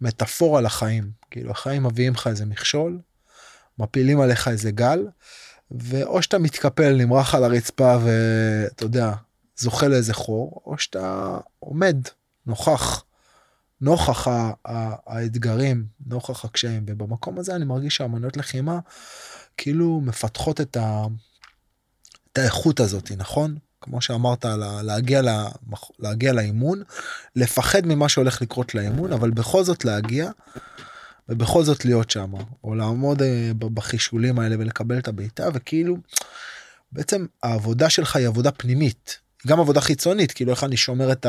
מטאפורה 0.00 0.60
לחיים 0.60 1.10
כאילו 1.30 1.50
החיים 1.50 1.82
מביאים 1.82 2.12
לך 2.12 2.26
איזה 2.26 2.46
מכשול 2.46 2.98
מפילים 3.78 4.20
עליך 4.20 4.48
איזה 4.48 4.70
גל 4.70 5.06
ואו 5.70 6.22
שאתה 6.22 6.38
מתקפל 6.38 6.96
נמרח 6.96 7.34
על 7.34 7.44
הרצפה 7.44 7.96
ואתה 8.04 8.84
יודע 8.84 9.12
זוכה 9.56 9.88
לאיזה 9.88 10.14
חור 10.14 10.62
או 10.66 10.78
שאתה 10.78 11.38
עומד 11.58 11.96
נוכח 12.46 13.04
נוכח 13.80 14.26
האתגרים 15.06 15.86
נוכח 16.06 16.44
הקשיים 16.44 16.84
ובמקום 16.86 17.38
הזה 17.38 17.56
אני 17.56 17.64
מרגיש 17.64 17.96
שהאמנויות 17.96 18.36
לחימה 18.36 18.78
כאילו 19.56 20.00
מפתחות 20.04 20.60
את, 20.60 20.76
ה, 20.76 21.04
את 22.32 22.38
האיכות 22.38 22.80
הזאת 22.80 23.12
נכון? 23.16 23.56
כמו 23.80 24.00
שאמרת, 24.00 24.44
להגיע, 24.82 25.22
להגיע 25.98 26.32
לאימון, 26.32 26.82
לפחד 27.36 27.86
ממה 27.86 28.08
שהולך 28.08 28.42
לקרות 28.42 28.74
לאימון, 28.74 29.12
אבל 29.12 29.30
בכל 29.30 29.64
זאת 29.64 29.84
להגיע, 29.84 30.30
ובכל 31.28 31.64
זאת 31.64 31.84
להיות 31.84 32.10
שם, 32.10 32.32
או 32.64 32.74
לעמוד 32.74 33.22
אה, 33.22 33.50
בחישולים 33.58 34.38
האלה 34.38 34.56
ולקבל 34.58 34.98
את 34.98 35.08
הבעיטה, 35.08 35.48
וכאילו, 35.54 35.96
בעצם 36.92 37.26
העבודה 37.42 37.90
שלך 37.90 38.16
היא 38.16 38.26
עבודה 38.26 38.50
פנימית, 38.50 39.18
גם 39.46 39.60
עבודה 39.60 39.80
חיצונית, 39.80 40.32
כאילו 40.32 40.50
איך 40.50 40.64
אני 40.64 40.76
שומר 40.76 41.12
את 41.12 41.26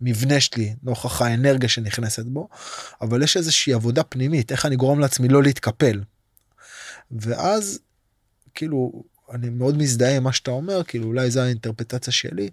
המבנה 0.00 0.40
שלי 0.40 0.74
נוכח 0.82 1.22
האנרגיה 1.22 1.68
שנכנסת 1.68 2.24
בו, 2.24 2.48
אבל 3.00 3.22
יש 3.22 3.36
איזושהי 3.36 3.72
עבודה 3.72 4.02
פנימית, 4.02 4.52
איך 4.52 4.66
אני 4.66 4.76
גורם 4.76 4.98
לעצמי 4.98 5.28
לא 5.28 5.42
להתקפל. 5.42 6.00
ואז, 7.10 7.78
כאילו, 8.54 9.02
אני 9.32 9.50
מאוד 9.50 9.76
מזדהה 9.76 10.16
עם 10.16 10.22
מה 10.22 10.32
שאתה 10.32 10.50
אומר 10.50 10.82
כאילו 10.84 11.06
אולי 11.06 11.30
זו 11.30 11.40
האינטרפטציה 11.40 12.12
שלי. 12.12 12.50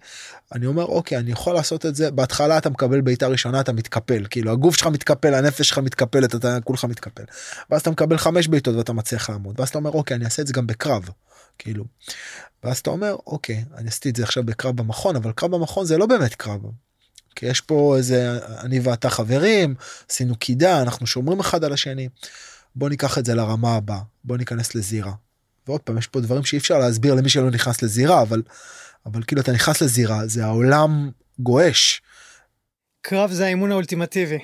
אני 0.52 0.66
אומר 0.66 0.86
אוקיי 0.86 1.18
אני 1.18 1.32
יכול 1.32 1.54
לעשות 1.54 1.86
את 1.86 1.96
זה. 1.96 2.12
בהתחלה 2.12 2.58
אתה 2.58 2.70
מקבל 2.70 3.02
בעיטה 3.02 3.28
ראשונה 3.28 3.62
אתה 3.62 3.74
מתקפל. 3.74 4.26
כאילו 4.30 4.52
הגוף 4.52 4.76
שלך 4.76 4.88
מתקפל 4.88 5.34
הנפש 5.34 5.70
שלך 5.70 5.78
מתקפלת 5.78 6.36
אתה 6.36 6.58
כולך 6.64 6.86
מתקפל. 6.86 7.24
ואז 7.70 7.82
אתה 7.82 7.92
מקבל 7.92 8.18
חמש 8.18 8.48
בעיטות 8.48 8.76
ואתה 8.76 8.94
מצליח 8.94 9.30
לעמוד. 9.30 9.60
ואז 9.60 9.70
אתה 9.70 9.78
אומר 9.78 9.92
אוקיי 9.92 10.16
אני 10.16 10.26
אעשה 10.26 10.42
את 10.42 10.48
זה 10.48 10.54
גם 10.54 10.68
בקרב. 10.68 11.10
כאילו. 11.58 11.86
ואז 12.64 12.78
אתה 12.78 12.90
אומר 12.90 13.16
אוקיי 13.28 13.66
אני 13.78 13.88
עשיתי 13.88 14.10
את 14.10 14.16
זה 14.16 14.24
עכשיו 14.24 14.44
בקרב 14.44 14.78
במכון 14.78 15.16
אבל 15.16 15.32
קרב 15.32 15.52
במכון 15.52 15.86
זה 15.86 15.98
לא 15.98 16.06
באמת 16.06 16.36
קרב. 16.36 16.62
כי 17.36 17.46
יש 17.46 17.62
פה 17.62 17.96
איזה 17.98 18.40
אני 18.60 18.80
ואתה 18.80 19.10
חברים 19.10 19.76
עשינו 20.10 20.36
קידה 20.36 20.82
אנחנו 20.82 21.08
שומרים 21.08 21.40
אחד 21.40 21.64
על 21.64 21.74
השני. 21.74 22.10
בוא 22.76 22.90
ניקח 22.90 23.18
את 23.18 23.26
זה 23.26 23.36
לרמה 23.36 23.76
הבאה 23.76 24.00
בוא 24.24 24.38
ניכנס 24.38 24.76
לזירה 24.76 25.14
ועוד 25.68 25.82
פעם 25.82 25.98
יש 25.98 26.08
פה 26.08 26.22
דברים 26.22 26.44
שאי 26.44 26.58
אפשר 26.58 26.80
להסביר 26.80 27.14
למי 27.14 27.30
שלא 27.30 27.52
נכנס 27.52 27.82
לזירה 27.82 28.22
אבל 28.22 28.42
אבל 29.06 29.24
כאילו 29.24 29.42
אתה 29.42 29.52
נכנס 29.52 29.82
לזירה 29.82 30.28
זה 30.28 30.46
העולם 30.46 31.12
גועש. 31.40 32.02
קרב 33.02 33.32
זה 33.32 33.46
האימון 33.46 33.72
האולטימטיבי. 33.72 34.40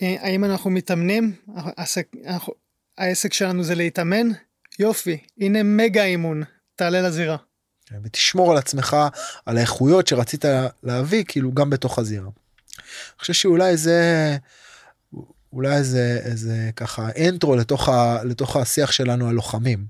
האם 0.00 0.44
אנחנו 0.44 0.70
מתאמנים 0.70 1.32
העסק, 1.54 2.08
העסק 2.98 3.32
שלנו 3.32 3.64
זה 3.64 3.74
להתאמן 3.74 4.28
יופי 4.78 5.18
הנה 5.40 5.62
מגה 5.62 6.04
אימון 6.04 6.42
תעלה 6.76 7.02
לזירה. 7.02 7.36
כן, 7.92 7.98
ותשמור 8.02 8.50
על 8.50 8.56
עצמך 8.56 8.96
על 9.46 9.56
האיכויות 9.56 10.06
שרצית 10.06 10.44
להביא 10.82 11.24
כאילו 11.28 11.52
גם 11.52 11.70
בתוך 11.70 11.98
הזירה. 11.98 12.24
אני 12.24 13.18
חושב 13.18 13.32
שאולי 13.32 13.76
זה 13.76 14.36
אולי 15.52 15.76
איזה 15.76 16.20
איזה 16.24 16.70
ככה 16.76 17.08
אנטרו 17.28 17.56
לתוך 17.56 17.88
ה, 17.88 18.24
לתוך 18.24 18.56
השיח 18.56 18.92
שלנו 18.92 19.28
על 19.28 19.34
לוחמים. 19.34 19.86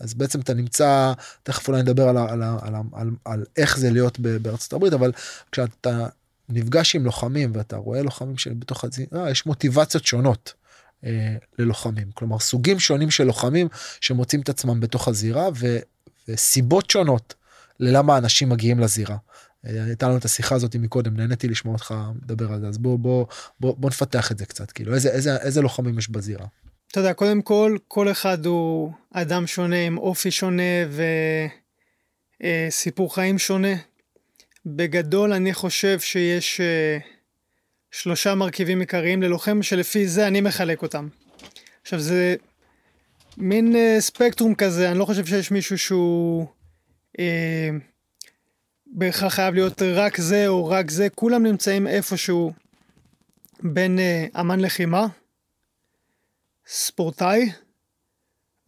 אז 0.00 0.14
בעצם 0.14 0.40
אתה 0.40 0.54
נמצא 0.54 1.12
תכף 1.42 1.68
אולי 1.68 1.82
נדבר 1.82 2.08
על, 2.08 2.16
על, 2.16 2.42
על, 2.42 2.42
על, 2.62 2.74
על, 2.92 3.10
על 3.24 3.44
איך 3.56 3.78
זה 3.78 3.90
להיות 3.90 4.18
בארצות 4.18 4.72
הברית 4.72 4.92
אבל 4.92 5.12
כשאתה 5.52 6.06
נפגש 6.48 6.96
עם 6.96 7.04
לוחמים 7.04 7.52
ואתה 7.54 7.76
רואה 7.76 8.02
לוחמים 8.02 8.38
שבתוך 8.38 8.84
הזירה 8.84 9.30
יש 9.30 9.46
מוטיבציות 9.46 10.04
שונות 10.04 10.54
אה, 11.04 11.36
ללוחמים 11.58 12.10
כלומר 12.14 12.38
סוגים 12.38 12.78
שונים 12.78 13.10
של 13.10 13.24
לוחמים 13.24 13.68
שמוצאים 14.00 14.40
את 14.40 14.48
עצמם 14.48 14.80
בתוך 14.80 15.08
הזירה 15.08 15.48
ו, 15.54 15.78
וסיבות 16.28 16.90
שונות 16.90 17.34
ללמה 17.80 18.18
אנשים 18.18 18.48
מגיעים 18.48 18.80
לזירה. 18.80 19.16
הייתה 19.64 20.08
לנו 20.08 20.16
את 20.16 20.24
השיחה 20.24 20.54
הזאת 20.54 20.76
מקודם 20.76 21.16
נהניתי 21.16 21.48
לשמוע 21.48 21.74
אותך 21.74 21.94
מדבר 22.22 22.52
על 22.52 22.60
זה 22.60 22.68
אז 22.68 22.78
בוא 22.78 22.98
בוא 22.98 23.26
בוא, 23.60 23.74
בוא 23.78 23.90
נפתח 23.90 24.32
את 24.32 24.38
זה 24.38 24.46
קצת 24.46 24.72
כאילו 24.72 24.94
איזה 24.94 25.08
איזה 25.08 25.36
איזה 25.36 25.62
לוחמים 25.62 25.98
יש 25.98 26.10
בזירה. 26.10 26.46
אתה 26.90 27.00
יודע 27.00 27.12
קודם 27.12 27.42
כל 27.42 27.76
כל 27.88 28.10
אחד 28.10 28.46
הוא 28.46 28.92
אדם 29.12 29.46
שונה 29.46 29.86
עם 29.86 29.98
אופי 29.98 30.30
שונה 30.30 30.62
וסיפור 32.40 33.08
אה, 33.08 33.14
חיים 33.14 33.38
שונה. 33.38 33.74
בגדול 34.66 35.32
אני 35.32 35.54
חושב 35.54 36.00
שיש 36.00 36.60
אה, 36.60 36.98
שלושה 37.90 38.34
מרכיבים 38.34 38.80
עיקריים 38.80 39.22
ללוחם 39.22 39.62
שלפי 39.62 40.08
זה 40.08 40.26
אני 40.26 40.40
מחלק 40.40 40.82
אותם. 40.82 41.08
עכשיו 41.82 42.00
זה 42.00 42.36
מין 43.36 43.76
אה, 43.76 43.96
ספקטרום 44.00 44.54
כזה 44.54 44.90
אני 44.90 44.98
לא 44.98 45.04
חושב 45.04 45.26
שיש 45.26 45.50
מישהו 45.50 45.78
שהוא. 45.78 46.46
אה, 47.18 47.70
בהכרח 48.86 49.34
חייב 49.34 49.54
להיות 49.54 49.82
רק 49.82 50.16
זה 50.20 50.48
או 50.48 50.66
רק 50.66 50.90
זה, 50.90 51.08
כולם 51.14 51.42
נמצאים 51.42 51.86
איפשהו 51.86 52.52
בין 53.62 53.98
uh, 53.98 54.40
אמן 54.40 54.60
לחימה, 54.60 55.06
ספורטאי, 56.66 57.52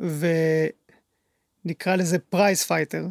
ונקרא 0.01 1.97
לזה 1.97 2.19
prize 2.19 2.65
fighter. 2.65 3.07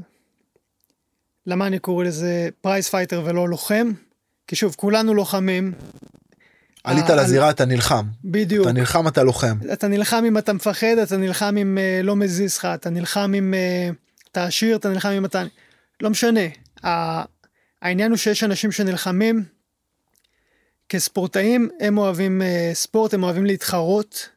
למה 1.46 1.68
אני 1.68 1.80
קורא 1.80 2.04
לזה 2.04 2.50
prize 2.62 2.90
fighter 2.90 3.24
ולא 3.26 3.50
לוחם? 3.50 3.92
כי 4.48 4.56
שוב, 4.56 4.76
כולנו 4.76 5.14
לוחמים. 5.14 5.74
עלית 6.84 7.10
לזירה, 7.10 7.50
אתה 7.50 7.66
נלחם. 7.66 8.06
בדיוק. 8.26 8.66
אתה 8.66 8.74
נלחם, 8.74 9.08
אתה 9.08 9.24
לוחם. 9.24 9.58
אתה 9.74 9.88
נלחם 9.88 10.24
אם 10.28 10.38
אתה 10.38 10.54
מפחד, 10.54 10.98
אתה 11.04 11.18
נלחם 11.18 11.58
אם 11.58 11.78
אה, 11.78 12.06
לא 12.06 12.16
מזיז 12.16 12.58
לך, 12.58 12.68
אתה 12.74 12.90
נלחם 12.90 13.34
אם 13.38 13.54
אה, 13.54 13.94
אתה 14.32 14.46
עשיר, 14.46 14.76
אתה 14.76 14.90
נלחם 14.90 15.10
אם 15.10 15.26
אתה... 15.26 15.44
לא 16.02 16.10
משנה. 16.10 16.42
העניין 17.82 18.12
הוא 18.12 18.18
שיש 18.18 18.44
אנשים 18.44 18.72
שנלחמים 18.72 19.44
כספורטאים, 20.90 21.70
הם 21.80 21.98
אוהבים 21.98 22.42
אה, 22.42 22.76
ספורט, 22.76 23.14
הם 23.14 23.24
אוהבים 23.24 23.46
להתחרות. 23.46 24.30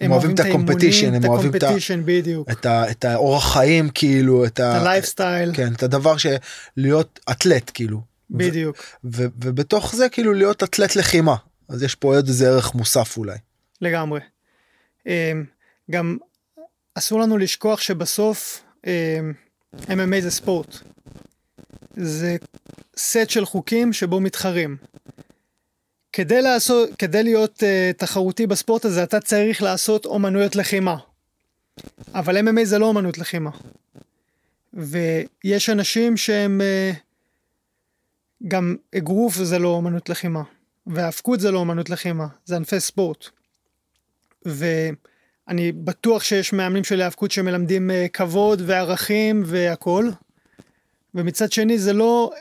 הם 0.00 0.12
אוהבים 0.12 0.34
את 0.34 0.40
הקומפטישן, 0.40 1.14
הם 1.14 1.24
אוהבים 1.24 1.50
את 1.50 1.62
הקומפטישן, 1.62 2.02
בדיוק. 2.04 2.50
את, 2.50 2.66
ה, 2.66 2.90
את 2.90 3.04
האורח 3.04 3.52
חיים, 3.52 3.88
כאילו, 3.88 4.44
את 4.44 4.60
הלייפסטייל. 4.60 5.54
כן, 5.54 5.72
את 5.72 5.82
הדבר 5.82 6.16
של 6.16 6.34
להיות 6.76 7.20
אתלט, 7.30 7.70
כאילו. 7.74 8.00
בדיוק. 8.30 8.76
ו, 9.04 9.22
ו, 9.22 9.26
ובתוך 9.44 9.94
זה, 9.96 10.08
כאילו, 10.08 10.32
להיות 10.32 10.62
אתלט 10.62 10.96
לחימה. 10.96 11.34
אז 11.70 11.82
יש 11.82 11.94
פה 11.94 12.16
עוד 12.16 12.28
איזה 12.28 12.48
ערך 12.48 12.74
מוסף 12.74 13.16
אולי. 13.16 13.38
לגמרי. 13.80 14.20
אמ, 15.06 15.44
גם 15.90 16.16
אסור 16.94 17.20
לנו 17.20 17.38
לשכוח 17.38 17.80
שבסוף 17.80 18.64
אמ, 18.86 19.32
MMA 19.82 20.20
זה 20.20 20.30
ספורט. 20.30 20.76
זה 21.96 22.36
סט 22.96 23.30
של 23.30 23.44
חוקים 23.44 23.92
שבו 23.92 24.20
מתחרים. 24.20 24.76
כדי, 26.12 26.42
לעשות, 26.42 26.90
כדי 26.98 27.22
להיות 27.22 27.62
uh, 27.62 27.96
תחרותי 27.96 28.46
בספורט 28.46 28.84
הזה 28.84 29.02
אתה 29.02 29.20
צריך 29.20 29.62
לעשות 29.62 30.06
אומנויות 30.06 30.56
לחימה. 30.56 30.96
אבל 32.14 32.38
MMA 32.38 32.64
זה 32.64 32.78
לא 32.78 32.86
אומנות 32.86 33.18
לחימה. 33.18 33.50
ויש 34.72 35.70
אנשים 35.70 36.16
שהם 36.16 36.60
uh, 36.60 36.96
גם 38.48 38.76
אגרוף 38.96 39.34
זה 39.34 39.58
לא 39.58 39.68
אומנות 39.68 40.08
לחימה. 40.08 40.42
והאבקות 40.86 41.40
זה 41.40 41.50
לא 41.50 41.58
אומנות 41.58 41.90
לחימה, 41.90 42.26
זה 42.44 42.56
ענפי 42.56 42.80
ספורט. 42.80 43.28
ואני 44.44 45.72
בטוח 45.72 46.22
שיש 46.22 46.52
מאמנים 46.52 46.84
של 46.84 47.02
האבקות 47.02 47.30
שמלמדים 47.30 47.90
uh, 47.90 48.08
כבוד 48.12 48.62
וערכים 48.66 49.42
והכל. 49.46 50.10
ומצד 51.14 51.52
שני 51.52 51.78
זה 51.78 51.92
לא, 51.92 52.32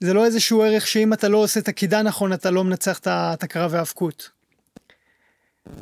זה 0.00 0.14
לא 0.14 0.24
איזשהו 0.24 0.62
ערך 0.62 0.86
שאם 0.86 1.12
אתה 1.12 1.28
לא 1.28 1.38
עושה 1.38 1.60
את 1.60 1.68
הקידה 1.68 2.02
נכון 2.02 2.32
אתה 2.32 2.50
לא 2.50 2.64
מנצח 2.64 2.98
את 2.98 3.42
הקרב 3.42 3.72
והאבקות. 3.72 4.30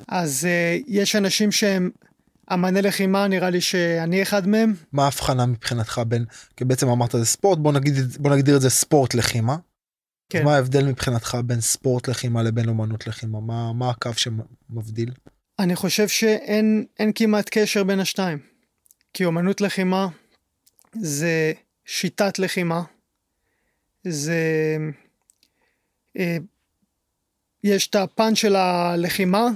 אז 0.08 0.46
uh, 0.46 0.84
יש 0.86 1.16
אנשים 1.16 1.52
שהם 1.52 1.90
אמני 2.52 2.82
לחימה, 2.82 3.28
נראה 3.28 3.50
לי 3.50 3.60
שאני 3.60 4.22
אחד 4.22 4.48
מהם. 4.48 4.74
מה 4.92 5.04
ההבחנה 5.04 5.46
מבחינתך 5.46 6.00
בין, 6.08 6.24
כי 6.56 6.64
בעצם 6.64 6.88
אמרת 6.88 7.12
זה 7.12 7.24
ספורט, 7.24 7.58
בוא, 7.58 7.72
נגיד, 7.72 7.94
בוא 8.18 8.30
נגדיר 8.30 8.56
את 8.56 8.60
זה 8.60 8.70
ספורט 8.70 9.14
לחימה. 9.14 9.56
כן. 10.30 10.44
מה 10.44 10.54
ההבדל 10.54 10.84
מבחינתך 10.84 11.38
בין 11.44 11.60
ספורט 11.60 12.08
לחימה 12.08 12.42
לבין 12.42 12.68
אומנות 12.68 13.06
לחימה? 13.06 13.40
מה, 13.40 13.72
מה 13.72 13.90
הקו 13.90 14.10
שמבדיל? 14.16 15.10
אני 15.58 15.76
חושב 15.76 16.08
שאין 16.08 16.86
כמעט 17.14 17.48
קשר 17.52 17.84
בין 17.84 18.00
השתיים. 18.00 18.38
כי 19.14 19.24
אומנות 19.24 19.60
לחימה 19.60 20.08
זה 21.00 21.52
שיטת 21.84 22.38
לחימה, 22.38 22.82
זה... 24.04 24.76
אה, 26.18 26.36
יש 27.64 27.88
את 27.88 27.94
הפן 27.94 28.34
של 28.34 28.56
הלחימה, 28.56 29.48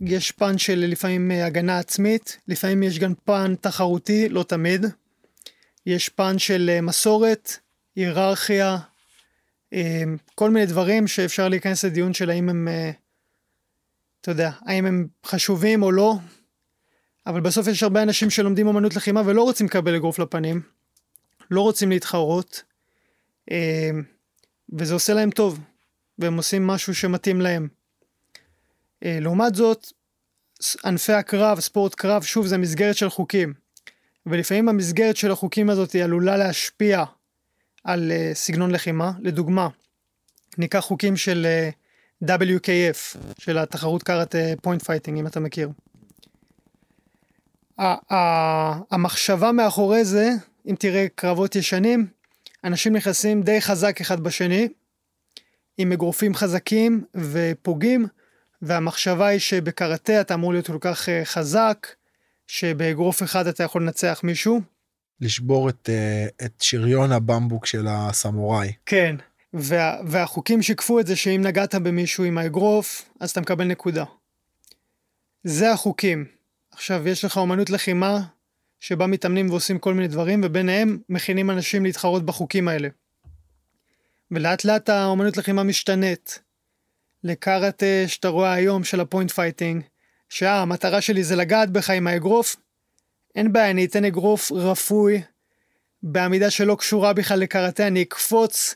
יש 0.00 0.32
פן 0.32 0.58
של 0.58 0.84
לפעמים 0.88 1.30
הגנה 1.30 1.78
עצמית, 1.78 2.38
לפעמים 2.48 2.82
יש 2.82 2.98
גם 2.98 3.14
פן 3.24 3.54
תחרותי, 3.60 4.28
לא 4.28 4.42
תמיד. 4.42 4.86
יש 5.86 6.08
פן 6.08 6.38
של 6.38 6.70
אה, 6.72 6.80
מסורת, 6.80 7.52
היררכיה, 7.96 8.70
אה, 8.70 8.93
כל 10.34 10.50
מיני 10.50 10.66
דברים 10.66 11.06
שאפשר 11.06 11.48
להיכנס 11.48 11.84
לדיון 11.84 12.14
של 12.14 12.30
האם 12.30 12.48
הם, 12.48 12.68
אה, 12.68 12.90
אתה 14.20 14.30
יודע, 14.30 14.50
האם 14.66 14.86
הם 14.86 15.06
חשובים 15.26 15.82
או 15.82 15.92
לא, 15.92 16.14
אבל 17.26 17.40
בסוף 17.40 17.66
יש 17.66 17.82
הרבה 17.82 18.02
אנשים 18.02 18.30
שלומדים 18.30 18.68
אמנות 18.68 18.96
לחימה 18.96 19.22
ולא 19.26 19.42
רוצים 19.42 19.66
לקבל 19.66 19.94
אגרוף 19.94 20.18
לפנים, 20.18 20.60
לא 21.50 21.60
רוצים 21.60 21.90
להתחרות, 21.90 22.62
וזה 24.72 24.94
עושה 24.94 25.14
להם 25.14 25.30
טוב, 25.30 25.60
והם 26.18 26.36
עושים 26.36 26.66
משהו 26.66 26.94
שמתאים 26.94 27.40
להם. 27.40 27.68
אה, 29.04 29.18
לעומת 29.20 29.54
זאת, 29.54 29.92
ענפי 30.84 31.12
הקרב, 31.12 31.60
ספורט 31.60 31.94
קרב, 31.94 32.22
שוב, 32.22 32.46
זה 32.46 32.58
מסגרת 32.58 32.96
של 32.96 33.10
חוקים. 33.10 33.54
ולפעמים 34.26 34.68
המסגרת 34.68 35.16
של 35.16 35.30
החוקים 35.30 35.70
הזאת 35.70 35.92
היא 35.92 36.04
עלולה 36.04 36.36
להשפיע 36.36 37.04
על 37.84 38.12
uh, 38.12 38.34
סגנון 38.34 38.70
לחימה. 38.70 39.12
לדוגמה, 39.20 39.68
ניקח 40.58 40.78
חוקים 40.78 41.16
של 41.16 41.46
אה, 42.22 42.26
WKF, 42.30 43.18
של 43.38 43.58
התחרות 43.58 44.02
קראטה 44.02 44.34
point 44.62 44.82
fighting, 44.82 45.18
אם 45.18 45.26
אתה 45.26 45.40
מכיר. 45.40 45.70
המחשבה 48.90 49.52
מאחורי 49.52 50.04
זה, 50.04 50.30
אם 50.66 50.74
תראה 50.78 51.06
קרבות 51.14 51.56
ישנים, 51.56 52.06
אנשים 52.64 52.96
נכנסים 52.96 53.42
די 53.42 53.60
חזק 53.60 54.00
אחד 54.00 54.20
בשני, 54.20 54.68
עם 55.78 55.92
אגרופים 55.92 56.34
חזקים 56.34 57.04
ופוגעים, 57.14 58.06
והמחשבה 58.62 59.26
היא 59.26 59.40
שבקראטה 59.40 60.20
אתה 60.20 60.34
אמור 60.34 60.52
להיות 60.52 60.66
כל 60.66 60.78
כך 60.80 61.08
אה, 61.08 61.24
חזק, 61.24 61.86
שבאגרוף 62.46 63.22
אחד 63.22 63.46
אתה 63.46 63.62
יכול 63.62 63.82
לנצח 63.82 64.20
מישהו. 64.22 64.73
לשבור 65.20 65.68
את, 65.68 65.88
אה, 65.88 66.44
את 66.44 66.52
שריון 66.60 67.12
הבמבוק 67.12 67.66
של 67.66 67.86
הסמוראי. 67.88 68.72
כן, 68.86 69.16
וה, 69.54 69.96
והחוקים 70.06 70.62
שיקפו 70.62 71.00
את 71.00 71.06
זה 71.06 71.16
שאם 71.16 71.40
נגעת 71.44 71.74
במישהו 71.74 72.24
עם 72.24 72.38
האגרוף, 72.38 73.08
אז 73.20 73.30
אתה 73.30 73.40
מקבל 73.40 73.64
נקודה. 73.64 74.04
זה 75.44 75.72
החוקים. 75.72 76.24
עכשיו, 76.72 77.08
יש 77.08 77.24
לך 77.24 77.36
אומנות 77.36 77.70
לחימה, 77.70 78.20
שבה 78.80 79.06
מתאמנים 79.06 79.50
ועושים 79.50 79.78
כל 79.78 79.94
מיני 79.94 80.08
דברים, 80.08 80.40
וביניהם 80.44 80.98
מכינים 81.08 81.50
אנשים 81.50 81.84
להתחרות 81.84 82.26
בחוקים 82.26 82.68
האלה. 82.68 82.88
ולאט 84.30 84.64
לאט 84.64 84.88
האומנות 84.88 85.36
לחימה 85.36 85.62
משתנית. 85.62 86.38
לקארטה 87.24 87.86
שאתה 88.06 88.28
רואה 88.28 88.52
היום 88.52 88.84
של 88.84 89.00
ה 89.00 89.05
point 89.05 89.30
fighting, 89.30 89.82
שהמטרה 90.28 91.00
שלי 91.00 91.24
זה 91.24 91.36
לגעת 91.36 91.70
בך 91.70 91.90
עם 91.90 92.06
האגרוף, 92.06 92.56
אין 93.34 93.52
בעיה, 93.52 93.70
אני 93.70 93.84
אתן 93.84 94.04
אגרוף 94.04 94.52
רפוי, 94.52 95.22
בעמידה 96.02 96.50
שלא 96.50 96.74
קשורה 96.74 97.12
בכלל 97.12 97.38
לקראטה, 97.38 97.86
אני 97.86 98.02
אקפוץ, 98.02 98.74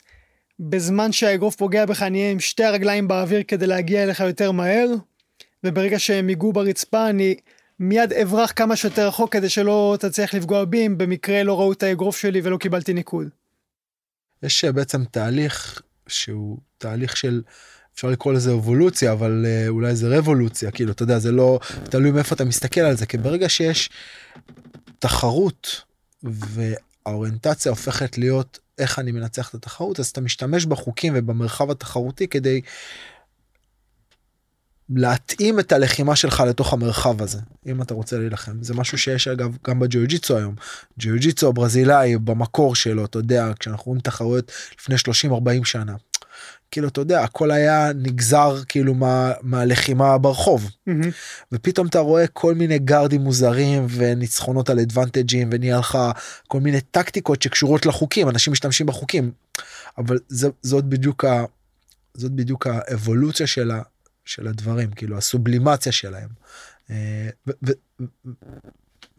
בזמן 0.61 1.13
שהאגרוף 1.13 1.57
פוגע 1.57 1.87
בך 1.87 2.03
אני 2.03 2.19
אהיה 2.19 2.31
עם 2.31 2.41
שתי 2.41 2.65
הרגליים 2.65 3.09
באוויר 3.09 3.43
כדי 3.49 3.67
להגיע 3.67 4.03
אליך 4.03 4.21
יותר 4.21 4.53
מהר, 4.53 4.89
וברגע 5.65 5.99
שהם 5.99 6.29
ייגעו 6.29 6.53
ברצפה 6.53 7.09
אני 7.09 7.37
מיד 7.81 8.13
אברח 8.13 8.53
כמה 8.57 8.77
שיותר 8.77 9.09
רחוק 9.09 9.33
כדי 9.33 9.49
שלא 9.49 9.97
תצליח 10.01 10.35
לפגוע 10.35 10.65
בי 10.65 10.87
אם 10.87 10.99
במקרה 10.99 11.43
לא 11.43 11.61
ראו 11.61 11.73
את 11.73 11.83
האגרוף 11.83 12.17
שלי 12.17 12.41
ולא 12.45 12.57
קיבלתי 12.57 12.93
ניקוד. 12.93 13.29
יש 14.43 14.65
בעצם 14.65 15.05
תהליך 15.05 15.83
שהוא 16.09 16.59
תהליך 16.79 17.17
של 17.17 17.43
אפשר 17.99 18.09
לקרוא 18.09 18.33
לזה 18.33 18.53
אבולוציה 18.53 19.13
אבל 19.13 19.47
uh, 19.47 19.69
אולי 19.69 19.97
זה 19.97 20.19
רבולוציה 20.19 20.71
כאילו 20.71 20.93
אתה 20.93 21.03
יודע 21.03 21.19
זה 21.19 21.33
לא 21.33 21.61
תלוי 21.85 22.11
מאיפה 22.11 22.35
אתה 22.35 22.45
מסתכל 22.45 22.81
על 22.81 22.97
זה 22.97 23.07
כי 23.07 23.19
ברגע 23.19 23.49
שיש 23.49 23.91
תחרות 24.99 25.83
והאוריינטציה 26.23 27.71
הופכת 27.71 28.19
להיות 28.19 28.59
איך 28.79 28.99
אני 28.99 29.13
מנצח 29.13 29.49
את 29.49 29.55
התחרות 29.55 30.01
אז 30.01 30.07
אתה 30.07 30.21
משתמש 30.21 30.67
בחוקים 30.67 31.13
ובמרחב 31.17 31.71
התחרותי 31.71 32.29
כדי 32.29 32.61
להתאים 34.91 35.61
את 35.61 35.73
הלחימה 35.73 36.17
שלך 36.17 36.41
לתוך 36.49 36.73
המרחב 36.73 37.23
הזה 37.23 37.39
אם 37.67 37.83
אתה 37.83 37.95
רוצה 37.95 38.19
להילחם. 38.19 38.63
זה 38.63 38.75
משהו 38.75 38.99
שיש 38.99 39.29
אגב 39.29 39.57
גם 39.67 39.81
בג'יוג'יצו 39.81 40.37
היום. 40.37 40.55
ג'יוג'יצו 40.99 41.49
הברזילאי 41.49 42.19
במקור 42.19 42.75
שלו 42.75 43.05
אתה 43.05 43.19
יודע 43.19 43.51
כשאנחנו 43.61 43.85
רואים 43.85 44.01
תחרויות 44.01 44.53
לפני 44.79 44.99
30 44.99 45.33
40 45.33 45.65
שנה 45.65 45.95
כאילו 46.71 46.89
אתה 46.89 47.01
יודע 47.01 47.23
הכל 47.23 47.51
היה 47.51 47.93
נגזר 47.95 48.63
כאילו 48.69 48.95
מה, 48.95 49.33
מהלחימה 49.43 50.19
ברחוב 50.19 50.65
mm-hmm. 50.65 51.07
ופתאום 51.53 51.87
אתה 51.87 51.99
רואה 51.99 52.27
כל 52.27 52.55
מיני 52.55 52.79
גארדים 52.79 53.21
מוזרים 53.21 53.87
וניצחונות 53.91 54.71
על 54.71 54.79
אדוונטג'ים 54.79 55.49
ונהיה 55.53 55.79
לך 55.79 55.99
כל 56.49 56.61
מיני 56.61 56.81
טקטיקות 56.81 57.43
שקשורות 57.43 57.87
לחוקים 57.87 58.29
אנשים 58.29 58.53
משתמשים 58.53 58.87
בחוקים 58.87 59.31
אבל 59.99 60.19
זה, 60.29 60.49
זאת 60.63 60.85
בדיוק 60.85 61.25
ה, 61.25 61.45
זאת 62.15 62.33
בדיוק 62.33 62.67
האבולוציה 62.67 63.47
של, 63.47 63.71
ה, 63.71 63.83
של 64.25 64.47
הדברים 64.47 64.91
כאילו 64.91 65.19
הסובלימציה 65.19 65.93
שלהם. 65.93 66.29
אה, 66.91 67.29
ו, 67.47 67.51
ו, 67.67 67.73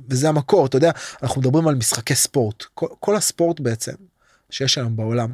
וזה 0.09 0.29
המקור 0.29 0.65
אתה 0.65 0.77
יודע 0.77 0.91
אנחנו 1.23 1.41
מדברים 1.41 1.67
על 1.67 1.75
משחקי 1.75 2.15
ספורט 2.15 2.63
כל, 2.73 2.87
כל 2.99 3.15
הספורט 3.15 3.59
בעצם 3.59 3.91
שיש 4.49 4.77
היום 4.77 4.95
בעולם 4.95 5.33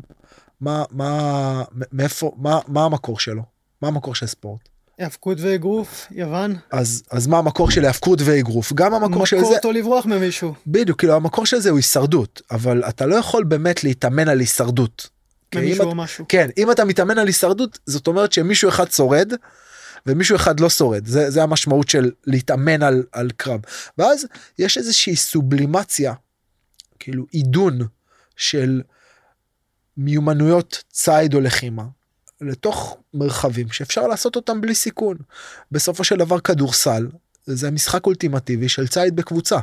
מה 0.62 0.84
מה 0.92 1.64
מאיפה 1.92 2.32
מה 2.38 2.60
מה 2.68 2.86
המקור 2.86 3.20
שלו? 3.20 3.44
מה 3.82 3.88
המקור 3.88 4.16
של 4.16 4.26
ספורט. 4.26 4.70
היאבקות 4.98 5.38
ואגרוף 5.42 6.08
יוון. 6.12 6.56
אז 6.72 7.04
אז 7.12 7.28
מה 7.28 7.38
המקור 7.38 7.72
של 7.72 7.84
היאבקות 7.84 8.20
ואגרוף? 8.22 8.74
גם 8.74 8.94
המקור 8.94 9.26
של 9.26 9.38
זה 9.38 9.42
מקור 9.42 9.56
אותו 9.56 9.72
לברוח 9.72 10.06
ממישהו. 10.06 10.54
בדיוק 10.68 11.00
כאילו 11.00 11.14
המקור 11.14 11.46
של 11.46 11.60
זה 11.60 11.70
הוא 11.70 11.78
הישרדות 11.78 12.42
אבל 12.52 12.84
אתה 12.90 13.06
לא 13.06 13.16
יכול 13.16 13.44
באמת 13.44 13.84
להתאמן 13.84 14.30
על 14.30 14.40
הישרדות. 14.40 15.10
ממישהו 15.56 15.86
או 15.86 15.96
משהו. 15.96 16.26
כן 16.30 16.50
אם 16.58 16.72
אתה 16.72 16.86
מתאמן 16.86 17.18
על 17.18 17.28
הישרדות 17.28 17.80
זאת 17.86 18.08
אומרת 18.08 18.32
שמישהו 18.34 18.70
אחד 18.70 18.92
שורד 18.92 19.34
ומישהו 20.06 20.36
אחד 20.36 20.60
לא 20.60 20.70
שורד. 20.70 21.06
זה 21.06 21.32
זה 21.32 21.44
המשמעות 21.44 21.90
של 21.90 22.12
להתאמן 22.28 22.84
על 22.84 23.04
על 23.12 23.30
קרב. 23.38 23.60
ואז 23.98 24.26
יש 24.60 24.78
איזושהי 24.78 25.16
סובלימציה 25.16 26.14
כאילו 27.00 27.26
עידון 27.32 27.80
של 28.36 28.82
מיומנויות 29.98 30.84
ציד 30.90 31.34
או 31.34 31.40
לחימה 31.40 31.84
לתוך 32.42 32.98
מרחבים 33.14 33.72
שאפשר 33.72 34.08
לעשות 34.08 34.36
אותם 34.36 34.62
בלי 34.62 34.76
סיכון. 34.76 35.18
בסופו 35.72 36.04
של 36.04 36.18
דבר 36.18 36.40
כדורסל 36.40 37.08
זה 37.46 37.72
משחק 37.72 38.06
אולטימטיבי 38.06 38.70
של 38.70 38.88
ציד 38.88 39.16
בקבוצה. 39.16 39.60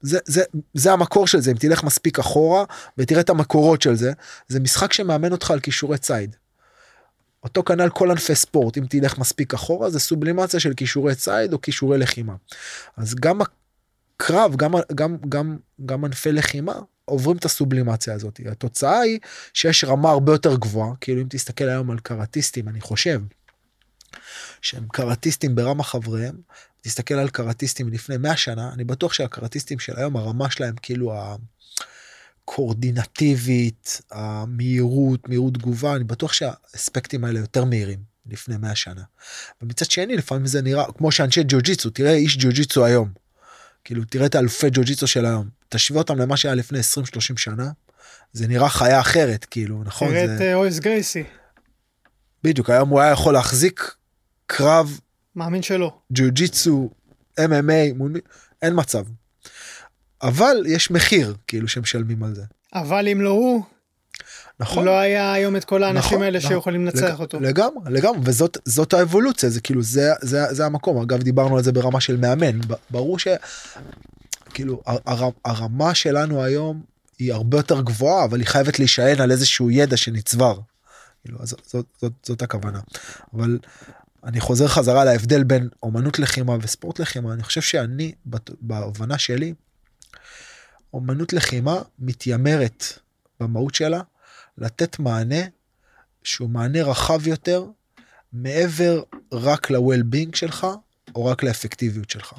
זה, 0.00 0.18
זה, 0.24 0.42
זה 0.74 0.92
המקור 0.92 1.26
של 1.26 1.40
זה 1.40 1.50
אם 1.50 1.56
תלך 1.56 1.84
מספיק 1.84 2.18
אחורה 2.18 2.64
ותראה 2.98 3.20
את 3.20 3.30
המקורות 3.30 3.82
של 3.82 3.94
זה 3.94 4.12
זה 4.48 4.60
משחק 4.60 4.92
שמאמן 4.92 5.32
אותך 5.32 5.50
על 5.50 5.60
כישורי 5.60 5.98
ציד. 5.98 6.36
אותו 7.42 7.62
כנ"ל 7.62 7.88
כל 7.88 8.10
ענפי 8.10 8.34
ספורט 8.34 8.78
אם 8.78 8.86
תלך 8.86 9.18
מספיק 9.18 9.54
אחורה 9.54 9.90
זה 9.90 10.00
סובלימציה 10.00 10.60
של 10.60 10.74
כישורי 10.74 11.14
ציד 11.14 11.52
או 11.52 11.60
כישורי 11.60 11.98
לחימה. 11.98 12.34
אז 12.96 13.14
גם 13.14 13.40
הקרב 13.40 14.56
גם 14.56 14.72
גם 14.94 15.16
גם 15.28 15.56
גם 15.86 16.04
ענפי 16.04 16.32
לחימה 16.32 16.74
עוברים 17.06 17.36
את 17.36 17.44
הסובלימציה 17.44 18.14
הזאת 18.14 18.40
התוצאה 18.50 19.00
היא 19.00 19.18
שיש 19.54 19.84
רמה 19.84 20.10
הרבה 20.10 20.32
יותר 20.32 20.56
גבוהה 20.56 20.90
כאילו 21.00 21.22
אם 21.22 21.26
תסתכל 21.30 21.68
היום 21.68 21.90
על 21.90 21.98
קראטיסטים 21.98 22.68
אני 22.68 22.80
חושב. 22.80 23.20
שהם 24.62 24.86
קראטיסטים 24.92 25.54
ברמה 25.54 25.82
חבריהם 25.82 26.36
תסתכל 26.80 27.14
על 27.14 27.28
קראטיסטים 27.28 27.88
לפני 27.88 28.16
100 28.16 28.36
שנה 28.36 28.72
אני 28.72 28.84
בטוח 28.84 29.12
שהקראטיסטים 29.12 29.78
של 29.78 29.96
היום 29.96 30.16
הרמה 30.16 30.50
שלהם 30.50 30.74
כאילו 30.82 31.14
הקורדינטיבית 32.44 34.00
המהירות 34.10 35.28
מהירות 35.28 35.54
תגובה 35.54 35.96
אני 35.96 36.04
בטוח 36.04 36.32
שהאספקטים 36.32 37.24
האלה 37.24 37.38
יותר 37.38 37.64
מהירים 37.64 37.98
לפני 38.26 38.56
100 38.56 38.74
שנה. 38.74 39.02
ומצד 39.62 39.90
שני 39.90 40.16
לפעמים 40.16 40.46
זה 40.46 40.62
נראה 40.62 40.92
כמו 40.92 41.12
שאנשי 41.12 41.42
ג'ו 41.48 41.58
ג'יצו 41.58 41.90
תראה 41.90 42.12
איש 42.12 42.36
ג'ו 42.36 42.48
ג'יצו 42.48 42.84
היום. 42.84 43.25
כאילו 43.86 44.04
תראה 44.04 44.26
את 44.26 44.34
האלופי 44.34 44.70
ג'ו 44.70 44.82
ג'יצו 44.82 45.06
של 45.06 45.26
היום 45.26 45.48
תשווה 45.68 45.98
אותם 45.98 46.18
למה 46.18 46.36
שהיה 46.36 46.54
לפני 46.54 46.78
20-30 46.78 46.82
שנה 47.36 47.70
זה 48.32 48.46
נראה 48.46 48.68
חיה 48.68 49.00
אחרת 49.00 49.44
כאילו 49.44 49.82
נכון 49.84 50.08
תראה 50.08 50.24
את 50.24 50.40
אה, 50.40 50.54
אויס 50.54 50.78
גרייסי. 50.78 51.24
בדיוק 52.44 52.70
היום 52.70 52.88
הוא 52.88 53.00
היה 53.00 53.10
יכול 53.10 53.34
להחזיק 53.34 53.94
קרב 54.46 55.00
מאמין 55.36 55.62
שלא. 55.62 55.98
ג'ו 56.12 56.24
ג'יצו, 56.28 56.90
MMA, 57.40 57.94
מול 57.94 58.12
אין 58.62 58.72
מצב. 58.76 59.04
אבל 60.22 60.56
יש 60.66 60.90
מחיר 60.90 61.36
כאילו 61.46 61.68
שמשלמים 61.68 62.22
על 62.22 62.34
זה. 62.34 62.42
אבל 62.74 63.08
אם 63.08 63.20
לא 63.20 63.30
הוא, 63.30 63.62
נכון? 64.60 64.84
לא 64.84 64.98
היה 64.98 65.32
היום 65.32 65.56
את 65.56 65.64
כל 65.64 65.82
האנשים 65.82 66.06
נכון, 66.10 66.22
האלה 66.22 66.38
נכון. 66.38 66.50
שיכולים 66.50 66.84
לנצח 66.84 67.02
לג- 67.14 67.20
אותו. 67.20 67.40
לגמרי, 67.40 67.90
לגמרי, 67.92 68.20
וזאת 68.24 68.58
זאת 68.64 68.94
האבולוציה, 68.94 69.50
זה 69.50 69.60
כאילו, 69.60 69.82
זה, 69.82 70.12
זה, 70.20 70.54
זה 70.54 70.66
המקום. 70.66 71.02
אגב, 71.02 71.22
דיברנו 71.22 71.56
על 71.56 71.62
זה 71.62 71.72
ברמה 71.72 72.00
של 72.00 72.16
מאמן. 72.16 72.60
ברור 72.90 73.18
ש... 73.18 73.28
כאילו, 74.54 74.82
הר, 74.86 74.98
הר, 75.06 75.28
הרמה 75.44 75.94
שלנו 75.94 76.44
היום 76.44 76.82
היא 77.18 77.32
הרבה 77.32 77.56
יותר 77.58 77.80
גבוהה, 77.80 78.24
אבל 78.24 78.38
היא 78.40 78.46
חייבת 78.46 78.78
להישען 78.78 79.20
על 79.20 79.30
איזשהו 79.30 79.70
ידע 79.70 79.96
שנצבר. 79.96 80.58
כאילו, 81.24 81.38
אז 81.42 81.48
זאת, 81.48 81.60
זאת, 81.66 81.86
זאת, 82.00 82.12
זאת 82.22 82.42
הכוונה. 82.42 82.80
אבל 83.34 83.58
אני 84.24 84.40
חוזר 84.40 84.68
חזרה 84.68 85.04
להבדל 85.04 85.44
בין 85.44 85.68
אומנות 85.82 86.18
לחימה 86.18 86.56
וספורט 86.62 86.98
לחימה, 86.98 87.32
אני 87.32 87.42
חושב 87.42 87.60
שאני, 87.60 88.12
בהבנה 88.60 89.18
שלי, 89.18 89.54
אומנות 90.94 91.32
לחימה 91.32 91.78
מתיימרת 91.98 92.84
במהות 93.40 93.74
שלה 93.74 94.00
לתת 94.58 94.98
מענה 94.98 95.42
שהוא 96.22 96.50
מענה 96.50 96.82
רחב 96.82 97.26
יותר 97.26 97.66
מעבר 98.32 99.02
רק 99.32 99.70
ל-well-being 99.70 100.36
שלך 100.36 100.66
או 101.14 101.24
רק 101.24 101.42
לאפקטיביות 101.42 102.10
שלך. 102.10 102.34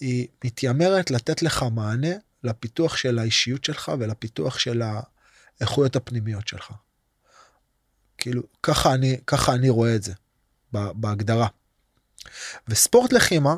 היא 0.00 0.28
מתיימרת 0.44 1.10
לתת 1.10 1.42
לך 1.42 1.64
מענה 1.72 2.08
לפיתוח 2.44 2.96
של 2.96 3.18
האישיות 3.18 3.64
שלך 3.64 3.92
ולפיתוח 3.98 4.58
של 4.58 4.82
האיכויות 5.60 5.96
הפנימיות 5.96 6.48
שלך. 6.48 6.72
כאילו, 8.18 8.42
ככה 8.62 8.94
אני, 8.94 9.20
ככה 9.26 9.54
אני 9.54 9.68
רואה 9.68 9.94
את 9.96 10.02
זה 10.02 10.12
בהגדרה. 10.72 11.46
וספורט 12.68 13.12
לחימה 13.12 13.54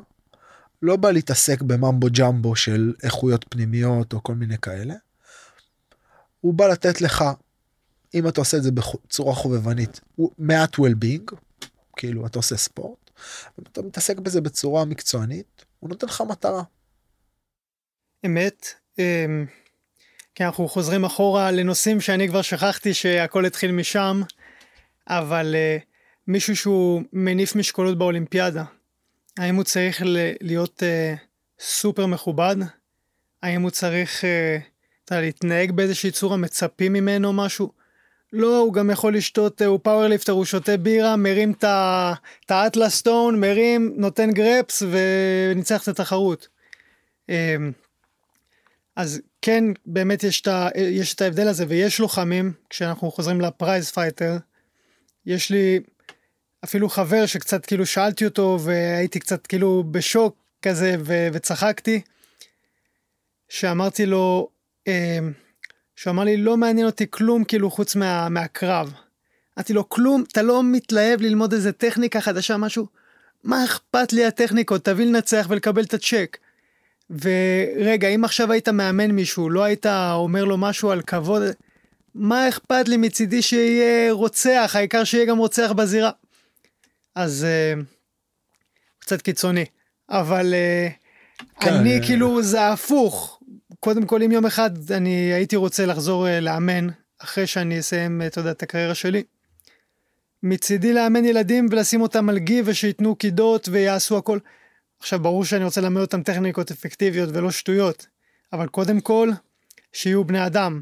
לא 0.83 0.97
בא 0.97 1.11
להתעסק 1.11 1.63
בממבו 1.63 2.07
ג'מבו 2.19 2.57
של 2.57 2.95
איכויות 3.03 3.45
פנימיות 3.49 4.13
או 4.13 4.23
כל 4.23 4.35
מיני 4.35 4.59
כאלה. 4.59 4.95
הוא 6.41 6.55
בא 6.55 6.67
לתת 6.67 7.01
לך, 7.01 7.25
אם 8.15 8.29
אתה 8.29 8.41
עושה 8.41 8.57
את 8.57 8.63
זה 8.63 8.71
בצורה 8.73 9.35
חובבנית, 9.35 10.01
הוא 10.17 10.31
מעט 10.39 10.75
well-being, 10.75 11.35
כאילו 11.97 12.27
אתה 12.27 12.39
עושה 12.39 12.57
ספורט, 12.57 13.11
ואתה 13.59 13.83
מתעסק 13.83 14.19
בזה 14.19 14.41
בצורה 14.41 14.85
מקצוענית, 14.85 15.65
הוא 15.81 15.91
נותן 15.91 16.07
לך 16.07 16.21
מטרה. 16.21 16.63
אמת. 18.27 18.67
אמ, 18.99 19.47
כי 20.35 20.45
אנחנו 20.45 20.69
חוזרים 20.69 21.05
אחורה 21.05 21.51
לנושאים 21.51 22.01
שאני 22.01 22.29
כבר 22.29 22.43
שכחתי 22.43 22.95
שהכל 22.95 23.47
התחיל 23.47 23.73
משם, 23.73 24.23
אבל 25.09 25.55
אה, 25.55 25.79
מישהו 26.27 26.57
שהוא 26.57 27.03
מניף 27.13 27.57
משקולות 27.57 27.99
באולימפיאדה, 27.99 28.65
האם 29.39 29.55
הוא 29.55 29.65
צריך 29.65 30.03
להיות 30.41 30.83
אה, 30.83 31.15
סופר 31.61 32.07
מכובד? 32.07 32.57
האם 33.43 33.63
הוא 33.63 33.71
צריך 33.71 34.25
אתה 34.25 34.25
יודע, 34.25 34.80
להתנהג 35.13 35.73
באיזושהי 35.73 36.11
צורה 36.11 36.37
מצפים 36.37 36.93
ממנו 36.93 37.33
משהו? 37.33 37.73
לא, 38.33 38.59
הוא 38.59 38.73
גם 38.75 38.91
יכול 38.91 39.17
לשתות, 39.17 39.63
אה, 39.63 39.67
הוא 39.67 39.81
powerlifter, 39.83 40.33
הוא 40.33 40.45
שותה 40.45 40.77
בירה, 40.77 41.17
מרים 41.17 41.53
את 41.53 41.65
ה- 41.65 42.13
את 42.47 42.51
ה 42.51 42.58
Atlas 42.58 42.95
stone, 42.95 43.41
מרים, 43.41 43.93
נותן 43.97 44.31
גרפס 44.33 44.83
וניצח 44.91 45.83
את 45.83 45.89
התחרות. 45.89 46.49
אמ, 47.29 47.73
אז 48.97 49.21
כן, 49.43 49.65
באמת 49.87 50.25
יש 50.25 50.41
את, 50.41 50.47
ה, 50.49 50.69
יש 50.75 51.15
את 51.15 51.21
ההבדל 51.21 51.49
הזה, 51.49 51.65
ויש 51.69 51.99
לוחמים, 52.01 52.53
כשאנחנו 52.71 53.11
חוזרים 53.11 53.41
ל 53.41 53.49
prize 53.49 53.91
fighter, 53.91 54.37
יש 55.27 55.51
לי 55.51 55.81
אפילו 56.65 56.89
חבר 56.89 57.27
שקצת 57.27 57.67
כאילו 57.67 57.87
שאלתי 57.87 58.25
אותו, 58.25 58.59
והייתי 58.61 59.21
קצת 59.21 59.47
כאילו 59.47 59.85
בשוק 59.91 60.37
כזה, 60.63 60.95
ו, 60.99 61.29
וצחקתי, 61.33 62.01
שאמרתי 63.49 64.07
לו, 64.07 64.49
שהוא 65.97 66.11
אמר 66.11 66.25
לי, 66.25 66.37
לא 66.37 66.57
מעניין 66.57 66.87
אותי 66.87 67.07
כלום 67.11 67.45
כאילו 67.45 67.71
חוץ 67.71 67.97
מה, 67.97 68.29
מהקרב. 68.29 68.93
אמרתי 69.59 69.73
לו, 69.73 69.89
כלום, 69.89 70.25
אתה 70.33 70.43
לא 70.43 70.63
מתלהב 70.65 71.21
ללמוד 71.21 71.53
איזה 71.53 71.73
טכניקה 71.73 72.21
חדשה, 72.21 72.57
משהו? 72.57 72.87
מה 73.45 73.65
אכפת 73.65 74.13
לי 74.13 74.25
הטכניקות, 74.25 74.85
תביא 74.85 75.07
לנצח 75.07 75.47
ולקבל 75.51 75.83
את 75.83 75.95
הצ'ק. 75.95 76.39
ורגע, 77.11 78.09
אם 78.09 78.25
עכשיו 78.25 78.53
היית 78.53 78.69
מאמן 78.69 79.11
מישהו, 79.11 79.51
לא 79.51 79.65
היית 79.65 79.87
אומר 80.13 80.45
לו 80.45 80.59
משהו 80.59 80.91
על 80.91 81.03
כבוד, 81.03 81.43
מה 82.15 82.49
אכפת 82.49 82.89
לי 82.89 82.97
מצידי 82.97 83.43
שיהיה 83.43 84.13
רוצח, 84.13 84.73
העיקר 84.75 85.05
שיהיה 85.05 85.25
גם 85.25 85.39
רוצח 85.39 85.73
בזירה. 85.73 86.11
אז 87.15 87.47
uh, 87.47 87.83
קצת 88.99 89.23
קיצוני, 89.23 89.65
אבל 90.11 90.55
uh, 90.55 91.61
כן, 91.61 91.75
אני 91.75 91.99
אה. 91.99 92.07
כאילו, 92.07 92.43
זה 92.43 92.69
הפוך. 92.69 93.40
קודם 93.81 94.07
כל, 94.07 94.23
אם 94.23 94.33
יום 94.33 94.47
אחד 94.47 94.91
אני 94.91 95.33
הייתי 95.33 95.57
רוצה 95.57 95.87
לחזור 95.87 96.27
uh, 96.27 96.31
לאמן, 96.41 96.87
אחרי 97.19 97.47
שאני 97.47 97.81
אסיים, 97.81 98.21
uh, 98.21 98.27
אתה 98.27 98.41
יודע, 98.41 98.51
את 98.51 98.63
הקריירה 98.63 98.95
שלי, 98.95 99.23
מצידי 100.43 100.93
לאמן 100.93 101.25
ילדים 101.25 101.67
ולשים 101.71 102.01
אותם 102.01 102.29
על 102.29 102.39
גי 102.39 102.63
ושייתנו 102.65 103.17
קידות 103.17 103.69
ויעשו 103.69 104.19
הכל. 104.19 104.39
עכשיו 105.01 105.21
ברור 105.21 105.45
שאני 105.45 105.65
רוצה 105.65 105.81
ללמד 105.81 106.01
אותם 106.01 106.23
טכניקות 106.23 106.71
אפקטיביות 106.71 107.31
ולא 107.33 107.51
שטויות, 107.51 108.07
אבל 108.53 108.69
קודם 108.69 109.01
כל 109.01 109.31
שיהיו 109.93 110.25
בני 110.25 110.47
אדם. 110.47 110.81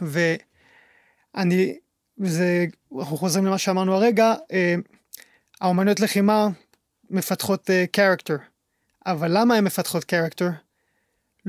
ואני, 0.00 1.78
זה, 2.16 2.66
אנחנו 2.98 3.16
חוזרים 3.16 3.46
למה 3.46 3.58
שאמרנו 3.58 3.94
הרגע, 3.94 4.34
אה, 4.52 4.74
האומנויות 5.60 6.00
לחימה 6.00 6.48
מפתחות 7.10 7.70
קרקטר, 7.92 8.36
אבל 9.06 9.38
למה 9.38 9.54
הן 9.54 9.64
מפתחות 9.64 10.04
קרקטר? 10.04 10.48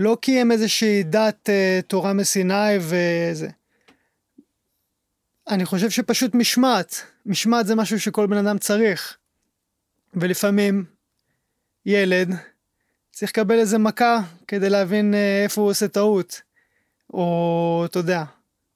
לא 0.01 0.17
כי 0.21 0.41
הם 0.41 0.51
איזושהי 0.51 1.03
דת 1.03 1.49
אה, 1.49 1.79
תורה 1.87 2.13
מסיני 2.13 2.77
וזה. 2.79 3.47
אני 5.49 5.65
חושב 5.65 5.89
שפשוט 5.89 6.35
משמעת, 6.35 6.95
משמעת 7.25 7.67
זה 7.67 7.75
משהו 7.75 7.99
שכל 7.99 8.27
בן 8.27 8.37
אדם 8.37 8.57
צריך. 8.57 9.17
ולפעמים 10.13 10.85
ילד 11.85 12.29
צריך 13.11 13.31
לקבל 13.31 13.59
איזה 13.59 13.77
מכה 13.77 14.19
כדי 14.47 14.69
להבין 14.69 15.13
אה, 15.13 15.43
איפה 15.43 15.61
הוא 15.61 15.69
עושה 15.69 15.87
טעות. 15.87 16.41
או 17.13 17.83
אתה 17.85 17.99
יודע, 17.99 18.23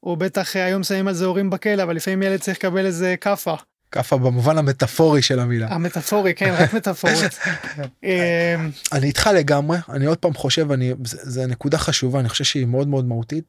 או 0.04 0.16
בטח 0.16 0.56
אה, 0.56 0.66
היום 0.66 0.84
שמים 0.84 1.08
על 1.08 1.14
זה 1.14 1.26
הורים 1.26 1.50
בכלא, 1.50 1.84
אבל 1.84 1.96
לפעמים 1.96 2.24
ילד 2.24 2.40
צריך 2.40 2.58
לקבל 2.58 2.86
איזה 2.86 3.16
כאפה. 3.22 3.56
כאפה 3.94 4.18
במובן 4.18 4.58
המטאפורי 4.58 5.22
של 5.22 5.40
המילה. 5.40 5.68
המטאפורי, 5.68 6.34
כן, 6.34 6.56
רק 6.58 6.74
מטאפורית. 6.74 7.40
אה, 8.04 8.56
אני 8.92 9.08
איתך 9.08 9.30
לגמרי, 9.36 9.78
אני 9.90 10.06
עוד 10.06 10.18
פעם 10.18 10.34
חושב, 10.34 10.72
אני, 10.72 10.94
זה, 11.06 11.18
זה 11.22 11.48
נקודה 11.48 11.78
חשובה, 11.78 12.20
אני 12.20 12.30
חושב 12.30 12.44
שהיא 12.44 12.66
מאוד 12.66 12.88
מאוד 12.88 13.06
מהותית, 13.06 13.44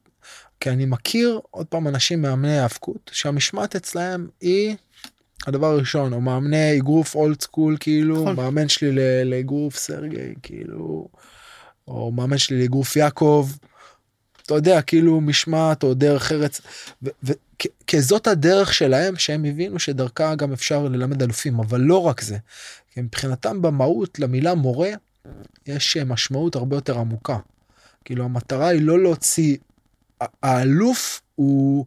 כי 0.61 0.71
אני 0.71 0.87
מכיר 0.87 1.41
עוד 1.51 1.67
פעם 1.67 1.89
אנשים 1.89 2.23
מאמני 2.23 2.59
האבקות, 2.59 3.11
שהמשמעת 3.13 3.77
אצלהם 3.77 4.29
היא 4.41 4.77
הדבר 5.47 5.67
הראשון, 5.67 6.13
או 6.13 6.21
מאמני 6.21 6.79
אגרוף 6.79 7.15
אולד 7.15 7.43
סקול, 7.43 7.77
כאילו, 7.81 8.23
נכון. 8.23 8.37
מאמן 8.37 8.69
שלי 8.69 9.25
לאגרוף 9.25 9.77
סרגי, 9.77 10.35
כאילו, 10.43 11.09
או 11.89 12.13
מאמן 12.13 12.39
שלי 12.39 12.61
לאגרוף 12.61 12.97
יעקב, 12.97 13.49
אתה 14.47 14.55
יודע, 14.55 14.83
כאילו 14.83 15.21
משמעת 15.21 15.83
או 15.83 15.95
דרך 15.95 16.33
ארץ, 16.33 16.61
כי 17.87 18.01
זאת 18.01 18.27
הדרך 18.27 18.75
שלהם, 18.75 19.17
שהם 19.17 19.45
הבינו 19.45 19.79
שדרכה 19.79 20.35
גם 20.35 20.53
אפשר 20.53 20.83
ללמד 20.83 21.23
אלופים, 21.23 21.61
אבל 21.61 21.81
לא 21.81 22.07
רק 22.07 22.21
זה, 22.21 22.37
מבחינתם 22.97 23.63
במהות 23.63 24.19
למילה 24.19 24.55
מורה, 24.55 24.91
יש 25.67 25.97
משמעות 25.97 26.57
הרבה 26.57 26.77
יותר 26.77 26.99
עמוקה. 26.99 27.39
כאילו 28.05 28.25
המטרה 28.25 28.69
היא 28.69 28.83
לא 28.83 29.03
להוציא, 29.03 29.57
האלוף 30.43 31.21
הוא 31.35 31.87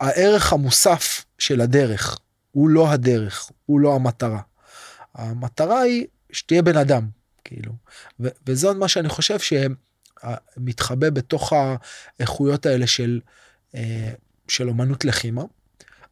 הערך 0.00 0.52
המוסף 0.52 1.24
של 1.38 1.60
הדרך, 1.60 2.18
הוא 2.52 2.68
לא 2.68 2.90
הדרך, 2.90 3.50
הוא 3.66 3.80
לא 3.80 3.94
המטרה. 3.94 4.40
המטרה 5.14 5.80
היא 5.80 6.06
שתהיה 6.32 6.62
בן 6.62 6.76
אדם, 6.76 7.08
כאילו, 7.44 7.72
ו- 8.20 8.28
וזאת 8.46 8.76
מה 8.76 8.88
שאני 8.88 9.08
חושב 9.08 9.38
שמתחבא 10.56 11.10
בתוך 11.10 11.52
האיכויות 12.18 12.66
האלה 12.66 12.86
של, 12.86 13.20
אה, 13.74 14.10
של 14.48 14.68
אומנות 14.68 15.04
לחימה. 15.04 15.42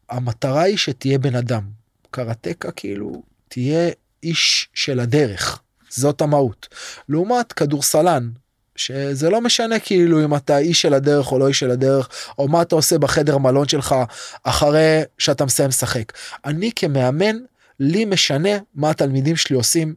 המטרה 0.09 0.61
היא 0.61 0.77
שתהיה 0.77 1.17
בן 1.17 1.35
אדם. 1.35 1.63
קראטקה 2.11 2.71
כאילו 2.71 3.23
תהיה 3.47 3.89
איש 4.23 4.69
של 4.73 4.99
הדרך, 4.99 5.61
זאת 5.89 6.21
המהות. 6.21 6.67
לעומת 7.09 7.53
כדורסלן, 7.53 8.29
שזה 8.75 9.29
לא 9.29 9.41
משנה 9.41 9.79
כאילו 9.79 10.25
אם 10.25 10.35
אתה 10.35 10.57
איש 10.57 10.81
של 10.81 10.93
הדרך 10.93 11.31
או 11.31 11.39
לא 11.39 11.47
איש 11.47 11.59
של 11.59 11.71
הדרך, 11.71 12.09
או 12.37 12.47
מה 12.47 12.61
אתה 12.61 12.75
עושה 12.75 12.97
בחדר 12.97 13.37
מלון 13.37 13.67
שלך 13.67 13.95
אחרי 14.43 15.01
שאתה 15.17 15.45
מסיים 15.45 15.69
לשחק. 15.69 16.13
אני 16.45 16.71
כמאמן, 16.75 17.35
לי 17.79 18.05
משנה 18.05 18.49
מה 18.75 18.89
התלמידים 18.89 19.35
שלי 19.35 19.55
עושים 19.55 19.95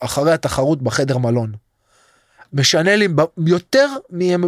אחרי 0.00 0.32
התחרות 0.32 0.82
בחדר 0.82 1.18
מלון. 1.18 1.52
משנה 2.52 2.96
לי 2.96 3.08
יותר 3.46 3.88
מהם 4.10 4.42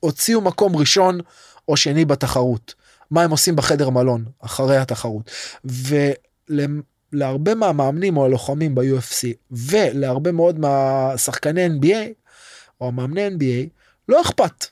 הוציאו 0.00 0.40
מקום 0.40 0.76
ראשון 0.76 1.20
או 1.68 1.76
שני 1.76 2.04
בתחרות. 2.04 2.74
מה 3.10 3.22
הם 3.22 3.30
עושים 3.30 3.56
בחדר 3.56 3.90
מלון 3.90 4.24
אחרי 4.40 4.76
התחרות. 4.76 5.30
להרבה 7.12 7.54
מהמאמנים 7.54 8.16
או 8.16 8.24
הלוחמים 8.24 8.74
ב-UFC 8.74 9.26
ולהרבה 9.50 10.32
מאוד 10.32 10.58
מהשחקני 10.58 11.66
NBA 11.66 12.32
או 12.80 12.88
המאמני 12.88 13.28
NBA 13.28 13.68
לא 14.08 14.20
אכפת. 14.20 14.66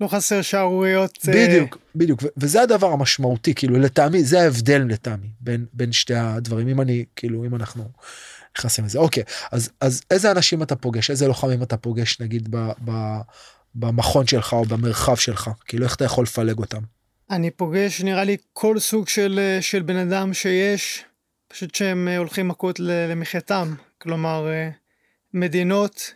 לא 0.00 0.08
חסר 0.08 0.42
שערוריות. 0.42 1.18
אה, 1.28 1.32
בדיוק, 1.32 1.78
בדיוק, 1.94 2.22
ו- 2.22 2.26
וזה 2.36 2.62
הדבר 2.62 2.92
המשמעותי, 2.92 3.54
כאילו 3.54 3.78
לטעמי, 3.78 4.24
זה 4.24 4.40
ההבדל 4.40 4.82
לטעמי 4.88 5.28
בין, 5.40 5.66
בין 5.72 5.92
שתי 5.92 6.14
הדברים, 6.14 6.68
אם 6.68 6.80
אני, 6.80 7.04
כאילו, 7.16 7.44
אם 7.44 7.54
אנחנו 7.54 7.84
נכנסים 8.58 8.84
לזה. 8.84 8.98
אוקיי, 8.98 9.22
אז, 9.52 9.70
אז 9.80 10.02
איזה 10.10 10.30
אנשים 10.30 10.62
אתה 10.62 10.76
פוגש, 10.76 11.10
איזה 11.10 11.28
לוחמים 11.28 11.62
אתה 11.62 11.76
פוגש, 11.76 12.20
נגיד, 12.20 12.48
ב, 12.50 12.70
ב, 12.84 12.90
במכון 13.74 14.26
שלך 14.26 14.52
או 14.52 14.64
במרחב 14.64 15.16
שלך, 15.16 15.50
כאילו, 15.64 15.84
איך 15.84 15.94
אתה 15.94 16.04
יכול 16.04 16.24
לפלג 16.24 16.58
אותם? 16.58 16.80
אני 17.30 17.50
פוגש, 17.50 18.00
נראה 18.00 18.24
לי, 18.24 18.36
כל 18.52 18.78
סוג 18.78 19.08
של, 19.08 19.38
אה, 19.38 19.62
של 19.62 19.82
בן 19.82 19.96
אדם 19.96 20.34
שיש, 20.34 21.04
פשוט 21.48 21.74
שהם 21.74 22.08
אה, 22.08 22.16
הולכים 22.16 22.48
מכות 22.48 22.80
למחייתם. 22.80 23.74
כלומר, 23.98 24.46
מדינות, 25.34 26.12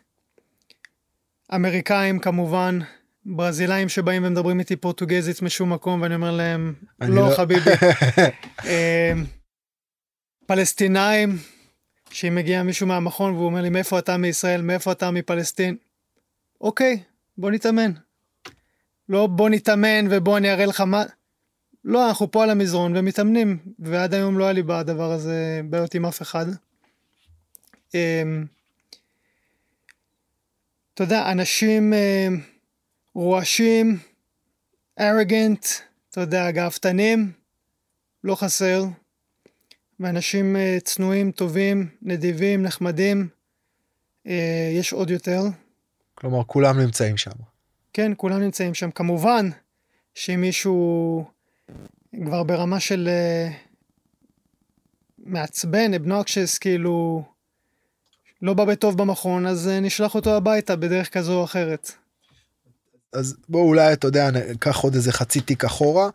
אמריקאים 1.54 2.18
כמובן, 2.18 2.78
ברזילאים 3.24 3.88
שבאים 3.88 4.24
ומדברים 4.24 4.60
איתי 4.60 4.76
פורטוגזית 4.76 5.42
משום 5.42 5.72
מקום 5.72 6.02
ואני 6.02 6.14
אומר 6.14 6.30
להם 6.30 6.74
לא, 7.00 7.28
לא 7.28 7.34
חביבי. 7.36 7.70
פלסטינאים 10.46 11.38
שאם 12.10 12.34
מגיע 12.34 12.62
מישהו 12.62 12.86
מהמכון 12.86 13.32
והוא 13.32 13.46
אומר 13.46 13.60
לי 13.62 13.68
מאיפה 13.68 13.98
אתה 13.98 14.16
מישראל 14.16 14.62
מאיפה 14.62 14.92
אתה 14.92 15.10
מפלסטין. 15.10 15.76
אוקיי 16.60 17.02
בוא 17.38 17.50
נתאמן. 17.50 17.92
לא 19.08 19.26
בוא 19.26 19.48
נתאמן 19.48 20.06
ובוא 20.10 20.38
אני 20.38 20.52
אראה 20.52 20.66
לך 20.66 20.80
מה. 20.80 21.02
לא 21.84 22.08
אנחנו 22.08 22.30
פה 22.30 22.42
על 22.42 22.50
המזרון 22.50 22.96
ומתאמנים 22.96 23.58
ועד 23.78 24.14
היום 24.14 24.38
לא 24.38 24.44
היה 24.44 24.52
לי 24.52 24.62
בדבר 24.62 25.12
הזה 25.12 25.60
בעיות 25.64 25.94
עם 25.94 26.06
אף 26.06 26.22
אחד. 26.22 26.46
אמ, 27.94 28.44
אתה 30.94 31.02
יודע 31.02 31.32
אנשים. 31.32 31.92
אמ, 31.92 32.40
רועשים, 33.14 33.98
ארגנט, 35.00 35.66
אתה 36.10 36.20
יודע, 36.20 36.50
גאוותנים, 36.50 37.32
לא 38.24 38.34
חסר. 38.34 38.84
ואנשים 40.00 40.56
אה, 40.56 40.78
צנועים, 40.84 41.30
טובים, 41.30 41.88
נדיבים, 42.02 42.62
נחמדים, 42.62 43.28
אה, 44.26 44.70
יש 44.74 44.92
עוד 44.92 45.10
יותר. 45.10 45.42
כלומר, 46.14 46.44
כולם 46.46 46.78
נמצאים 46.80 47.16
שם. 47.16 47.30
כן, 47.92 48.12
כולם 48.16 48.40
נמצאים 48.40 48.74
שם. 48.74 48.90
כמובן 48.90 49.50
שאם 50.14 50.40
מישהו 50.40 51.24
כבר 52.24 52.42
ברמה 52.42 52.80
של 52.80 53.08
אה, 53.08 53.48
מעצבן, 55.18 55.94
obnoxious, 55.94 56.58
כאילו, 56.58 57.24
לא 58.42 58.54
בא 58.54 58.64
בטוב 58.64 58.98
במכון, 58.98 59.46
אז 59.46 59.70
נשלח 59.82 60.14
אותו 60.14 60.36
הביתה 60.36 60.76
בדרך 60.76 61.12
כזו 61.12 61.38
או 61.38 61.44
אחרת. 61.44 61.92
אז 63.12 63.36
בוא 63.48 63.62
אולי 63.62 63.92
אתה 63.92 64.06
יודע 64.06 64.28
קח 64.58 64.76
עוד 64.76 64.94
איזה 64.94 65.12
חצי 65.12 65.40
תיק 65.40 65.64
אחורה. 65.64 66.08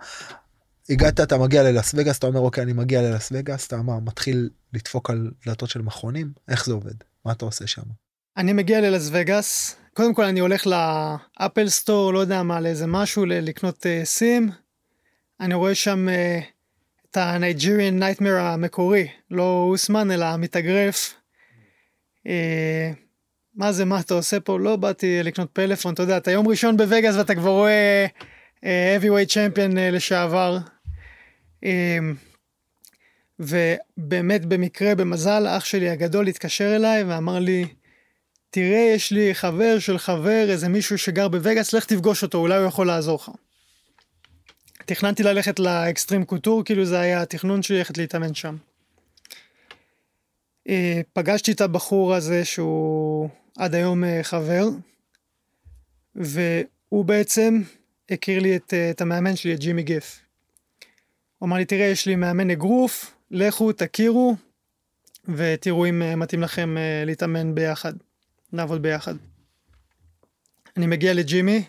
הגעת 0.89 1.19
אתה 1.19 1.38
מגיע 1.38 1.63
ללאס 1.63 1.93
וגאס 1.97 2.17
אתה 2.17 2.27
אומר 2.27 2.39
אוקיי 2.39 2.63
אני 2.63 2.73
מגיע 2.73 3.01
ללאס 3.01 3.29
וגאס 3.31 3.67
אתה 3.67 3.75
אמר 3.75 3.99
מתחיל 3.99 4.49
לדפוק 4.73 5.09
על 5.09 5.31
דלתות 5.45 5.69
של 5.69 5.81
מכונים 5.81 6.31
איך 6.47 6.65
זה 6.65 6.73
עובד 6.73 6.93
מה 7.25 7.31
אתה 7.31 7.45
עושה 7.45 7.67
שם. 7.67 7.81
אני 8.38 8.53
מגיע 8.53 8.81
ללאס 8.81 9.09
וגאס 9.11 9.75
קודם 9.93 10.13
כל 10.13 10.23
אני 10.23 10.39
הולך 10.39 10.67
ל 10.67 10.84
Apple 10.84 11.69
Store 11.69 12.13
לא 12.13 12.19
יודע 12.19 12.43
מה 12.43 12.61
לאיזה 12.61 12.88
משהו 12.88 13.25
לקנות 13.25 13.86
uh, 13.86 14.05
סים. 14.05 14.51
אני 15.39 15.53
רואה 15.53 15.75
שם 15.75 16.07
uh, 16.07 16.43
את 17.11 17.17
הנייג'ריאן 17.17 17.99
Nightmare 17.99 18.36
המקורי 18.36 19.07
לא 19.31 19.67
אוסמן 19.69 20.11
אלא 20.11 20.25
המתאגרף. 20.25 21.13
Uh, 22.27 22.29
מה 23.55 23.71
זה, 23.71 23.86
מה 23.86 23.99
אתה 23.99 24.13
עושה 24.13 24.39
פה? 24.39 24.59
לא 24.59 24.75
באתי 24.75 25.23
לקנות 25.23 25.49
פלאפון, 25.53 25.93
אתה 25.93 26.03
יודע, 26.03 26.17
אתה 26.17 26.31
יום 26.31 26.47
ראשון 26.47 26.77
בווגאס 26.77 27.15
ואתה 27.15 27.36
כבר 27.36 27.49
רואה 27.49 28.05
heavyweight 28.61 29.29
champion 29.29 29.71
לשעבר. 29.75 30.57
Um, 31.66 31.68
ובאמת 33.39 34.45
במקרה, 34.45 34.95
במזל, 34.95 35.45
אח 35.47 35.66
שלי 35.66 35.89
הגדול 35.89 36.28
התקשר 36.28 36.76
אליי 36.76 37.03
ואמר 37.03 37.39
לי, 37.39 37.66
תראה, 38.49 38.91
יש 38.95 39.11
לי 39.11 39.36
חבר 39.36 39.80
של 39.80 39.97
חבר, 39.97 40.45
איזה 40.49 40.70
מישהו 40.70 40.97
שגר 40.97 41.28
בווגאס, 41.28 41.74
לך 41.74 41.86
תפגוש 41.86 42.24
אותו, 42.24 42.38
אולי 42.38 42.57
הוא 42.57 42.68
יכול 42.68 42.88
לעזור 42.88 43.20
לך. 43.22 43.32
תכננתי 44.86 45.24
ללכת 45.24 45.59
לאקסטרים 45.59 46.26
קוטור, 46.26 46.63
כאילו 46.63 46.86
זה 46.86 46.99
היה 46.99 47.22
התכנון 47.22 47.61
שלי 47.61 47.78
ללכת 47.78 47.97
להתאמן 47.97 48.34
שם. 48.34 48.55
אה, 50.70 51.01
פגשתי 51.13 51.51
את 51.51 51.61
הבחור 51.61 52.13
הזה 52.13 52.45
שהוא 52.45 53.30
עד 53.57 53.76
היום 53.76 54.03
אה, 54.03 54.20
חבר, 54.24 54.66
והוא 56.16 57.05
בעצם 57.05 57.61
הכיר 58.11 58.39
לי 58.39 58.55
את, 58.55 58.74
אה, 58.74 58.89
את 58.89 59.01
המאמן 59.01 59.36
שלי, 59.36 59.53
את 59.53 59.59
ג'ימי 59.59 59.84
גיף. 59.84 60.24
הוא 61.45 61.49
אמר 61.49 61.57
לי, 61.57 61.65
תראה, 61.65 61.85
יש 61.85 62.05
לי 62.05 62.15
מאמן 62.15 62.49
אגרוף, 62.49 63.15
לכו, 63.31 63.71
תכירו, 63.71 64.35
ותראו 65.25 65.85
אם 65.85 66.19
מתאים 66.19 66.41
לכם 66.41 66.75
להתאמן 67.05 67.55
ביחד, 67.55 67.93
לעבוד 68.53 68.81
ביחד. 68.81 69.15
אני 70.77 70.87
מגיע 70.87 71.13
לג'ימי. 71.13 71.63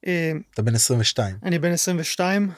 אתה 0.00 0.62
בן 0.62 0.74
22. 0.74 1.36
אני 1.42 1.58
בן 1.58 1.72
22. 1.72 2.50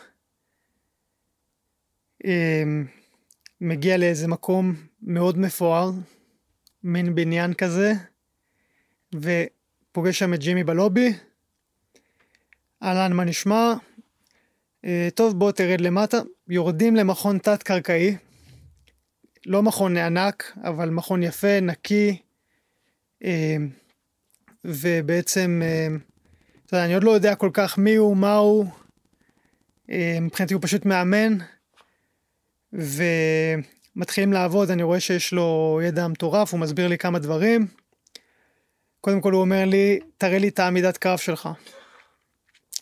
מגיע 3.61 3.97
לאיזה 3.97 4.29
מקום 4.29 4.75
מאוד 5.03 5.39
מפואר, 5.39 5.91
מין 6.83 7.15
בניין 7.15 7.55
כזה, 7.55 7.93
ופוגש 9.15 10.19
שם 10.19 10.35
את 10.35 10.39
ג'ימי 10.39 10.65
בלובי. 10.65 11.13
אהלן, 12.83 13.13
מה 13.13 13.25
נשמע? 13.25 13.75
אה, 14.85 15.09
טוב, 15.15 15.39
בוא 15.39 15.53
תרד 15.53 15.81
למטה. 15.81 16.19
יורדים 16.49 16.97
למכון 16.97 17.39
תת-קרקעי. 17.39 18.17
לא 19.47 19.63
מכון 19.63 19.97
ענק, 19.97 20.53
אבל 20.65 20.91
מכון 20.91 21.23
יפה, 21.23 21.61
נקי. 21.61 22.17
אה, 23.25 23.57
ובעצם, 24.65 25.63
אה, 25.65 25.89
אתה 26.67 26.77
יודע, 26.77 26.85
אני 26.85 26.95
עוד 26.95 27.05
לא 27.05 27.11
יודע 27.11 27.35
כל 27.35 27.51
כך 27.53 27.79
מי 27.79 27.95
הוא, 27.95 28.17
מה 28.17 28.35
הוא. 28.35 28.67
מבחינתי 30.21 30.55
הוא 30.55 30.63
פשוט 30.63 30.87
מאמן. 30.87 31.39
ומתחילים 32.73 34.33
לעבוד, 34.33 34.71
אני 34.71 34.83
רואה 34.83 35.01
שיש 35.01 35.33
לו 35.33 35.81
ידע 35.85 36.09
מטורף, 36.09 36.53
הוא 36.53 36.61
מסביר 36.61 36.89
לי 36.89 36.99
כמה 36.99 37.19
דברים. 37.19 37.67
קודם 39.01 39.21
כל 39.21 39.33
הוא 39.33 39.41
אומר 39.41 39.65
לי, 39.65 40.01
תראה 40.19 40.39
לי 40.39 40.49
את 40.49 40.59
העמידת 40.59 40.97
קרב 40.97 41.19
שלך. 41.19 41.49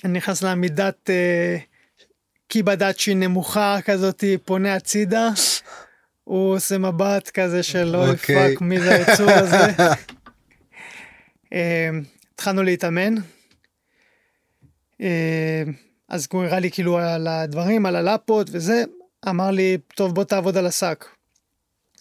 אני 0.04 0.12
נכנס 0.12 0.42
לעמידת 0.42 1.10
אה, 2.52 2.54
קיבדאצ'י 2.54 3.14
נמוכה 3.14 3.78
כזאתי, 3.84 4.38
פונה 4.38 4.74
הצידה, 4.74 5.30
הוא 6.24 6.54
עושה 6.56 6.78
מבט 6.78 7.30
כזה 7.30 7.62
של 7.62 7.96
אוי 7.96 8.10
אוקיי. 8.10 8.36
fuck, 8.36 8.60
מי 8.60 8.80
זה 8.80 8.94
היצור 8.94 9.30
הזה. 9.30 9.66
אה, 11.52 11.90
התחלנו 12.34 12.62
להתאמן. 12.62 13.14
אה, 15.00 15.62
אז 16.08 16.28
הוא 16.32 16.44
הראה 16.44 16.60
לי 16.60 16.70
כאילו 16.70 16.98
על 16.98 17.26
הדברים, 17.26 17.86
על 17.86 17.96
הלאפות 17.96 18.48
וזה, 18.52 18.84
אמר 19.28 19.50
לי, 19.50 19.78
טוב 19.94 20.14
בוא 20.14 20.24
תעבוד 20.24 20.56
על 20.56 20.66
השק. 20.66 21.04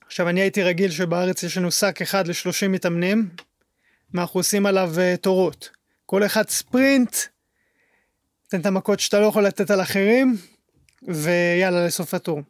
עכשיו 0.05 0.29
אני 0.29 0.41
הייתי 0.41 0.63
רגיל 0.63 0.91
שבארץ 0.91 1.43
יש 1.43 1.57
לנו 1.57 1.71
שק 1.71 2.01
אחד 2.01 2.27
ל-30 2.27 2.67
מתאמנים, 2.69 3.29
ואנחנו 4.13 4.39
עושים 4.39 4.65
עליו 4.65 4.93
uh, 4.95 5.17
תורות. 5.17 5.69
כל 6.05 6.25
אחד 6.25 6.49
ספרינט, 6.49 7.15
תן 8.51 8.61
את 8.61 8.65
המכות 8.65 8.99
שאתה 8.99 9.19
לא 9.19 9.25
יכול 9.25 9.45
לתת 9.45 9.71
על 9.71 9.81
אחרים, 9.81 10.37
ויאללה 11.07 11.85
לסוף 11.85 12.13
התור. 12.13 12.41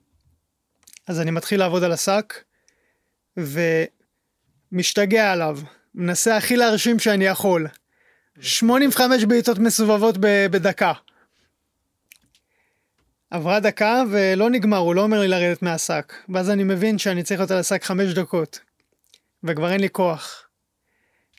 אז 1.08 1.20
אני 1.20 1.32
מתחיל 1.32 1.60
לעבוד 1.60 1.84
על 1.84 1.92
השק, 1.92 2.44
ומשתגע 3.38 5.32
עליו, 5.32 5.60
מנסה 5.96 6.38
הכי 6.38 6.58
להרשים 6.58 7.00
שאני 7.00 7.26
יכול. 7.26 7.68
85 8.40 9.24
בעיטות 9.24 9.60
מסובבות 9.60 10.16
בדקה. 10.52 10.94
עברה 13.30 13.60
דקה 13.60 14.04
ולא 14.12 14.50
נגמר, 14.50 14.78
הוא 14.78 14.96
לא 14.96 15.02
אומר 15.02 15.20
לי 15.20 15.28
לרדת 15.28 15.62
מהשק. 15.62 16.14
ואז 16.30 16.50
אני 16.50 16.64
מבין 16.64 16.98
שאני 16.98 17.24
צריך 17.24 17.40
להיות 17.40 17.52
על 17.52 17.58
השק 17.58 17.84
חמש 17.84 18.14
דקות. 18.14 18.60
וכבר 19.44 19.72
אין 19.72 19.82
לי 19.82 19.90
כוח. 19.90 20.48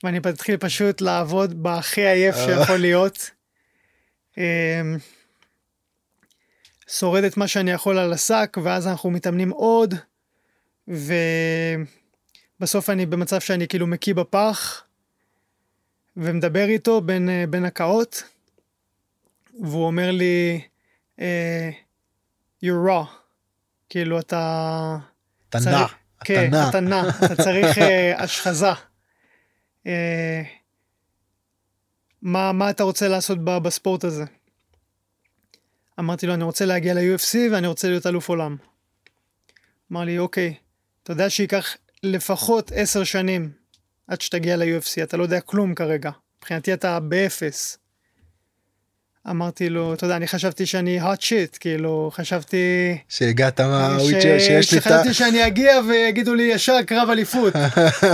ואני 0.05 0.19
מתחיל 0.19 0.57
פשוט 0.57 1.01
לעבוד 1.01 1.63
בהכי 1.63 2.07
עייף 2.07 2.35
אה. 2.35 2.45
שיכול 2.45 2.77
להיות. 2.77 3.31
אמ, 4.39 4.43
שורד 6.89 7.25
את 7.25 7.37
מה 7.37 7.49
שאני 7.49 7.71
יכול 7.71 7.99
על 7.99 8.13
השק, 8.13 8.57
ואז 8.63 8.87
אנחנו 8.87 9.11
מתאמנים 9.11 9.51
עוד, 9.51 9.95
ובסוף 12.59 12.91
אני 12.91 13.07
במצב 13.07 13.41
שאני 13.41 13.69
כאילו 13.69 13.87
מקיא 13.87 14.15
בפח, 14.15 14.85
ומדבר 16.17 16.69
איתו 16.69 17.01
בין, 17.01 17.29
אה, 17.29 17.45
בין 17.51 17.65
הקאות, 17.65 18.23
והוא 19.63 19.87
אומר 19.87 20.11
לי, 20.11 20.61
uh, 21.19 21.23
you're 22.65 22.89
raw. 22.89 23.07
כאילו 23.89 24.21
אתה, 24.21 24.97
אתה 25.49 25.59
נע. 25.59 25.87
אתה 26.69 26.81
נע, 26.81 27.03
אתה 27.25 27.37
צריך 27.37 27.79
אה, 27.79 28.15
השחזה. 28.23 28.73
מה, 32.23 32.53
מה 32.53 32.71
אתה 32.71 32.83
רוצה 32.83 33.09
לעשות 33.09 33.39
בספורט 33.45 34.05
הזה? 34.05 34.25
אמרתי 36.01 36.27
לו, 36.27 36.35
אני 36.35 36.45
רוצה 36.45 36.65
להגיע 36.65 36.95
ל-UFC 36.95 37.37
ואני 37.53 37.67
רוצה 37.67 37.89
להיות 37.89 38.07
אלוף 38.07 38.29
עולם. 38.29 38.57
אמר 39.93 40.05
לי, 40.05 40.19
אוקיי, 40.19 40.55
אתה 41.03 41.13
יודע 41.13 41.31
שייקח 41.31 41.77
לפחות 42.03 42.73
עשר 42.75 43.05
שנים 43.05 43.51
עד 44.09 44.21
שתגיע 44.21 44.57
ל-UFC, 44.57 45.03
אתה 45.03 45.17
לא 45.17 45.23
יודע 45.23 45.41
כלום 45.41 45.75
כרגע. 45.75 46.11
מבחינתי 46.39 46.73
אתה 46.73 47.01
באפס. 47.01 47.79
אמרתי 49.31 49.69
לו, 49.69 49.95
אתה 49.95 50.05
יודע, 50.05 50.17
אני 50.17 50.27
חשבתי 50.29 50.67
שאני 50.67 51.03
hot 51.03 51.19
shit, 51.19 51.59
כאילו, 51.61 52.11
חשבתי... 52.13 52.99
שהגעת 53.09 53.59
ש- 53.59 53.61
מהוויצ'ר 53.61 54.39
שיש 54.39 54.73
לי 54.73 54.79
את 54.79 54.87
ה... 54.87 54.89
שחשבתי 54.89 55.15
שאני 55.15 55.47
אגיע 55.47 55.81
ויגידו 55.89 56.35
לי 56.35 56.43
ישר 56.43 56.83
קרב 56.83 57.11
אליפות. 57.11 57.53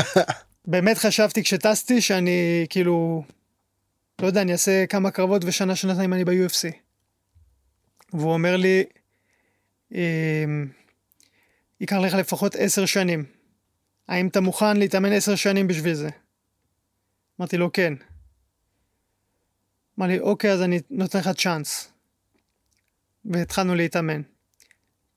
באמת 0.66 0.98
חשבתי 0.98 1.42
כשטסתי 1.42 2.00
שאני 2.00 2.66
כאילו, 2.70 3.22
לא 4.22 4.26
יודע, 4.26 4.42
אני 4.42 4.52
אעשה 4.52 4.86
כמה 4.86 5.10
קרבות 5.10 5.42
ושנה 5.44 5.76
שנתיים 5.76 6.12
אני 6.12 6.24
ב-UFC. 6.24 6.72
והוא 8.12 8.32
אומר 8.32 8.56
לי, 8.56 8.84
"אמ, 9.92 10.68
ייקח 11.80 11.96
לך 11.96 12.14
לפחות 12.14 12.54
עשר 12.54 12.86
שנים. 12.86 13.24
האם 14.08 14.28
אתה 14.28 14.40
מוכן 14.40 14.76
להתאמן 14.76 15.12
עשר 15.12 15.34
שנים 15.34 15.66
בשביל 15.66 15.94
זה? 15.94 16.08
אמרתי 17.40 17.56
לו 17.56 17.72
כן. 17.72 17.94
אמר 19.98 20.06
לי 20.06 20.20
אוקיי 20.20 20.52
אז 20.52 20.62
אני 20.62 20.80
נותן 20.90 21.18
לך 21.18 21.28
צ'אנס. 21.28 21.92
והתחלנו 23.24 23.74
להתאמן. 23.74 24.22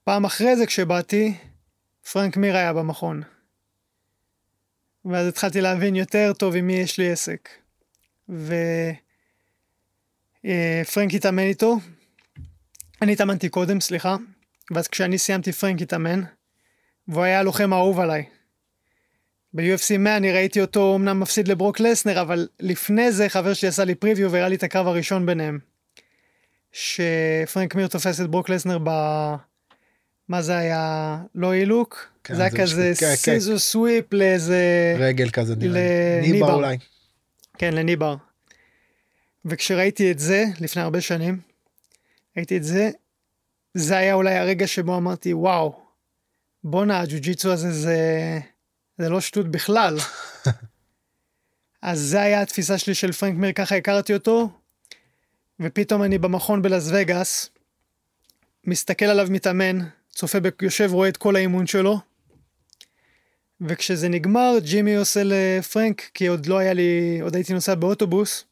פעם 0.04 0.26
אחרי 0.26 0.56
זה 0.56 0.66
כשבאתי, 0.66 1.38
פרנק 2.12 2.38
מיר 2.38 2.58
היה 2.58 2.74
במכון. 2.74 3.22
ואז 5.06 5.28
התחלתי 5.28 5.62
להבין 5.62 5.96
יותר 5.96 6.34
טוב 6.34 6.56
עם 6.56 6.68
מי 6.68 6.74
יש 6.74 6.98
לי 6.98 7.12
עסק. 7.12 7.61
ופרנק 10.46 11.14
התאמן 11.14 11.44
איתו, 11.44 11.78
אני 13.02 13.14
התאמנתי 13.14 13.50
קודם, 13.50 13.80
סליחה, 13.80 14.16
ואז 14.72 14.88
כשאני 14.88 15.18
סיימתי 15.18 15.52
פרנק 15.52 15.82
התאמן, 15.82 16.22
והוא 17.08 17.24
היה 17.24 17.40
הלוחם 17.40 17.74
האהוב 17.74 18.00
עליי. 18.00 18.24
ב-UFC 19.54 19.98
100 20.00 20.18
אני 20.18 20.32
ראיתי 20.32 20.62
אותו 20.62 20.96
אמנם 20.96 21.20
מפסיד 21.20 21.48
לברוק 21.48 21.80
לסנר, 21.80 22.22
אבל 22.22 22.48
לפני 22.60 23.12
זה 23.12 23.30
חבר 23.30 23.54
שלי 23.54 23.70
עשה 23.70 23.84
לי 23.84 23.96
פריוויו 23.96 24.32
והראה 24.32 24.50
לי 24.50 24.56
את 24.56 24.64
הקרב 24.64 24.88
הראשון 24.88 25.26
ביניהם. 25.26 25.60
שפרנק 26.72 27.76
מיר 27.76 27.88
תופס 27.88 28.22
את 28.22 28.28
ברוק 28.28 28.50
לסנר 28.50 28.78
ב... 28.84 28.90
מה 30.30 30.42
זה 30.42 30.58
היה? 30.58 31.18
לא 31.36 31.54
אילוק? 31.54 32.08
כן, 32.24 32.36
זה 32.36 32.42
היה 32.42 32.52
זה 32.52 32.58
כזה 32.58 32.92
משהו- 32.92 33.00
כן, 33.08 33.10
כן. 33.10 33.16
סיזו 33.16 33.60
סוויפ 33.60 34.14
לאיזה... 34.14 34.96
רגל 35.00 35.30
כזה 35.30 35.56
נראה 35.56 35.74
לי. 35.74 35.80
לניבר. 36.28 36.34
ניבה 36.46 36.54
אולי. 36.54 36.78
כן, 37.62 37.74
לניבר. 37.74 38.16
וכשראיתי 39.46 40.12
את 40.12 40.20
זה, 40.20 40.46
לפני 40.60 40.82
הרבה 40.82 41.02
שנים, 41.02 41.40
ראיתי 42.38 42.58
את 42.58 42.64
זה, 42.64 42.90
זה 43.74 43.98
היה 43.98 44.14
אולי 44.14 44.36
הרגע 44.36 44.68
שבו 44.68 44.98
אמרתי, 44.98 45.34
וואו, 45.34 45.86
בואנה, 46.64 47.00
הג'ו-ג'יצו 47.00 47.52
הזה 47.52 47.72
זה, 47.72 48.00
זה 48.98 49.10
לא 49.10 49.22
שטות 49.22 49.48
בכלל. 49.48 49.98
אז 51.82 52.00
זה 52.00 52.22
היה 52.22 52.42
התפיסה 52.42 52.78
שלי 52.78 52.96
של 52.96 53.12
פרנק 53.12 53.36
מיר, 53.36 53.52
ככה 53.52 53.76
הכרתי 53.76 54.14
אותו, 54.14 54.50
ופתאום 55.60 56.04
אני 56.04 56.18
במכון 56.18 56.62
בלאס 56.62 56.90
וגאס, 56.94 57.50
מסתכל 58.68 59.06
עליו 59.06 59.28
מתאמן, 59.30 59.80
צופה, 60.10 60.40
ב- 60.40 60.50
יושב, 60.62 60.90
רואה 60.94 61.10
את 61.10 61.18
כל 61.18 61.36
האימון 61.36 61.68
שלו, 61.68 62.00
וכשזה 63.62 64.10
נגמר, 64.10 64.54
ג'ימי 64.60 64.96
עושה 64.96 65.22
לפרנק, 65.26 66.10
כי 66.14 66.28
עוד 66.28 66.46
לא 66.46 66.58
היה 66.58 66.74
לי, 66.74 67.20
עוד 67.22 67.36
הייתי 67.36 67.54
נוסע 67.54 67.76
באוטובוס, 67.76 68.46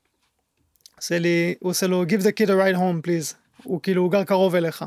עושה 0.98 1.20
לי, 1.20 1.56
הוא 1.60 1.70
עושה 1.70 1.88
לו, 1.88 2.04
give 2.04 2.22
the 2.22 2.32
kid 2.42 2.48
a 2.48 2.52
ride 2.52 2.78
home 2.78 3.08
please, 3.08 3.36
הוא 3.64 3.82
כאילו, 3.82 4.02
הוא 4.02 4.12
גר 4.12 4.24
קרוב 4.24 4.56
אליך. 4.56 4.86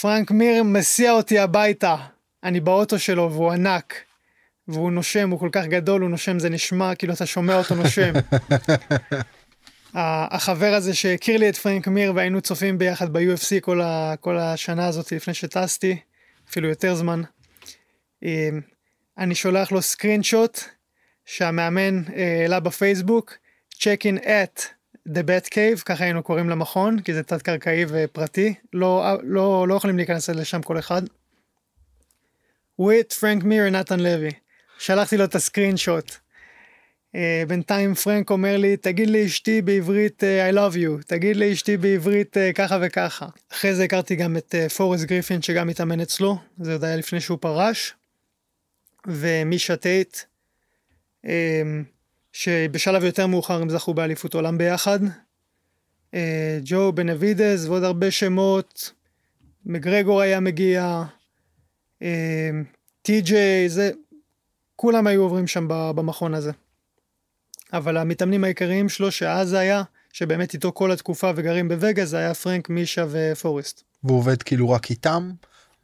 פרנק 0.00 0.30
מיר 0.30 0.62
מסיע 0.62 1.12
אותי 1.12 1.38
הביתה, 1.38 1.96
אני 2.44 2.60
באוטו 2.60 2.98
שלו 2.98 3.32
והוא 3.32 3.52
ענק, 3.52 3.94
והוא 4.68 4.92
נושם, 4.92 5.30
הוא 5.30 5.40
כל 5.40 5.48
כך 5.52 5.64
גדול, 5.64 6.00
הוא 6.00 6.10
נושם, 6.10 6.38
זה 6.38 6.50
נשמע 6.50 6.94
כאילו 6.94 7.14
אתה 7.14 7.26
שומע 7.26 7.58
אותו 7.58 7.74
נושם. 7.74 8.12
החבר 9.94 10.74
הזה 10.74 10.94
שהכיר 10.94 11.38
לי 11.38 11.48
את 11.48 11.56
פרנק 11.56 11.88
מיר 11.88 12.12
והיינו 12.14 12.40
צופים 12.40 12.78
ביחד 12.78 13.12
ב-UFC 13.12 13.60
כל, 13.60 13.80
ה- 13.80 14.14
כל 14.20 14.38
השנה 14.38 14.86
הזאת 14.86 15.12
לפני 15.12 15.34
שטסתי, 15.34 15.96
אפילו 16.50 16.68
יותר 16.68 16.94
זמן. 16.94 17.22
אה, 18.24 18.48
אני 19.18 19.34
שולח 19.34 19.72
לו 19.72 19.82
סקרין 19.82 20.22
שוט 20.22 20.60
שהמאמן 21.24 22.02
אה, 22.16 22.40
העלה 22.42 22.60
בפייסבוק, 22.60 23.34
check 23.74 24.00
in 24.02 24.22
at 24.22 24.60
the 25.08 25.22
bat 25.22 25.48
cave, 25.48 25.82
ככה 25.84 26.04
היינו 26.04 26.22
קוראים 26.22 26.50
למכון, 26.50 27.00
כי 27.00 27.14
זה 27.14 27.22
תת 27.22 27.42
קרקעי 27.42 27.84
ופרטי, 27.88 28.54
לא, 28.72 29.18
לא, 29.22 29.68
לא 29.68 29.74
יכולים 29.74 29.96
להיכנס 29.96 30.30
לשם 30.30 30.62
כל 30.62 30.78
אחד. 30.78 31.02
with 32.80 33.14
פרנק 33.20 33.44
מיר 33.44 33.70
נתן 33.70 34.00
לוי. 34.00 34.30
שלחתי 34.78 35.16
לו 35.16 35.24
את 35.24 35.34
הסקרין 35.34 35.76
שוט. 35.76 36.10
Uh, 37.16 37.18
בינתיים 37.48 37.94
פרנק 37.94 38.30
אומר 38.30 38.56
לי, 38.56 38.76
תגיד 38.76 39.10
לאשתי 39.10 39.62
בעברית 39.62 40.22
uh, 40.22 40.52
I 40.52 40.56
love 40.56 40.76
you, 40.76 41.06
תגיד 41.06 41.36
לאשתי 41.36 41.76
בעברית 41.76 42.36
ככה 42.54 42.78
וככה. 42.82 43.26
אחרי 43.52 43.74
זה 43.74 43.84
הכרתי 43.84 44.16
גם 44.16 44.36
את 44.36 44.54
פורסט 44.76 45.04
גריפין 45.04 45.42
שגם 45.42 45.68
התאמן 45.68 46.00
אצלו, 46.00 46.38
זה 46.60 46.72
עוד 46.72 46.84
היה 46.84 46.96
לפני 46.96 47.20
שהוא 47.20 47.38
פרש. 47.40 47.94
ומישה 49.06 49.76
טייט, 49.76 50.16
um, 51.24 51.28
שבשלב 52.32 53.04
יותר 53.04 53.26
מאוחר 53.26 53.62
הם 53.62 53.70
זכו 53.70 53.94
באליפות 53.94 54.34
עולם 54.34 54.58
ביחד. 54.58 54.98
Uh, 56.12 56.18
ג'ו 56.64 56.92
בנבידז 56.92 57.66
ועוד 57.66 57.84
הרבה 57.84 58.10
שמות, 58.10 58.92
מגרגור 59.66 60.20
היה 60.20 60.40
מגיע, 60.40 61.04
טי.ג'יי, 63.02 63.68
זה, 63.68 63.90
כולם 64.76 65.06
היו 65.06 65.22
עוברים 65.22 65.46
שם 65.46 65.66
במכון 65.68 66.34
הזה. 66.34 66.50
אבל 67.72 67.96
המתאמנים 67.96 68.44
העיקריים 68.44 68.88
שלו, 68.88 69.10
שאז 69.10 69.52
היה, 69.52 69.82
שבאמת 70.12 70.54
איתו 70.54 70.72
כל 70.72 70.92
התקופה 70.92 71.30
וגרים 71.36 71.68
בווגאס, 71.68 72.08
זה 72.08 72.18
היה 72.18 72.34
פרנק, 72.34 72.68
מישה 72.68 73.04
ופורסט. 73.10 73.82
והוא 74.04 74.18
עובד 74.18 74.42
כאילו 74.42 74.70
רק 74.70 74.90
איתם. 74.90 75.30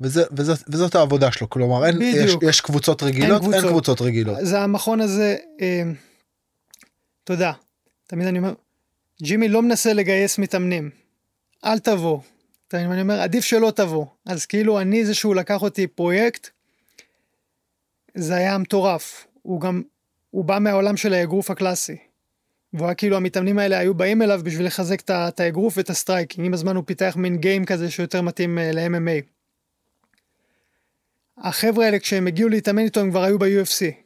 וזה, 0.03 0.22
וזאת, 0.32 0.59
וזאת 0.68 0.94
העבודה 0.94 1.32
שלו 1.32 1.50
כלומר 1.50 1.86
אין 1.86 2.03
יש. 2.03 2.36
יש 2.42 2.61
קבוצות 2.61 3.03
רגילות 3.03 3.42
אין 3.42 3.50
קבוצות. 3.50 3.70
קבוצות 3.70 4.00
רגילות 4.00 4.36
זה 4.42 4.61
המכון 4.61 5.00
הזה, 5.00 5.36
אה, 5.61 5.82
אתה 7.24 7.32
יודע, 7.32 7.53
תמיד 8.07 8.26
אני 8.26 8.38
אומר, 8.38 8.55
ג'ימי 9.22 9.48
לא 9.48 9.62
מנסה 9.62 9.92
לגייס 9.92 10.38
מתאמנים, 10.38 10.90
אל 11.64 11.78
תבוא. 11.78 12.18
מבין? 12.74 12.92
אני 12.92 13.00
אומר, 13.00 13.20
עדיף 13.20 13.44
שלא 13.44 13.72
תבוא. 13.76 14.07
אז 14.26 14.46
כאילו 14.46 14.80
אני 14.80 15.05
זה 15.05 15.14
שהוא 15.14 15.34
לקח 15.34 15.62
אותי 15.62 15.86
פרויקט, 15.86 16.48
זה 18.14 18.34
היה 18.34 18.59
מטורף. 18.59 19.26
הוא 19.42 19.61
גם, 19.61 19.82
הוא 20.30 20.44
בא 20.44 20.59
מהעולם 20.59 20.96
של 20.96 21.14
האגרוף 21.14 21.50
הקלאסי. 21.50 21.96
והוא 22.72 22.86
היה 22.86 22.94
כאילו 22.94 23.16
המתאמנים 23.16 23.59
האלה 23.59 23.78
היו 23.78 23.94
באים 23.94 24.22
אליו 24.22 24.40
בשביל 24.44 24.66
לחזק 24.66 25.00
את 25.11 25.40
האגרוף 25.40 25.78
ואת 25.78 25.90
ה 25.90 25.96
striking. 25.96 26.46
עם 26.46 26.55
הזמן 26.55 26.76
הוא 26.76 26.84
פיתח 26.86 27.14
מין 27.16 27.36
game 27.36 27.64
כזה 27.64 27.90
שיותר 27.90 28.22
מתאים 28.22 28.59
אה, 28.59 28.72
ל-MMA. 28.72 29.41
החבר'ה 31.43 31.84
האלה 31.84 31.99
כשהם 31.99 32.26
הגיעו 32.26 32.49
להתאמן 32.49 32.82
איתו 32.82 33.01
הם 33.01 33.11
כבר 33.11 33.22
היו 33.22 33.38
ב-UFC. 33.38 34.03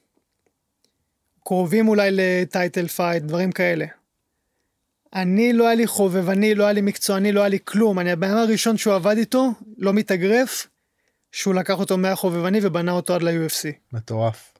קרובים 1.44 1.88
אולי 1.88 2.10
ל 2.12 2.25
title 2.25 2.88
fight, 2.88 3.22
דברים 3.22 3.52
כאלה. 3.52 3.86
אני 5.14 5.52
לא 5.52 5.66
היה 5.66 5.74
לי 5.74 5.86
חובבני, 5.86 6.54
לא 6.54 6.64
היה 6.64 6.72
לי 6.72 6.80
מקצועני, 6.80 7.32
לא 7.32 7.40
היה 7.40 7.48
לי 7.48 7.58
כלום. 7.64 7.98
אני 7.98 8.12
הבן 8.12 8.30
הראשון 8.30 8.76
שהוא 8.76 8.94
עבד 8.94 9.16
איתו, 9.16 9.50
לא 9.78 9.92
מתאגרף, 9.92 10.66
שהוא 11.32 11.54
לקח 11.54 11.78
אותו 11.78 11.98
מהחובבני 11.98 12.58
ובנה 12.62 12.92
אותו 12.92 13.14
עד 13.14 13.22
ל-UFC. 13.22 13.68
מטורף. 13.92 14.52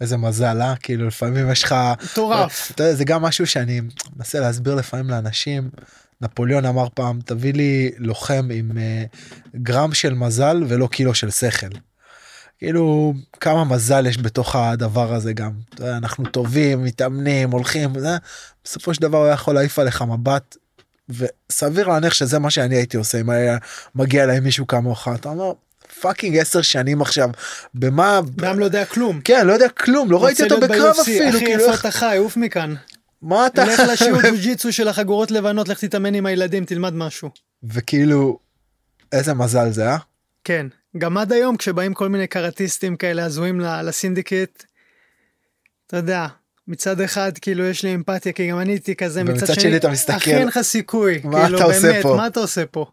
איזה 0.00 0.16
מזל 0.16 0.60
אה 0.60 0.76
כאילו 0.76 1.06
לפעמים 1.06 1.50
יש 1.50 1.62
לך 1.62 1.74
מטורף. 2.04 2.70
אתה 2.70 2.82
יודע, 2.82 2.94
זה 2.94 3.04
גם 3.04 3.22
משהו 3.22 3.46
שאני 3.46 3.80
מנסה 4.16 4.40
להסביר 4.40 4.74
לפעמים 4.74 5.10
לאנשים. 5.10 5.70
נפוליאון 6.20 6.64
אמר 6.64 6.88
פעם 6.94 7.20
תביא 7.24 7.52
לי 7.52 7.90
לוחם 7.98 8.48
עם 8.52 8.70
uh, 8.70 9.56
גרם 9.56 9.94
של 9.94 10.14
מזל 10.14 10.64
ולא 10.68 10.86
קילו 10.86 11.14
של 11.14 11.30
שכל. 11.30 11.66
כאילו 12.60 13.14
כמה 13.40 13.64
מזל 13.64 14.06
יש 14.06 14.18
בתוך 14.18 14.56
הדבר 14.56 15.14
הזה 15.14 15.32
גם 15.32 15.50
אנחנו 15.80 16.24
טובים 16.24 16.84
מתאמנים 16.84 17.50
הולכים 17.50 17.98
זה, 17.98 18.16
בסופו 18.64 18.94
של 18.94 19.00
דבר 19.00 19.18
הוא 19.18 19.28
יכול 19.28 19.54
להעיף 19.54 19.78
עליך 19.78 20.02
מבט. 20.02 20.56
וסביר 21.08 21.88
להניח 21.88 22.14
שזה 22.14 22.38
מה 22.38 22.50
שאני 22.50 22.76
הייתי 22.76 22.96
עושה 22.96 23.20
אם 23.20 23.30
היה 23.30 23.58
מגיע 23.94 24.24
אליי 24.24 24.40
מישהו 24.40 24.66
כמוך 24.66 25.08
אתה 25.14 25.28
אומר 25.28 25.52
fucking 26.00 26.36
עשר 26.36 26.62
שנים 26.62 27.02
עכשיו 27.02 27.30
ב-MMA 27.74 28.20
גם 28.36 28.58
לא 28.58 28.64
יודע 28.64 28.84
כלום. 28.84 29.20
כן 29.20 29.46
לא 29.46 29.52
יודע 29.52 29.68
כלום 29.68 30.10
לא 30.10 30.24
ראיתי 30.24 30.42
אותו 30.42 30.60
בקרב 30.60 30.96
אפילו 31.00 31.28
אחי, 31.28 31.38
כאילו 31.38 31.62
איפה 31.62 31.74
אתה 31.74 31.90
חי? 31.90 32.16
עוף 32.18 32.36
מכאן. 32.36 32.74
מה 33.22 33.46
אתה 33.46 33.64
לך 33.64 33.82
לשיעור 33.92 34.20
ג'ו-ג'יצו 34.30 34.72
של 34.72 34.88
החגורות 34.88 35.30
לבנות, 35.30 35.68
לך 35.68 35.84
תתאמן 35.84 36.14
עם 36.14 36.26
הילדים, 36.26 36.64
תלמד 36.64 36.94
משהו. 36.94 37.30
וכאילו 37.62 38.38
איזה 39.12 39.34
מזל 39.34 39.70
זה 39.70 39.88
אה? 39.88 39.96
כן. 40.44 40.66
גם 40.98 41.18
עד 41.18 41.32
היום 41.32 41.56
כשבאים 41.56 41.94
כל 41.94 42.08
מיני 42.08 42.26
קראטיסטים 42.26 42.96
כאלה 42.96 43.24
הזויים 43.24 43.60
לסינדיקט, 43.60 44.64
אתה 45.86 45.96
יודע, 45.96 46.26
מצד 46.68 47.00
אחד 47.00 47.32
כאילו 47.40 47.64
יש 47.64 47.84
לי 47.84 47.94
אמפתיה 47.94 48.32
כי 48.32 48.50
גם 48.50 48.60
אני 48.60 48.72
הייתי 48.72 48.96
כזה, 48.96 49.24
מצד 49.24 49.46
שני 49.46 49.60
שני 49.60 49.76
אתה 49.76 49.88
מסתכל, 49.88 50.16
אחי 50.16 50.34
אין 50.34 50.48
לך 50.48 50.60
סיכוי, 50.62 51.20
מה 51.24 51.42
כאילו 51.42 51.58
אתה 51.58 51.64
עושה 51.64 51.80
באמת, 51.82 52.02
פה? 52.02 52.16
מה 52.16 52.26
אתה 52.26 52.40
עושה 52.40 52.66
פה? 52.66 52.86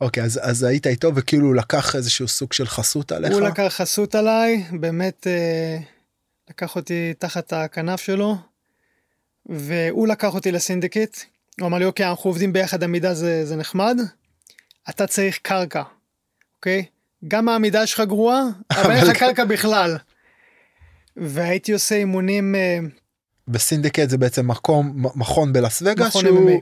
אוקיי, 0.00 0.22
אז, 0.22 0.40
אז 0.42 0.62
היית 0.62 0.86
איתו 0.86 1.14
וכאילו 1.14 1.46
הוא 1.46 1.54
לקח 1.54 1.96
איזשהו 1.96 2.28
סוג 2.28 2.52
של 2.52 2.66
חסות 2.66 3.12
עליך? 3.12 3.32
הוא 3.32 3.40
לקח 3.40 3.66
חסות 3.68 4.14
עליי, 4.14 4.64
באמת 4.80 5.26
אה, 5.26 5.78
לקח 6.50 6.76
אותי 6.76 7.14
תחת 7.18 7.52
הכנף 7.52 8.00
שלו, 8.00 8.36
והוא 9.46 10.08
לקח 10.08 10.34
אותי 10.34 10.52
לסינדיקט, 10.52 11.20
הוא 11.60 11.66
אמר 11.66 11.78
לי 11.78 11.84
אוקיי 11.84 12.06
אנחנו 12.06 12.30
עובדים 12.30 12.52
ביחד 12.52 12.82
עמידה 12.82 13.14
זה, 13.14 13.46
זה 13.46 13.56
נחמד, 13.56 13.98
אתה 14.90 15.06
צריך 15.06 15.38
קרקע, 15.42 15.82
אוקיי? 16.56 16.84
גם 17.28 17.48
העמידה 17.48 17.86
שלך 17.86 18.00
גרועה, 18.00 18.42
אבל 18.72 18.90
אין 18.90 19.06
לך 19.06 19.16
קרקע 19.16 19.44
בכלל. 19.44 19.98
והייתי 21.16 21.72
עושה 21.72 21.94
אימונים, 21.94 22.54
אה, 22.54 22.78
בסינדיקט 23.48 24.08
זה 24.08 24.18
בעצם 24.18 24.48
מקום 24.48 25.06
מכון 25.14 25.52
בלאס 25.52 25.82
וגאס. 25.82 26.16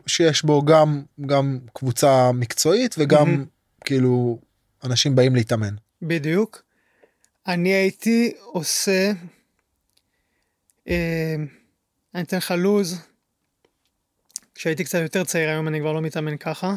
שיש 0.06 0.42
בו 0.42 0.64
גם 0.64 1.02
גם 1.26 1.58
קבוצה 1.72 2.32
מקצועית 2.32 2.94
וגם 2.98 3.30
מהמם. 3.30 3.44
כאילו 3.84 4.38
אנשים 4.84 5.16
באים 5.16 5.34
להתאמן. 5.34 5.74
בדיוק. 6.02 6.62
אני 7.46 7.68
הייתי 7.68 8.32
עושה, 8.44 9.12
אה, 10.88 11.34
אני 12.14 12.22
אתן 12.22 12.36
לך 12.36 12.54
לוז, 12.58 12.98
כשהייתי 14.54 14.84
קצת 14.84 14.98
יותר 14.98 15.24
צעיר, 15.24 15.48
היום 15.48 15.68
אני 15.68 15.80
כבר 15.80 15.92
לא 15.92 16.00
מתאמן 16.00 16.36
ככה. 16.36 16.76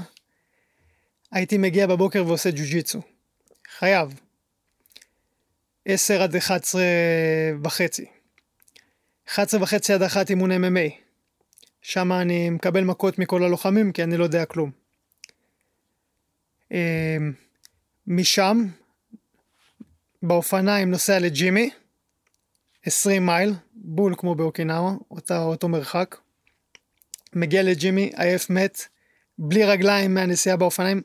הייתי 1.31 1.57
מגיע 1.57 1.87
בבוקר 1.87 2.23
ועושה 2.27 2.51
ג'ו-ג'יצו. 2.51 3.01
חייב. 3.81 4.19
10 5.85 6.23
עד 6.23 6.35
11 6.35 6.81
וחצי. 7.63 8.05
11 9.27 9.61
וחצי 9.63 9.93
עד 9.93 10.03
1 10.03 10.29
אימון 10.29 10.51
MMA. 10.51 10.91
שם 11.81 12.11
אני 12.11 12.49
מקבל 12.49 12.83
מכות 12.83 13.19
מכל 13.19 13.43
הלוחמים 13.43 13.91
כי 13.91 14.03
אני 14.03 14.17
לא 14.17 14.23
יודע 14.23 14.45
כלום. 14.45 14.71
אה, 16.71 17.17
משם, 18.07 18.65
באופניים 20.23 20.91
נוסע 20.91 21.19
לג'ימי, 21.19 21.69
20 22.85 23.25
מייל, 23.25 23.53
בול 23.73 24.15
כמו 24.17 24.35
באוקינאווה, 24.35 24.91
אותה, 25.11 25.43
אותו 25.43 25.69
מרחק. 25.69 26.17
מגיע 27.33 27.63
לג'ימי, 27.63 28.11
עייף 28.15 28.49
מת, 28.49 28.81
בלי 29.37 29.65
רגליים 29.65 30.13
מהנסיעה 30.13 30.57
באופניים. 30.57 31.01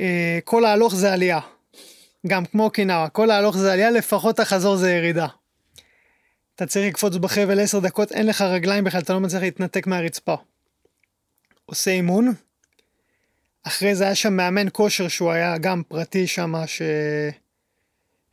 אה, 0.00 0.38
כל 0.44 0.64
ההלוך 0.64 0.94
זה 0.94 1.12
עלייה. 1.12 1.40
גם 2.26 2.44
כמו 2.44 2.64
אוקינאווה, 2.64 3.08
כל 3.08 3.30
ההלוך 3.30 3.56
זה 3.56 3.72
עלייה, 3.72 3.90
לפחות 3.90 4.40
החזור 4.40 4.76
זה 4.76 4.92
ירידה. 4.92 5.26
אתה 6.54 6.66
צריך 6.66 6.88
לקפוץ 6.88 7.16
בחבל 7.16 7.60
10 7.60 7.80
דקות, 7.80 8.12
אין 8.12 8.26
לך 8.26 8.40
רגליים 8.40 8.84
בכלל, 8.84 9.00
אתה 9.00 9.12
לא 9.12 9.20
מצליח 9.20 9.42
להתנתק 9.42 9.86
מהרצפה. 9.86 10.34
עושה 11.66 11.90
אימון. 11.90 12.32
אחרי 13.62 13.94
זה 13.94 14.04
היה 14.04 14.14
שם 14.14 14.32
מאמן 14.32 14.66
כושר 14.72 15.08
שהוא 15.08 15.30
היה 15.30 15.58
גם 15.58 15.82
פרטי 15.88 16.26
שם, 16.26 16.54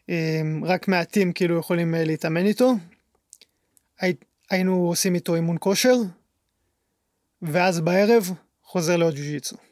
שרק 0.07 0.87
מעטים 0.87 1.33
כאילו 1.33 1.59
יכולים 1.59 1.95
אה, 1.95 2.03
להתאמן 2.03 2.45
איתו. 2.45 2.73
הי... 3.99 4.13
היינו 4.49 4.87
עושים 4.87 5.15
איתו 5.15 5.35
אימון 5.35 5.57
כושר, 5.59 5.95
ואז 7.41 7.79
בערב 7.79 8.31
חוזר 8.63 8.97
לעוד 8.97 9.15
ג'ו-ג'יצו. 9.15 9.66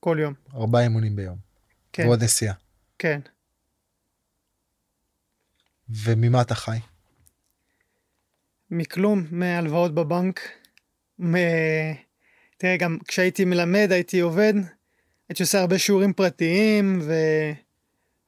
כל 0.00 0.18
יום. 0.20 0.34
ארבעה 0.54 0.82
אימונים 0.82 1.16
ביום. 1.16 1.36
כן, 1.92 2.06
ועוד 2.06 2.22
נסיעה. 2.22 2.54
כן. 2.98 3.20
וממה 5.90 6.42
אתה 6.42 6.54
חי? 6.54 6.78
מכלום, 8.70 9.26
מהלוואות 9.30 9.94
בבנק. 9.94 10.40
מ... 11.18 11.34
תראה, 12.56 12.76
גם 12.76 12.98
כשהייתי 13.08 13.44
מלמד, 13.44 13.88
הייתי 13.92 14.20
עובד, 14.20 14.54
הייתי 15.28 15.42
עושה 15.42 15.60
הרבה 15.60 15.78
שיעורים 15.78 16.12
פרטיים, 16.12 16.98
ו... 17.02 17.12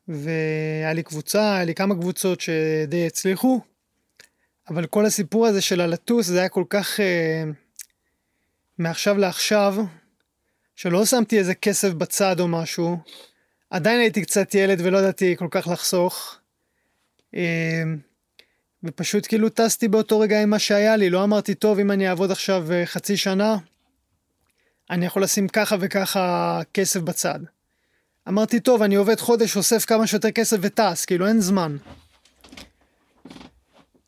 והיה 0.09 0.93
לי 0.93 1.03
קבוצה, 1.03 1.55
היה 1.55 1.64
לי 1.64 1.75
כמה 1.75 1.95
קבוצות 1.95 2.41
שדי 2.41 3.07
הצליחו, 3.07 3.61
אבל 4.68 4.87
כל 4.87 5.07
הסיפור 5.07 5.47
הזה 5.47 5.61
של 5.61 5.81
הלטוס 5.81 6.27
זה 6.27 6.39
היה 6.39 6.49
כל 6.49 6.64
כך 6.71 7.01
אה, 7.01 7.45
מעכשיו 8.79 9.18
לעכשיו, 9.18 9.75
שלא 10.81 11.07
שמתי 11.07 11.39
איזה 11.39 11.55
כסף 11.55 11.93
בצד 11.93 12.41
או 12.41 12.49
משהו, 12.49 12.99
עדיין 13.70 14.01
הייתי 14.01 14.22
קצת 14.22 14.55
ילד 14.55 14.81
ולא 14.81 14.99
ידעתי 14.99 15.37
כל 15.37 15.49
כך 15.51 15.68
לחסוך. 15.68 16.37
אה, 17.35 17.83
ופשוט 18.85 19.26
כאילו 19.26 19.49
טסתי 19.49 19.89
באותו 19.89 20.20
רגע 20.20 20.43
עם 20.43 20.51
מה 20.51 20.59
שהיה 20.59 20.97
לי, 20.97 21.11
לא 21.11 21.24
אמרתי, 21.24 21.55
טוב, 21.55 21.78
אם 21.78 21.91
אני 21.91 22.09
אעבוד 22.09 22.31
עכשיו 22.31 22.72
אה, 22.72 22.87
חצי 22.87 23.16
שנה, 23.16 23.57
אני 24.91 25.07
יכול 25.07 25.22
לשים 25.22 25.49
ככה 25.49 25.76
וככה 25.81 26.61
כסף 26.74 27.01
בצד. 27.01 27.41
אמרתי, 28.28 28.61
טוב, 28.61 28.83
אני 28.83 28.95
עובד 28.95 29.20
חודש, 29.20 29.57
אוסף 29.57 29.85
כמה 29.85 30.07
שיותר 30.07 30.31
כסף 30.31 30.57
וטס, 30.61 31.05
כאילו 31.05 31.26
אין 31.26 31.41
זמן. 31.41 31.76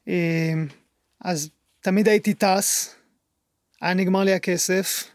אה, 0.08 0.52
אז 1.20 1.50
תמיד 1.80 2.08
הייתי 2.08 2.34
טס, 2.34 2.94
היה 3.80 3.94
נגמר 3.94 4.24
לי 4.24 4.34
הכסף, 4.34 5.12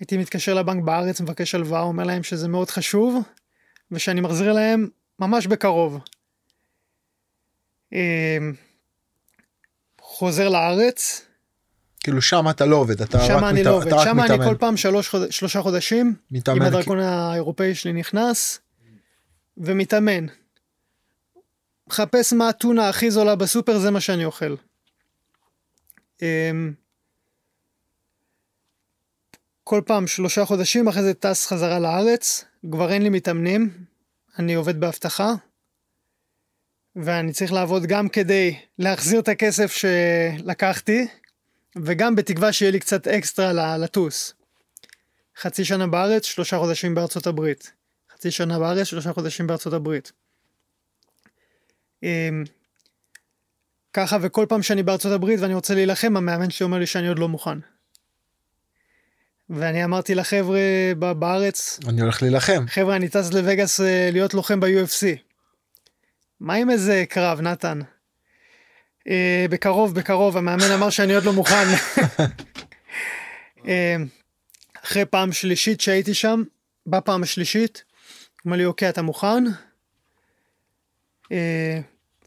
הייתי 0.00 0.16
מתקשר 0.16 0.54
לבנק 0.54 0.84
בארץ, 0.84 1.20
מבקש 1.20 1.54
הלוואה, 1.54 1.80
אומר 1.80 2.04
להם 2.04 2.22
שזה 2.22 2.48
מאוד 2.48 2.70
חשוב, 2.70 3.22
ושאני 3.90 4.20
מחזיר 4.20 4.52
להם 4.52 4.88
ממש 5.18 5.46
בקרוב. 5.46 5.98
אה, 7.92 8.38
חוזר 10.00 10.48
לארץ, 10.48 11.22
כאילו 12.00 12.22
שם 12.22 12.44
אתה 12.50 12.66
לא 12.66 12.76
עובד, 12.76 13.02
אתה 13.02 13.18
רק, 13.18 13.26
שם 13.26 13.44
אני 13.44 13.60
מת... 13.60 13.66
לא 13.66 13.70
עובד, 13.76 13.90
שם 13.90 14.20
אני 14.20 14.24
מתאמן. 14.24 14.44
כל 14.48 14.56
פעם 14.56 14.76
שלוש, 14.76 15.08
חוד... 15.08 15.30
שלושה 15.32 15.62
חודשים, 15.62 16.06
עם 16.06 16.14
מתאמן 16.30 16.60
כי- 16.60 16.66
הדרכון 16.66 16.98
האירופאי 16.98 17.74
שלי 17.74 17.92
נכנס, 17.92 18.60
ומתאמן. 19.56 20.26
מחפש 21.88 22.32
מה 22.32 22.48
הטונה 22.48 22.88
הכי 22.88 23.10
זולה 23.10 23.34
בסופר, 23.36 23.78
זה 23.78 23.90
מה 23.90 24.00
שאני 24.00 24.24
אוכל. 24.24 24.54
כל 29.68 29.82
פעם 29.86 30.06
שלושה 30.06 30.44
חודשים, 30.44 30.88
אחרי 30.88 31.02
זה 31.02 31.14
טס 31.14 31.46
חזרה 31.46 31.78
לארץ, 31.78 32.44
כבר 32.72 32.92
אין 32.92 33.02
לי 33.02 33.08
מתאמנים, 33.08 33.70
אני 34.38 34.54
עובד 34.54 34.80
באבטחה, 34.80 35.34
ואני 36.96 37.32
צריך 37.32 37.52
לעבוד 37.52 37.82
גם 37.86 38.08
כדי 38.08 38.56
להחזיר 38.78 39.20
את 39.20 39.28
הכסף 39.28 39.72
שלקחתי, 39.72 41.06
וגם 41.76 42.16
בתקווה 42.16 42.52
שיהיה 42.52 42.72
לי 42.72 42.80
קצת 42.80 43.08
אקסטרה 43.08 43.78
לטוס. 43.78 44.34
חצי 45.38 45.64
שנה 45.64 45.86
בארץ, 45.86 46.24
שלושה 46.24 46.58
חודשים 46.58 46.94
בארצות 46.94 47.26
הברית. 47.26 47.72
חצי 48.12 48.30
שנה 48.30 48.58
בארץ, 48.58 48.86
שלושה 48.86 49.12
חודשים 49.12 49.46
בארצות 49.46 49.72
הברית. 49.72 50.12
אמ, 52.02 52.44
ככה, 53.92 54.16
וכל 54.20 54.46
פעם 54.48 54.62
שאני 54.62 54.82
בארצות 54.82 55.12
הברית 55.12 55.40
ואני 55.40 55.54
רוצה 55.54 55.74
להילחם, 55.74 56.16
המאמן 56.16 56.50
שלי 56.50 56.64
אומר 56.64 56.78
לי 56.78 56.86
שאני 56.86 57.08
עוד 57.08 57.18
לא 57.18 57.28
מוכן. 57.28 57.58
ואני 59.50 59.84
אמרתי 59.84 60.14
לחבר'ה 60.14 60.58
בארץ, 61.18 61.80
אני 61.88 62.00
הולך 62.00 62.22
להילחם. 62.22 62.64
חבר'ה, 62.68 62.96
אני 62.96 63.08
טס 63.08 63.32
לווגאס 63.32 63.80
אה, 63.80 64.08
להיות 64.12 64.34
לוחם 64.34 64.60
ב-UFC. 64.60 65.06
מה 66.40 66.54
עם 66.54 66.70
איזה 66.70 67.04
קרב, 67.08 67.40
נתן? 67.40 67.80
אה, 69.08 69.46
בקרוב, 69.50 69.94
בקרוב, 69.94 70.36
המאמן 70.36 70.70
אמר 70.74 70.90
שאני 70.90 71.14
עוד 71.14 71.24
לא 71.24 71.32
מוכן. 71.32 71.66
אה, 73.68 73.96
אחרי 74.84 75.04
פעם 75.04 75.32
שלישית 75.32 75.80
שהייתי 75.80 76.14
שם, 76.14 76.42
בפעם 76.86 77.22
השלישית, 77.22 77.84
אומר 78.44 78.56
לי, 78.56 78.64
אוקיי, 78.64 78.88
אתה 78.88 79.02
מוכן? 79.02 79.44
אה, 81.32 81.80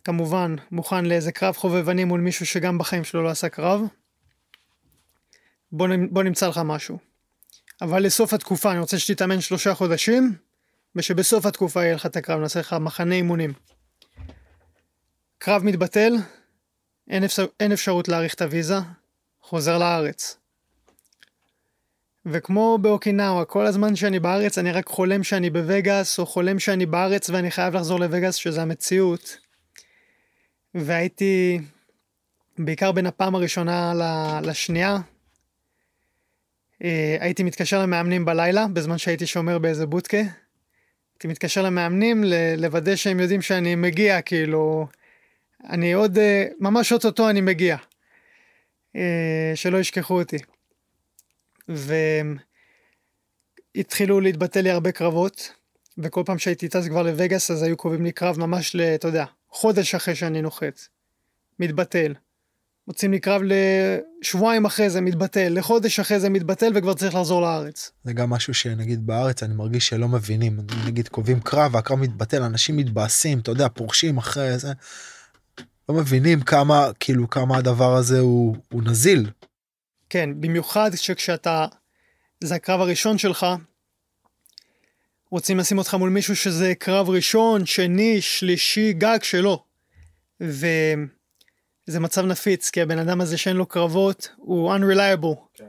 כמובן, 0.03 0.55
מוכן 0.72 1.05
לאיזה 1.05 1.32
קרב 1.32 1.55
חובבני 1.55 2.03
מול 2.03 2.20
מישהו 2.22 2.45
שגם 2.45 2.78
בחיים 2.78 3.03
שלו 3.03 3.24
לא 3.24 3.30
עשה 3.30 3.49
קרב. 3.49 3.82
בוא, 5.72 5.88
נ- 5.88 6.13
בוא 6.13 6.24
נמצא 6.24 6.47
לך 6.47 6.61
משהו. 6.65 7.09
אבל 7.82 8.03
לסוף 8.03 8.34
התקופה 8.34 8.71
אני 8.71 8.80
רוצה 8.80 8.99
שתתאמן 8.99 9.41
שלושה 9.41 9.73
חודשים, 9.73 10.36
ושבסוף 10.95 11.45
התקופה 11.45 11.84
יהיה 11.84 11.95
לך 11.95 12.05
את 12.05 12.15
הקרב, 12.15 12.39
נעשה 12.39 12.59
לך 12.59 12.75
מחנה 12.80 13.15
אימונים. 13.15 13.53
קרב 15.38 15.63
מתבטל, 15.63 16.13
אין, 17.09 17.23
אפשר, 17.23 17.45
אין 17.59 17.71
אפשרות 17.71 18.07
להאריך 18.07 18.34
את 18.34 18.41
הוויזה, 18.41 18.75
חוזר 19.41 19.77
לארץ. 19.77 20.38
וכמו 22.25 22.77
באוקינאווה, 22.82 23.45
כל 23.45 23.65
הזמן 23.65 23.95
שאני 23.95 24.19
בארץ 24.19 24.57
אני 24.57 24.71
רק 24.71 24.88
חולם 24.88 25.23
שאני 25.23 25.49
בווגאס, 25.49 26.19
או 26.19 26.25
חולם 26.25 26.59
שאני 26.59 26.86
בארץ 26.86 27.30
ואני 27.30 27.51
חייב 27.51 27.75
לחזור 27.75 27.99
לווגאס, 27.99 28.36
שזה 28.36 28.61
המציאות. 28.61 29.38
והייתי, 30.75 31.59
בעיקר 32.57 32.91
בין 32.91 33.05
הפעם 33.05 33.36
הראשונה 33.36 33.93
לשנייה, 34.43 34.97
הייתי 37.19 37.43
מתקשר 37.43 37.82
למאמנים 37.82 38.25
בלילה, 38.25 38.67
בזמן 38.73 38.97
שהייתי 38.97 39.25
שומר 39.27 39.59
באיזה 39.59 39.86
בוטקה. 39.86 40.17
הייתי 40.17 41.27
מתקשר 41.27 41.61
למאמנים 41.61 42.23
לוודא 42.57 42.95
שהם 42.95 43.19
יודעים 43.19 43.41
שאני 43.41 43.75
מגיע, 43.75 44.21
כאילו, 44.21 44.88
אני 45.69 45.93
עוד, 45.93 46.17
אה, 46.17 46.45
ממש 46.59 46.91
אוטוטו 46.91 47.30
אני 47.30 47.41
מגיע. 47.41 47.77
אה, 48.95 49.51
שלא 49.55 49.77
ישכחו 49.77 50.19
אותי. 50.19 50.38
והתחילו 53.75 54.19
להתבטל 54.19 54.61
לי 54.61 54.69
הרבה 54.69 54.91
קרבות, 54.91 55.53
וכל 55.97 56.23
פעם 56.25 56.39
שהייתי 56.39 56.67
טס 56.67 56.88
כבר 56.88 57.03
לווגאס 57.03 57.51
אז 57.51 57.63
היו 57.63 57.77
קובעים 57.77 58.03
לי 58.03 58.11
קרב 58.11 58.39
ממש. 58.39 58.75
אתה 58.75 59.07
יודע, 59.07 59.25
חודש 59.49 59.95
אחרי 59.95 60.15
שאני 60.15 60.41
נוחת. 60.41 60.80
מתבטל. 61.59 62.13
מוצאים 62.90 63.12
לי 63.12 63.20
קרב 63.20 63.42
לשבועיים 63.44 64.66
אחרי 64.66 64.90
זה 64.90 65.02
מתבטל, 65.02 65.48
לחודש 65.50 66.00
אחרי 66.00 66.20
זה 66.20 66.30
מתבטל 66.30 66.72
וכבר 66.76 66.94
צריך 66.94 67.16
לחזור 67.16 67.42
לארץ. 67.42 67.92
זה 68.04 68.14
גם 68.14 68.30
משהו 68.30 68.54
שנגיד 68.54 69.08
בארץ 69.08 69.44
אני 69.44 69.54
מרגיש 69.54 69.88
שלא 69.88 70.08
מבינים, 70.08 70.60
נגיד 70.86 71.08
קובעים 71.08 71.40
קרב 71.40 71.76
והקרב 71.76 72.00
מתבטל, 72.00 72.44
אנשים 72.44 72.78
מתבאסים, 72.78 73.40
אתה 73.40 73.52
יודע, 73.52 73.68
פורשים 73.70 74.18
אחרי 74.18 74.60
זה. 74.60 74.74
לא 75.90 75.96
מבינים 75.96 76.42
כמה, 76.42 76.90
כאילו, 77.00 77.30
כמה 77.30 77.58
הדבר 77.58 77.96
הזה 77.96 78.20
הוא, 78.20 78.56
הוא 78.72 78.84
נזיל. 78.84 79.30
כן, 80.10 80.30
במיוחד 80.40 80.92
שכשאתה, 80.96 81.66
זה 82.44 82.56
הקרב 82.56 82.82
הראשון 82.82 83.18
שלך, 83.18 83.46
רוצים 85.32 85.58
לשים 85.58 85.78
אותך 85.78 85.94
מול 85.94 86.10
מישהו 86.10 86.36
שזה 86.36 86.74
קרב 86.80 87.10
ראשון, 87.10 87.66
שני, 87.66 88.22
שלישי, 88.22 88.94
גג 88.94 89.20
שלו. 89.22 89.64
וזה 91.90 92.00
מצב 92.00 92.26
נפיץ, 92.26 92.70
כי 92.70 92.82
הבן 92.82 93.00
אדם 93.00 93.22
הזה 93.22 93.38
שאין 93.38 93.56
לו 93.56 93.66
קרבות 93.66 94.30
הוא 94.38 94.76
unreliable. 94.76 95.36
כן. 95.54 95.66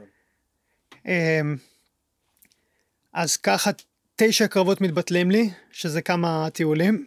אמ, 1.05 1.55
אז 3.13 3.37
ככה 3.37 3.71
תשע 4.15 4.47
קרבות 4.47 4.81
מתבטלים 4.81 5.31
לי, 5.31 5.49
שזה 5.71 6.01
כמה 6.01 6.49
טיולים, 6.49 7.05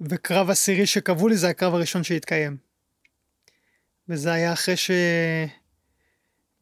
וקרב 0.00 0.50
עשירי 0.50 0.86
שקבעו 0.86 1.28
לי 1.28 1.36
זה 1.36 1.48
הקרב 1.48 1.74
הראשון 1.74 2.04
שהתקיים. 2.04 2.56
וזה 4.08 4.32
היה 4.32 4.52
אחרי 4.52 4.76
ש... 4.76 4.90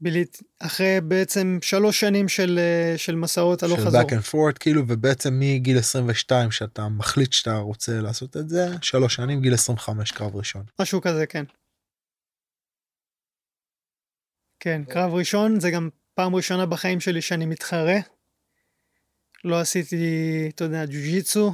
בילית, 0.00 0.42
אחרי 0.58 1.00
בעצם 1.04 1.58
שלוש 1.62 2.00
שנים 2.00 2.28
של, 2.28 2.58
אה, 2.58 2.98
של 2.98 3.14
מסעות 3.14 3.62
הלוך 3.62 3.80
חזור. 3.80 3.90
של 3.90 4.16
back 4.16 4.20
and 4.20 4.24
forth 4.32 4.58
כאילו 4.60 4.82
ובעצם 4.88 5.40
מגיל 5.40 5.78
22 5.78 6.50
שאתה 6.50 6.88
מחליט 6.88 7.32
שאתה 7.32 7.56
רוצה 7.56 8.00
לעשות 8.00 8.36
את 8.36 8.48
זה 8.48 8.66
שלוש 8.82 9.14
שנים 9.14 9.40
גיל 9.40 9.54
25 9.54 10.12
קרב 10.12 10.36
ראשון. 10.36 10.62
משהו 10.80 11.00
כזה 11.00 11.26
כן. 11.26 11.44
כן 14.60 14.82
קרב 14.88 15.14
ראשון 15.14 15.60
זה 15.60 15.70
גם 15.70 15.88
פעם 16.14 16.34
ראשונה 16.34 16.66
בחיים 16.66 17.00
שלי 17.00 17.22
שאני 17.22 17.46
מתחרה. 17.46 17.96
לא 19.44 19.60
עשיתי 19.60 19.96
אתה 20.54 20.64
יודע 20.64 20.84
ג'ו-ג'יצו 20.86 21.52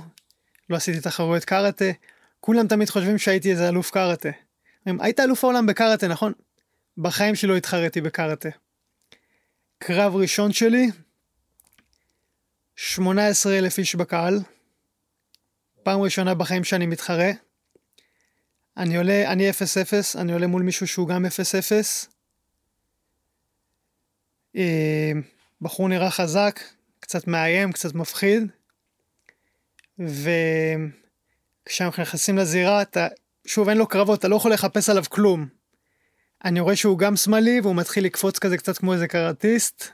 לא 0.70 0.76
עשיתי 0.76 1.00
תחרויות 1.00 1.44
קארטה 1.44 1.84
כולם 2.40 2.66
תמיד 2.66 2.90
חושבים 2.90 3.18
שהייתי 3.18 3.50
איזה 3.50 3.68
אלוף 3.68 3.90
קארטה. 3.90 4.28
היית 5.00 5.20
אלוף 5.20 5.44
העולם 5.44 5.66
בקארטה 5.66 6.08
נכון 6.08 6.32
בחיים 6.98 7.34
שלי 7.34 7.48
לא 7.48 7.56
התחרתי 7.56 8.00
בקארטה. 8.00 8.48
קרב 9.78 10.16
ראשון 10.16 10.52
שלי, 10.52 10.86
18 12.76 13.58
אלף 13.58 13.78
איש 13.78 13.94
בקהל, 13.94 14.38
פעם 15.82 16.00
ראשונה 16.00 16.34
בחיים 16.34 16.64
שאני 16.64 16.86
מתחרה. 16.86 17.30
אני 18.76 18.96
עולה, 18.96 19.32
אני 19.32 19.50
0-0, 19.50 19.54
אני 20.18 20.32
עולה 20.32 20.46
מול 20.46 20.62
מישהו 20.62 20.86
שהוא 20.86 21.08
גם 21.08 21.26
0-0. 21.26 21.28
אה, 24.56 25.12
בחור 25.60 25.88
נראה 25.88 26.10
חזק, 26.10 26.60
קצת 27.00 27.26
מאיים, 27.26 27.72
קצת 27.72 27.94
מפחיד. 27.94 28.42
וכשאנחנו 29.98 32.02
נכנסים 32.02 32.38
לזירה, 32.38 32.82
אתה, 32.82 33.08
שוב, 33.46 33.68
אין 33.68 33.78
לו 33.78 33.86
קרבות, 33.86 34.18
אתה 34.18 34.28
לא 34.28 34.36
יכול 34.36 34.52
לחפש 34.52 34.90
עליו 34.90 35.04
כלום. 35.08 35.55
אני 36.46 36.60
רואה 36.60 36.76
שהוא 36.76 36.98
גם 36.98 37.16
שמאלי 37.16 37.60
והוא 37.60 37.76
מתחיל 37.76 38.04
לקפוץ 38.04 38.38
כזה 38.38 38.56
קצת 38.56 38.78
כמו 38.78 38.92
איזה 38.92 39.08
קראטיסט. 39.08 39.84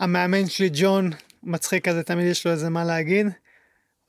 המאמן 0.00 0.46
שלי 0.46 0.70
ג'ון 0.72 1.10
מצחיק 1.42 1.88
כזה 1.88 2.02
תמיד 2.02 2.26
יש 2.26 2.46
לו 2.46 2.52
איזה 2.52 2.70
מה 2.70 2.84
להגיד. 2.84 3.26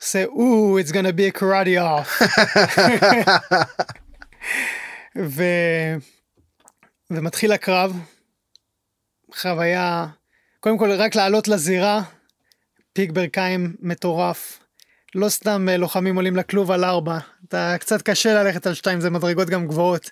עושה 0.01 0.25
או 0.25 0.79
it's 0.79 0.91
gonna 0.91 1.17
be 1.17 1.35
a 1.35 1.39
karate 1.39 1.79
off. 1.79 2.25
ו... 5.17 5.43
ומתחיל 7.11 7.51
הקרב. 7.51 7.99
חוויה 9.35 10.07
קודם 10.59 10.77
כל 10.77 10.91
רק 10.91 11.15
לעלות 11.15 11.47
לזירה 11.47 12.01
פיק 12.93 13.11
ברכיים 13.11 13.75
מטורף. 13.79 14.59
לא 15.15 15.29
סתם 15.29 15.69
אה, 15.69 15.77
לוחמים 15.77 16.15
עולים 16.15 16.35
לכלוב 16.35 16.71
על 16.71 16.83
ארבע, 16.83 17.17
אתה 17.47 17.75
קצת 17.79 18.01
קשה 18.01 18.33
ללכת 18.33 18.67
על 18.67 18.73
שתיים, 18.73 19.01
זה 19.01 19.09
מדרגות 19.09 19.49
גם 19.49 19.67
גבוהות. 19.67 20.11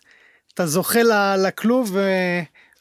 אתה 0.53 0.67
זוכה 0.67 0.99
לכלוב. 1.37 1.97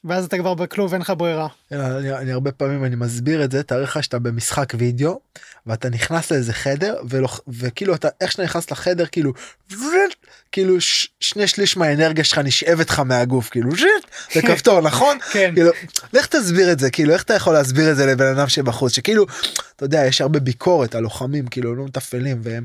ואז 0.05 0.25
אתה 0.25 0.39
כבר 0.39 0.55
בכלוב 0.55 0.93
אין 0.93 1.01
לך 1.01 1.13
ברירה. 1.17 1.49
אני, 1.73 2.13
אני 2.13 2.33
הרבה 2.33 2.53
פעמים 2.53 2.85
אני 2.85 2.97
מסביר 2.97 3.45
את 3.45 3.51
זה 3.53 3.63
תאר 3.63 3.83
לך 3.83 4.03
שאתה 4.03 4.19
במשחק 4.19 4.73
וידאו 4.79 5.21
ואתה 5.67 5.89
נכנס 5.89 6.33
לאיזה 6.33 6.53
חדר 6.53 6.97
ולא, 7.09 7.29
וכאילו 7.49 7.95
אתה 7.95 8.09
איך 8.21 8.33
שאתה 8.33 8.43
נכנס 8.43 8.71
לחדר 8.71 9.07
כאילו 9.07 9.33
כאילו 10.53 10.81
ש, 10.81 11.09
שני 11.21 11.47
שליש 11.47 11.77
מהאנרגיה 11.77 12.25
שלך 12.25 12.39
נשאבת 12.39 12.91
לך 12.91 12.99
מהגוף 12.99 13.49
כאילו 13.49 13.71
זה 14.35 14.43
כפתור 14.43 14.81
נכון 14.81 15.19
כן 15.33 15.53
כאילו 15.55 15.71
לך 16.13 16.27
תסביר 16.27 16.73
את 16.73 16.79
זה 16.79 16.91
כאילו 16.91 17.13
איך 17.13 17.23
אתה 17.23 17.35
יכול 17.35 17.53
להסביר 17.53 17.91
את 17.91 17.97
זה 17.97 18.07
לבן 18.07 18.27
אדם 18.27 18.49
שבחוץ 18.49 18.93
שכאילו 18.93 19.27
אתה 19.77 19.85
יודע 19.85 20.07
יש 20.07 20.21
הרבה 20.21 20.41
ביקורת 20.41 20.95
על 20.95 21.03
לוחמים 21.03 21.47
כאילו 21.47 21.75
לא 21.75 21.85
מתפעלים 21.85 22.41
והם. 22.43 22.63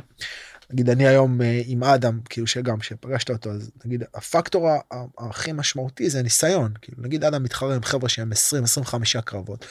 נגיד 0.71 0.89
אני 0.89 1.07
היום 1.07 1.41
אה, 1.41 1.61
עם 1.65 1.83
אדם 1.83 2.19
כאילו 2.29 2.47
שגם 2.47 2.81
שפגשת 2.81 3.29
אותו 3.29 3.51
אז 3.51 3.71
נגיד 3.85 4.03
הפקטור 4.15 4.69
הכי 5.17 5.51
משמעותי 5.51 6.09
זה 6.09 6.21
ניסיון 6.21 6.73
כאילו 6.81 6.97
נגיד 7.01 7.23
אדם 7.23 7.43
מתחרה 7.43 7.75
עם 7.75 7.83
חבר'ה 7.83 8.09
שהם 8.09 8.31
20 8.31 8.63
25 8.63 9.17
קרבות. 9.17 9.65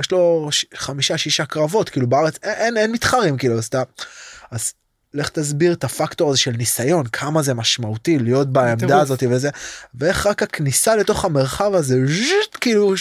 יש 0.00 0.10
לו 0.10 0.48
חמישה 0.74 1.18
שישה 1.18 1.46
קרבות 1.46 1.88
כאילו 1.88 2.06
בארץ 2.06 2.38
אין 2.42 2.52
אין, 2.52 2.76
אין 2.76 2.92
מתחרים 2.92 3.36
כאילו 3.36 3.58
אז 3.58 3.64
אתה 3.64 3.82
אז 4.50 4.72
לך 5.14 5.28
תסביר 5.28 5.72
את 5.72 5.84
הפקטור 5.84 6.30
הזה 6.30 6.38
של 6.38 6.50
ניסיון 6.50 7.06
כמה 7.06 7.42
זה 7.42 7.54
משמעותי 7.54 8.18
להיות 8.18 8.52
בעמדה 8.52 9.00
הזאת 9.00 9.22
וזה 9.30 9.50
ואיך 9.94 10.26
רק 10.26 10.42
הכניסה 10.42 10.96
לתוך 10.96 11.24
המרחב 11.24 11.74
הזה 11.74 11.98
כאילו 12.60 12.94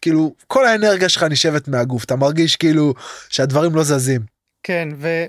כאילו 0.00 0.34
כל 0.46 0.66
האנרגיה 0.66 1.08
שלך 1.08 1.22
נשבת 1.22 1.68
מהגוף 1.68 2.04
אתה 2.04 2.16
מרגיש 2.16 2.56
כאילו 2.56 2.94
שהדברים 3.28 3.74
לא 3.74 3.82
זזים. 3.82 4.20
כן 4.62 4.88
ו... 4.96 5.24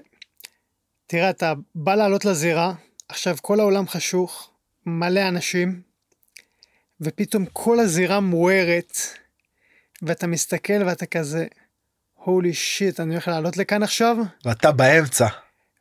תראה, 1.08 1.30
אתה 1.30 1.54
בא 1.76 1.96
לעלות 1.96 2.26
לזירה, 2.26 2.74
עכשיו 3.10 3.36
כל 3.42 3.60
העולם 3.60 3.88
חשוך, 3.88 4.52
מלא 4.86 5.28
אנשים, 5.28 5.82
ופתאום 7.02 7.46
כל 7.54 7.80
הזירה 7.80 8.20
מוארת, 8.20 8.98
ואתה 10.02 10.28
מסתכל 10.28 10.84
ואתה 10.86 11.06
כזה, 11.06 11.46
הולי 12.14 12.54
שיט, 12.54 13.00
אני 13.00 13.14
הולך 13.14 13.28
לעלות 13.28 13.58
לכאן 13.58 13.84
עכשיו? 13.84 14.18
ואתה 14.46 14.72
באמצע. 14.72 15.28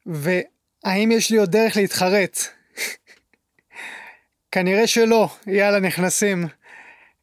והאם 0.06 1.12
יש 1.12 1.30
לי 1.30 1.36
עוד 1.36 1.50
דרך 1.50 1.76
להתחרט? 1.76 2.38
כנראה 4.52 4.86
שלא, 4.86 5.28
יאללה 5.46 5.80
נכנסים. 5.80 6.46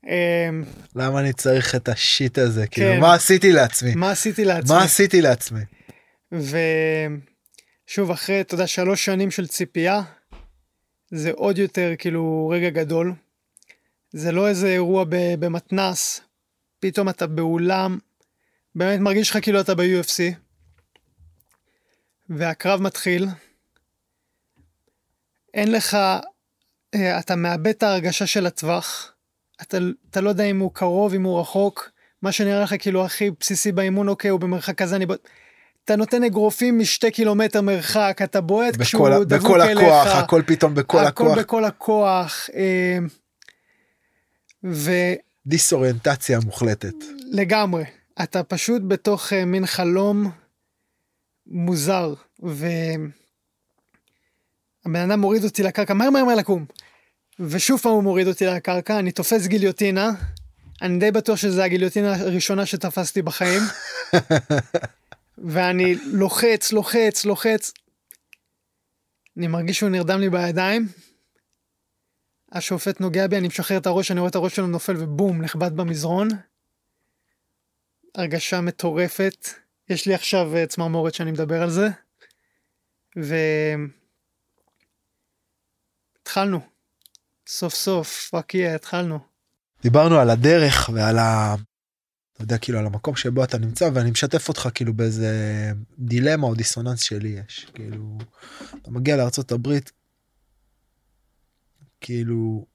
אמ, 0.07 0.63
למה 0.95 1.19
אני 1.19 1.33
צריך 1.33 1.75
את 1.75 1.89
השיט 1.89 2.37
הזה? 2.37 2.67
כאילו, 2.67 2.87
כן. 2.87 2.91
כאילו 2.93 3.07
מה 3.07 3.13
עשיתי 3.13 3.51
לעצמי? 3.51 3.95
מה 3.95 4.11
עשיתי 4.11 4.45
לעצמי? 4.45 4.75
מה 4.75 4.83
עשיתי 4.83 5.21
לעצמי? 5.21 5.61
ו... 6.33 6.57
שוב, 7.95 8.11
אחרי, 8.11 8.41
אתה 8.41 8.53
יודע, 8.55 8.67
שלוש 8.67 9.05
שנים 9.05 9.31
של 9.31 9.47
ציפייה, 9.47 10.01
זה 11.11 11.31
עוד 11.31 11.57
יותר 11.57 11.91
כאילו 11.97 12.51
רגע 12.55 12.69
גדול. 12.69 13.13
זה 14.11 14.31
לא 14.31 14.47
איזה 14.47 14.67
אירוע 14.67 15.05
במתנס, 15.09 16.21
פתאום 16.79 17.09
אתה 17.09 17.27
באולם, 17.27 17.97
באמת 18.75 18.99
מרגיש 18.99 19.29
לך 19.29 19.37
כאילו 19.41 19.61
אתה 19.61 19.75
ב-UFC, 19.75 20.35
והקרב 22.29 22.81
מתחיל, 22.81 23.27
אין 25.53 25.71
לך, 25.71 25.97
אה, 26.95 27.19
אתה 27.19 27.35
מאבד 27.35 27.67
את 27.67 27.83
ההרגשה 27.83 28.27
של 28.27 28.45
הטווח, 28.45 29.13
אתה, 29.61 29.77
אתה 30.09 30.21
לא 30.21 30.29
יודע 30.29 30.43
אם 30.43 30.59
הוא 30.59 30.73
קרוב, 30.73 31.13
אם 31.13 31.23
הוא 31.23 31.39
רחוק, 31.39 31.91
מה 32.21 32.31
שנראה 32.31 32.63
לך 32.63 32.75
כאילו 32.79 33.05
הכי 33.05 33.31
בסיסי 33.39 33.71
באימון, 33.71 34.07
אוקיי, 34.07 34.29
הוא 34.29 34.39
במרחק 34.39 34.77
כזה, 34.77 34.95
אני... 34.95 35.05
אתה 35.86 35.95
נותן 35.95 36.23
אגרופים 36.23 36.79
משתי 36.79 37.11
קילומטר 37.11 37.61
מרחק, 37.61 38.19
אתה 38.23 38.41
בועט 38.41 38.81
כשהוא 38.81 39.09
דבוק 39.23 39.51
אליך. 39.51 39.77
בכל 39.77 39.86
הכוח, 39.86 40.07
הכל 40.07 40.41
פתאום 40.45 40.75
בכל 40.75 40.97
הכל 40.97 41.07
הכוח. 41.07 41.31
הכל 41.31 41.41
בכל 41.41 41.65
הכוח. 41.65 42.49
אה, 42.55 42.97
ו... 44.63 44.91
דיסאוריינטציה 45.45 46.39
מוחלטת. 46.45 46.93
לגמרי. 47.31 47.84
אתה 48.23 48.43
פשוט 48.43 48.81
בתוך 48.88 49.34
אה, 49.34 49.45
מין 49.45 49.65
חלום 49.65 50.31
מוזר, 51.47 52.13
והבן 52.39 53.11
אדם 54.86 55.19
מוריד 55.19 55.43
אותי 55.43 55.63
לקרקע, 55.63 55.93
מהר 55.93 56.09
מהר 56.09 56.25
מהר 56.25 56.36
לקום. 56.36 56.65
ושוב 57.39 57.79
פעם 57.79 57.91
הוא 57.91 58.03
מוריד 58.03 58.27
אותי 58.27 58.45
לקרקע, 58.45 58.99
אני 58.99 59.11
תופס 59.11 59.47
גיליוטינה, 59.47 60.11
אני 60.81 60.99
די 60.99 61.11
בטוח 61.11 61.38
שזו 61.38 61.61
הגיליוטינה 61.61 62.15
הראשונה 62.15 62.65
שתפסתי 62.65 63.21
בחיים. 63.21 63.61
ואני 65.38 65.95
לוחץ, 65.95 66.71
לוחץ, 66.71 67.25
לוחץ. 67.25 67.71
אני 69.38 69.47
מרגיש 69.47 69.77
שהוא 69.77 69.89
נרדם 69.89 70.19
לי 70.19 70.29
בידיים. 70.29 70.88
השופט 72.51 72.99
נוגע 73.01 73.27
בי, 73.27 73.38
אני 73.38 73.47
משחרר 73.47 73.77
את 73.77 73.86
הראש, 73.86 74.11
אני 74.11 74.19
רואה 74.19 74.29
את 74.29 74.36
הראש 74.36 74.55
שלו 74.55 74.67
נופל 74.67 74.95
ובום, 74.99 75.41
נחבט 75.41 75.71
במזרון. 75.71 76.27
הרגשה 78.15 78.61
מטורפת. 78.61 79.47
יש 79.89 80.07
לי 80.07 80.13
עכשיו 80.13 80.55
אה, 80.55 80.67
צמרמורת 80.67 81.13
שאני 81.13 81.31
מדבר 81.31 81.61
על 81.61 81.69
זה. 81.69 81.88
ו... 83.23 83.36
התחלנו. 86.21 86.59
סוף 87.47 87.73
סוף, 87.73 88.29
fuck 88.29 88.53
yeah, 88.53 88.75
התחלנו. 88.75 89.19
דיברנו 89.81 90.19
על 90.19 90.29
הדרך 90.29 90.89
ועל 90.93 91.19
ה... 91.19 91.55
יודע, 92.43 92.57
כאילו, 92.57 92.79
על 92.79 92.85
המקום 92.85 93.15
שבו 93.15 93.43
אתה 93.43 93.57
נמצא, 93.57 93.89
ואני 93.93 94.11
משתף 94.11 94.49
אותך 94.49 94.69
כאילו 94.73 94.93
באיזה 94.93 95.71
דילמה 95.99 96.47
או 96.47 96.55
דיסוננס 96.55 97.01
שלי 97.01 97.39
יש. 97.47 97.67
כאילו, 97.73 98.17
אתה 98.81 98.91
מגיע 98.91 99.17
לארצות 99.17 99.51
הברית, 99.51 99.91
כאילו, 102.01 102.65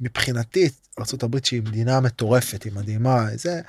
מבחינתי, 0.00 0.68
ארצות 0.98 1.22
הברית 1.22 1.44
שהיא 1.44 1.62
מדינה 1.62 2.00
מטורפת, 2.00 2.62
היא 2.62 2.72
מדהימה, 2.72 3.26
זה, 3.36 3.60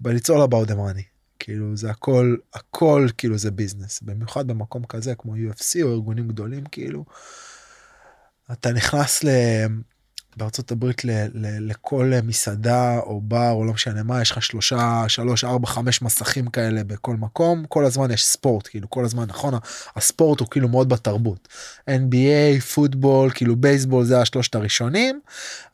בליצור 0.00 0.38
לה 0.38 0.46
באודמני. 0.46 1.02
כאילו 1.38 1.76
זה 1.76 1.90
הכל 1.90 2.36
הכל 2.54 3.08
כאילו 3.18 3.38
זה 3.38 3.50
ביזנס 3.50 4.00
במיוחד 4.02 4.46
במקום 4.46 4.84
כזה 4.84 5.14
כמו 5.14 5.34
UFC 5.36 5.82
או 5.82 5.92
ארגונים 5.92 6.28
גדולים 6.28 6.64
כאילו. 6.64 7.04
אתה 8.52 8.72
נכנס 8.72 9.24
ל... 9.24 9.28
בארצות 10.36 10.70
הברית 10.70 11.04
ל, 11.04 11.10
ל, 11.34 11.70
לכל 11.70 12.12
מסעדה 12.24 12.98
או 12.98 13.20
בר 13.20 13.50
או 13.50 13.64
לא 13.64 13.72
משנה 13.72 14.02
מה 14.02 14.22
יש 14.22 14.30
לך 14.30 14.42
שלושה 14.42 15.04
שלוש 15.08 15.44
ארבע 15.44 15.66
חמש 15.66 16.02
מסכים 16.02 16.46
כאלה 16.46 16.84
בכל 16.84 17.16
מקום 17.16 17.64
כל 17.68 17.84
הזמן 17.84 18.10
יש 18.10 18.24
ספורט 18.24 18.66
כאילו 18.66 18.90
כל 18.90 19.04
הזמן 19.04 19.24
נכון 19.28 19.54
הספורט 19.96 20.40
הוא 20.40 20.48
כאילו 20.50 20.68
מאוד 20.68 20.88
בתרבות 20.88 21.48
NBA 21.90 22.60
פוטבול 22.74 23.30
כאילו 23.30 23.56
בייסבול 23.56 24.04
זה 24.04 24.20
השלושת 24.20 24.54
הראשונים 24.54 25.20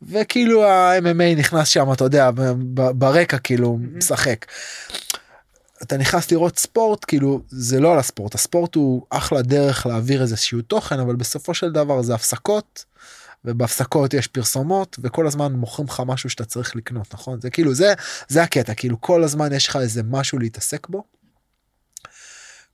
וכאילו 0.03 0.65
ה-MMA 0.65 1.39
נכנס 1.39 1.69
שם 1.69 1.93
אתה 1.93 2.05
יודע 2.05 2.31
ברקע 2.75 3.39
כאילו 3.39 3.79
משחק. 3.95 4.47
אתה 5.83 5.97
נכנס 5.97 6.31
לראות 6.31 6.59
ספורט 6.59 7.05
כאילו 7.09 7.41
זה 7.49 7.81
לא 7.81 7.93
על 7.93 7.99
הספורט 7.99 8.35
הספורט 8.35 8.75
הוא 8.75 9.03
אחלה 9.11 9.43
דרך 9.43 9.87
להעביר 9.87 10.23
איזשהו 10.23 10.63
תוכן 10.63 11.01
אבל 11.01 11.17
בסופו 11.17 11.55
של 11.55 11.73
דבר 11.73 12.03
זה 12.03 12.15
הפסקות. 12.15 12.92
ובהפסקות 13.45 14.15
יש 14.15 14.27
פרסומות 14.27 14.97
וכל 15.03 15.27
הזמן 15.27 15.53
מוכרים 15.53 15.89
לך 15.89 16.03
משהו 16.07 16.31
שאתה 16.31 16.45
צריך 16.45 16.77
לקנות 16.77 17.15
נכון? 17.15 17.41
זה 17.41 17.51
כאילו 17.51 17.75
זה 17.75 17.95
זה 18.29 18.43
הקטע 18.43 18.75
כאילו 18.75 19.01
כל 19.01 19.25
הזמן 19.25 19.53
יש 19.53 19.69
לך 19.69 19.77
איזה 19.77 20.03
משהו 20.03 20.39
להתעסק 20.39 20.89
בו. 20.89 21.05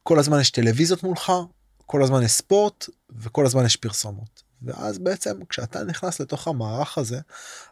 כל 0.02 0.18
הזמן 0.18 0.40
יש 0.40 0.50
טלוויזיות 0.50 1.02
מולך 1.02 1.32
כל 1.86 2.02
הזמן 2.02 2.22
יש 2.22 2.32
ספורט 2.32 2.86
וכל 3.18 3.46
הזמן 3.46 3.66
יש 3.66 3.76
פרסומות. 3.76 4.42
ואז 4.62 4.98
בעצם 4.98 5.44
כשאתה 5.48 5.84
נכנס 5.84 6.20
לתוך 6.20 6.48
המערך 6.48 6.98
הזה 6.98 7.20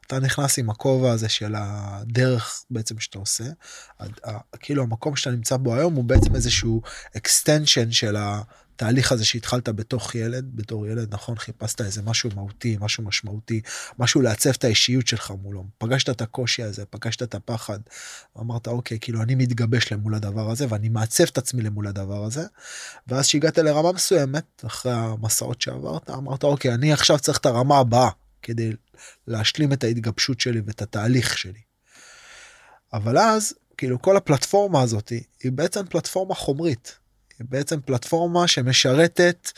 אתה 0.07 0.19
נכנס 0.19 0.59
עם 0.59 0.71
הכובע 0.71 1.13
הזה 1.13 1.29
של 1.29 1.55
הדרך 1.57 2.65
בעצם 2.71 3.01
שאתה 3.01 3.19
עושה. 3.19 3.45
כאילו 4.61 4.83
המקום 4.83 5.17
שאתה 5.17 5.37
נמצא 5.37 5.57
בו 5.57 5.75
היום 5.75 5.95
הוא 5.95 6.05
בעצם 6.05 6.35
איזשהו 6.35 6.83
extension 7.17 7.91
של 7.91 8.17
התהליך 8.77 9.13
הזה 9.13 9.25
שהתחלת 9.25 9.69
בתוך 9.69 10.15
ילד 10.15 10.45
בתור 10.55 10.87
ילד 10.87 11.15
נכון 11.15 11.39
חיפשת 11.39 11.81
איזה 11.81 12.03
משהו 12.03 12.31
מהותי 12.35 12.77
משהו 12.81 13.05
משמעותי 13.05 13.61
משהו 13.99 14.21
לעצב 14.21 14.51
את 14.51 14.65
האישיות 14.65 15.07
שלך 15.07 15.33
מולו. 15.43 15.65
פגשת 15.79 16.11
את 16.11 16.21
הקושי 16.21 16.63
הזה 16.63 16.85
פגשת 16.91 17.23
את 17.23 17.35
הפחד. 17.35 17.79
אמרת 18.41 18.69
אוקיי 18.69 18.99
כאילו 19.01 19.23
אני 19.23 19.35
מתגבש 19.35 19.93
למול 19.93 20.15
הדבר 20.15 20.51
הזה 20.51 20.67
ואני 20.69 20.89
מעצב 20.89 21.25
את 21.25 21.39
עצמי 21.39 21.63
למול 21.63 21.87
הדבר 21.87 22.25
הזה. 22.25 22.45
ואז 23.07 23.27
שהגעת 23.27 23.59
לרמה 23.59 23.93
מסוימת 23.93 24.65
אחרי 24.67 24.93
המסעות 24.93 25.61
שעברת 25.61 26.11
אמרת 26.11 26.45
אוקיי 26.45 26.75
אני 26.75 26.93
עכשיו 26.93 27.19
צריך 27.19 27.39
את 27.39 27.47
הרמה 27.47 27.79
הבאה 27.79 28.11
כדי 28.43 28.73
להשלים 29.27 29.73
את 29.73 29.85
ההתגבשות 29.85 30.41
שלי 30.41 30.61
ואת 30.67 30.83
התהליך 30.83 31.39
שלי. 31.39 31.61
אבל 32.93 33.19
אז 33.19 33.55
כאילו 33.77 34.03
כל 34.03 34.17
הפלטפורמה 34.17 34.83
הזאת 34.83 35.09
היא 35.43 35.53
בעצם 35.53 35.87
פלטפורמה 35.87 36.35
חומרית 36.35 36.99
בעצם 37.41 37.81
פלטפורמה 37.81 38.49
שמשרתת, 38.49 39.51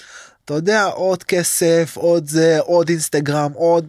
אתה 0.44 0.54
יודע, 0.54 0.84
עוד 0.84 1.22
כסף, 1.22 1.92
עוד 1.94 2.28
זה, 2.28 2.60
עוד 2.60 2.88
אינסטגרם, 2.88 3.52
עוד... 3.52 3.86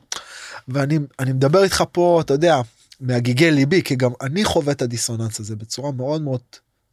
ואני 0.68 1.00
מדבר 1.20 1.64
איתך 1.64 1.84
פה, 1.92 2.22
אתה 2.26 2.34
יודע, 2.34 2.62
מהגיגי 3.00 3.52
ליבי, 3.52 3.84
כי 3.84 3.96
גם 3.96 4.12
אני 4.22 4.46
חווה 4.46 4.74
את 4.74 4.82
הדיסוננס 4.82 5.40
הזה 5.40 5.56
בצורה 5.56 5.92
מאוד 5.92 6.22
מאוד 6.22 6.42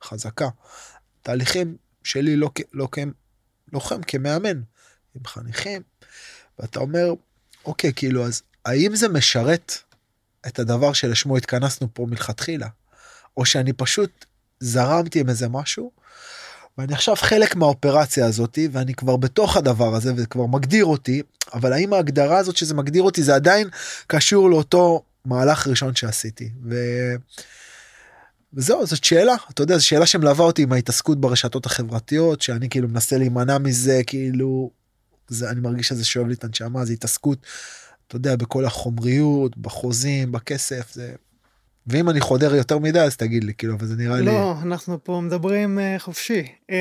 חזקה. 0.05 0.49
תהליכים 1.23 1.77
שלי 2.03 2.37
לא, 2.37 2.51
לא 2.73 2.89
כלוחם, 3.71 4.03
כמאמן, 4.03 4.61
עם 5.15 5.27
חניכים, 5.27 5.83
ואתה 6.59 6.81
אומר, 6.81 7.13
אוקיי, 7.65 7.93
כאילו, 7.97 8.27
אז 8.27 8.43
האם 8.65 8.97
זה 8.97 9.09
משרת 9.09 9.73
את 10.47 10.59
הדבר 10.59 10.93
שלשמו 10.93 11.37
התכנסנו 11.37 11.89
פה 11.93 12.07
מלכתחילה? 12.09 12.69
או 13.37 13.47
שאני 13.47 13.73
פשוט 13.73 14.25
זרמתי 14.61 15.21
עם 15.21 15.29
איזה 15.29 15.49
משהו 15.49 15.91
ואני 16.79 16.93
עכשיו 16.93 17.17
חלק 17.17 17.57
מהאופרציה 17.57 18.27
הזאתי 18.27 18.69
ואני 18.73 18.95
כבר 18.95 19.17
בתוך 19.17 19.57
הדבר 19.57 19.95
הזה 19.95 20.13
וכבר 20.17 20.47
מגדיר 20.47 20.85
אותי 20.85 21.23
אבל 21.55 21.73
האם 21.73 21.93
ההגדרה 21.93 22.39
הזאת 22.39 22.57
שזה 22.57 22.75
מגדיר 22.75 23.03
אותי 23.03 23.23
זה 23.23 23.35
עדיין 23.35 23.69
קשור 24.07 24.51
לאותו 24.51 25.03
מהלך 25.25 25.67
ראשון 25.67 25.95
שעשיתי. 25.95 26.51
ו... 26.65 26.77
וזהו 28.55 28.87
זאת 28.87 29.05
שאלה 29.05 29.35
אתה 29.51 29.63
יודע 29.63 29.79
זו 29.79 29.87
שאלה 29.87 30.07
שמלווה 30.07 30.45
אותי 30.45 30.63
עם 30.63 30.73
ההתעסקות 30.73 31.21
ברשתות 31.21 31.67
החברתיות 31.67 32.43
שאני 32.43 32.69
כאילו 32.69 32.89
מנסה 32.89 33.19
להימנע 33.19 33.59
מזה 33.59 34.01
כאילו 34.07 34.71
זה 35.29 35.51
אני 35.51 35.61
מרגיש 35.61 35.89
שזה 35.89 36.05
שואב 36.05 36.27
לי 36.27 36.35
את 36.35 36.45
הנשמה 36.45 36.85
זה 36.85 36.93
התעסקות 36.93 37.39
אתה 38.07 38.17
יודע 38.17 38.37
בכל 38.37 38.65
החומריות 38.65 39.57
בחוזים 39.57 40.33
בכסף 40.33 40.93
זה 40.93 41.15
ואם 41.87 42.11
אני 42.11 42.21
חודר 42.21 42.55
יותר 42.55 42.79
מדי 42.79 43.01
אז 43.01 43.17
תגיד 43.17 43.45
לי 43.45 43.55
כאילו 43.55 43.75
אבל 43.75 43.87
זה 43.87 43.97
נראה 43.97 44.21
לא, 44.21 44.21
לי 44.21 44.27
לא 44.27 44.55
אנחנו 44.63 45.05
פה 45.05 45.21
מדברים 45.25 45.79
uh, 45.79 46.01
חופשי 46.01 46.43
um, 46.63 46.75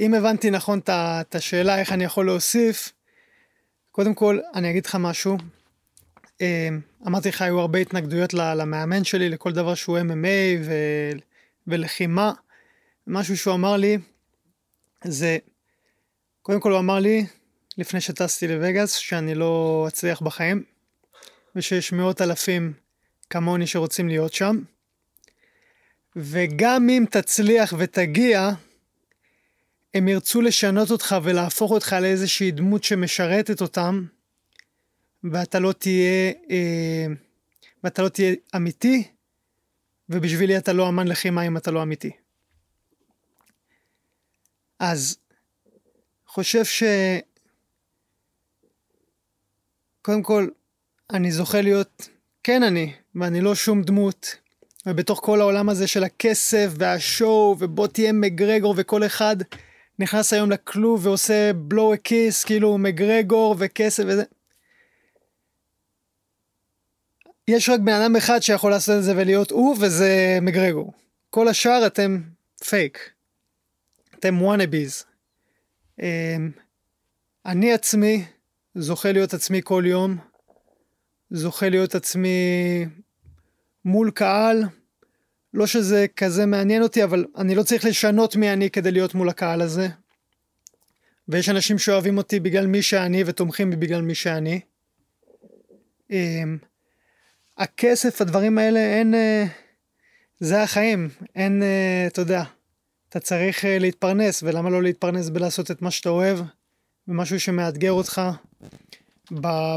אם 0.00 0.14
הבנתי 0.14 0.50
נכון 0.50 0.80
את 0.88 1.34
השאלה 1.34 1.78
איך 1.78 1.92
אני 1.92 2.04
יכול 2.04 2.26
להוסיף 2.26 2.92
קודם 3.92 4.14
כל 4.14 4.38
אני 4.54 4.70
אגיד 4.70 4.86
לך 4.86 4.94
משהו. 5.00 5.36
um, 6.28 6.42
אמרתי 7.06 7.28
לך 7.28 7.42
היו 7.42 7.60
הרבה 7.60 7.78
התנגדויות 7.78 8.34
למאמן 8.34 9.04
שלי 9.04 9.28
לכל 9.28 9.52
דבר 9.52 9.74
שהוא 9.74 9.98
MMA 9.98 10.58
ו, 10.64 10.72
ולחימה. 11.66 12.32
משהו 13.06 13.36
שהוא 13.36 13.54
אמר 13.54 13.76
לי 13.76 13.98
זה 15.04 15.38
קודם 16.42 16.60
כל 16.60 16.72
הוא 16.72 16.78
אמר 16.78 16.98
לי 16.98 17.26
לפני 17.78 18.00
שטסתי 18.00 18.48
לווגאס 18.48 18.94
שאני 18.94 19.34
לא 19.34 19.84
אצליח 19.88 20.20
בחיים 20.20 20.64
ושיש 21.56 21.92
מאות 21.92 22.20
אלפים 22.20 22.72
כמוני 23.32 23.66
שרוצים 23.66 24.08
להיות 24.08 24.32
שם. 24.32 24.58
וגם 26.16 26.88
אם 26.90 27.04
תצליח 27.10 27.74
ותגיע, 27.78 28.50
הם 29.94 30.08
ירצו 30.08 30.40
לשנות 30.40 30.90
אותך 30.90 31.16
ולהפוך 31.22 31.70
אותך 31.70 31.96
לאיזושהי 32.00 32.50
דמות 32.50 32.84
שמשרתת 32.84 33.60
אותם, 33.60 34.04
ואתה 35.24 35.58
לא 35.58 35.72
תהיה, 35.72 36.32
אה, 36.50 37.06
ואתה 37.84 38.02
לא 38.02 38.08
תהיה 38.08 38.34
אמיתי, 38.56 39.08
ובשבילי 40.08 40.58
אתה 40.58 40.72
לא 40.72 40.88
אמן 40.88 41.08
לחימה 41.08 41.46
אם 41.46 41.56
אתה 41.56 41.70
לא 41.70 41.82
אמיתי. 41.82 42.10
אז, 44.78 45.18
חושב 46.26 46.64
ש... 46.64 46.82
קודם 50.02 50.22
כל, 50.22 50.48
אני 51.12 51.32
זוכה 51.32 51.60
להיות 51.60 52.08
כן 52.44 52.62
אני, 52.62 52.92
ואני 53.14 53.40
לא 53.40 53.54
שום 53.54 53.82
דמות. 53.82 54.36
ובתוך 54.86 55.20
כל 55.22 55.40
העולם 55.40 55.68
הזה 55.68 55.86
של 55.86 56.04
הכסף 56.04 56.68
והשואו 56.78 57.56
ובוא 57.58 57.86
תהיה 57.86 58.12
מגרגור 58.12 58.74
וכל 58.76 59.06
אחד 59.06 59.36
נכנס 59.98 60.32
היום 60.32 60.50
לכלוב 60.50 61.06
ועושה 61.06 61.52
בלואו 61.52 61.94
כיס 62.04 62.44
כאילו 62.44 62.78
מגרגור 62.78 63.56
וכסף 63.58 64.02
וזה. 64.06 64.24
יש 67.48 67.68
רק 67.68 67.80
בן 67.80 67.92
אדם 67.92 68.16
אחד 68.16 68.40
שיכול 68.40 68.70
לעשות 68.70 68.98
את 68.98 69.02
זה 69.02 69.12
ולהיות 69.16 69.50
הוא 69.50 69.76
וזה 69.80 70.38
מגרגור. 70.42 70.92
כל 71.30 71.48
השאר 71.48 71.86
אתם 71.86 72.20
פייק. 72.64 73.10
אתם 74.18 74.42
וואנאביז. 74.42 75.04
אמ, 76.02 76.50
אני 77.46 77.72
עצמי 77.72 78.24
זוכה 78.74 79.12
להיות 79.12 79.34
עצמי 79.34 79.60
כל 79.64 79.84
יום. 79.86 80.31
זוכה 81.32 81.68
להיות 81.68 81.94
עצמי 81.94 82.38
מול 83.84 84.10
קהל. 84.10 84.64
לא 85.54 85.66
שזה 85.66 86.06
כזה 86.16 86.46
מעניין 86.46 86.82
אותי, 86.82 87.04
אבל 87.04 87.24
אני 87.36 87.54
לא 87.54 87.62
צריך 87.62 87.84
לשנות 87.84 88.36
מי 88.36 88.52
אני 88.52 88.70
כדי 88.70 88.90
להיות 88.90 89.14
מול 89.14 89.28
הקהל 89.28 89.60
הזה. 89.60 89.88
ויש 91.28 91.48
אנשים 91.48 91.78
שאוהבים 91.78 92.18
אותי 92.18 92.40
בגלל 92.40 92.66
מי 92.66 92.82
שאני 92.82 93.22
ותומכים 93.26 93.70
בי 93.70 93.76
בגלל 93.76 94.02
מי 94.02 94.14
שאני. 94.14 94.60
אמ, 96.10 96.58
הכסף, 97.58 98.20
הדברים 98.20 98.58
האלה, 98.58 98.80
אין... 98.80 99.14
אה, 99.14 99.44
זה 100.40 100.62
החיים. 100.62 101.08
אין, 101.36 101.62
אה, 101.62 102.04
אתה 102.06 102.20
יודע, 102.20 102.42
אתה 103.08 103.20
צריך 103.20 103.64
אה, 103.64 103.78
להתפרנס, 103.78 104.42
ולמה 104.42 104.70
לא 104.70 104.82
להתפרנס 104.82 105.28
בלעשות 105.28 105.70
את 105.70 105.82
מה 105.82 105.90
שאתה 105.90 106.08
אוהב, 106.08 106.38
ומשהו 107.08 107.40
שמאתגר 107.40 107.92
אותך 107.92 108.22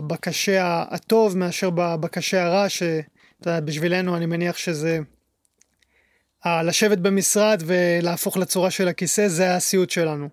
בקשה 0.08 0.84
הטוב 0.90 1.38
מאשר 1.38 1.70
בקשה 1.74 2.46
הרע, 2.46 2.70
שאתה 2.70 3.00
יודע, 3.42 3.60
בשבילנו 3.60 4.18
אני 4.18 4.26
מניח 4.26 4.58
שזה... 4.58 5.00
לשבת 6.46 6.98
במשרד 6.98 7.64
ולהפוך 7.66 8.38
לצורה 8.38 8.72
של 8.72 8.88
הכיסא 8.88 9.28
זה 9.28 9.56
הסיוט 9.56 9.90
שלנו. 9.90 10.30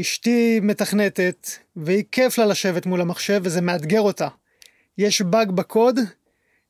אשתי 0.00 0.60
מתכנתת, 0.62 1.48
והיא 1.76 2.04
כיף 2.12 2.38
לה 2.38 2.46
לשבת 2.46 2.86
מול 2.86 3.00
המחשב 3.00 3.40
וזה 3.44 3.60
מאתגר 3.60 4.00
אותה. 4.00 4.28
יש 4.98 5.22
באג 5.22 5.50
בקוד, 5.50 5.98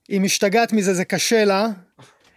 היא 0.09 0.20
משתגעת 0.20 0.72
מזה, 0.72 0.95
זה 0.95 1.05
קשה 1.05 1.45
לה. 1.45 1.68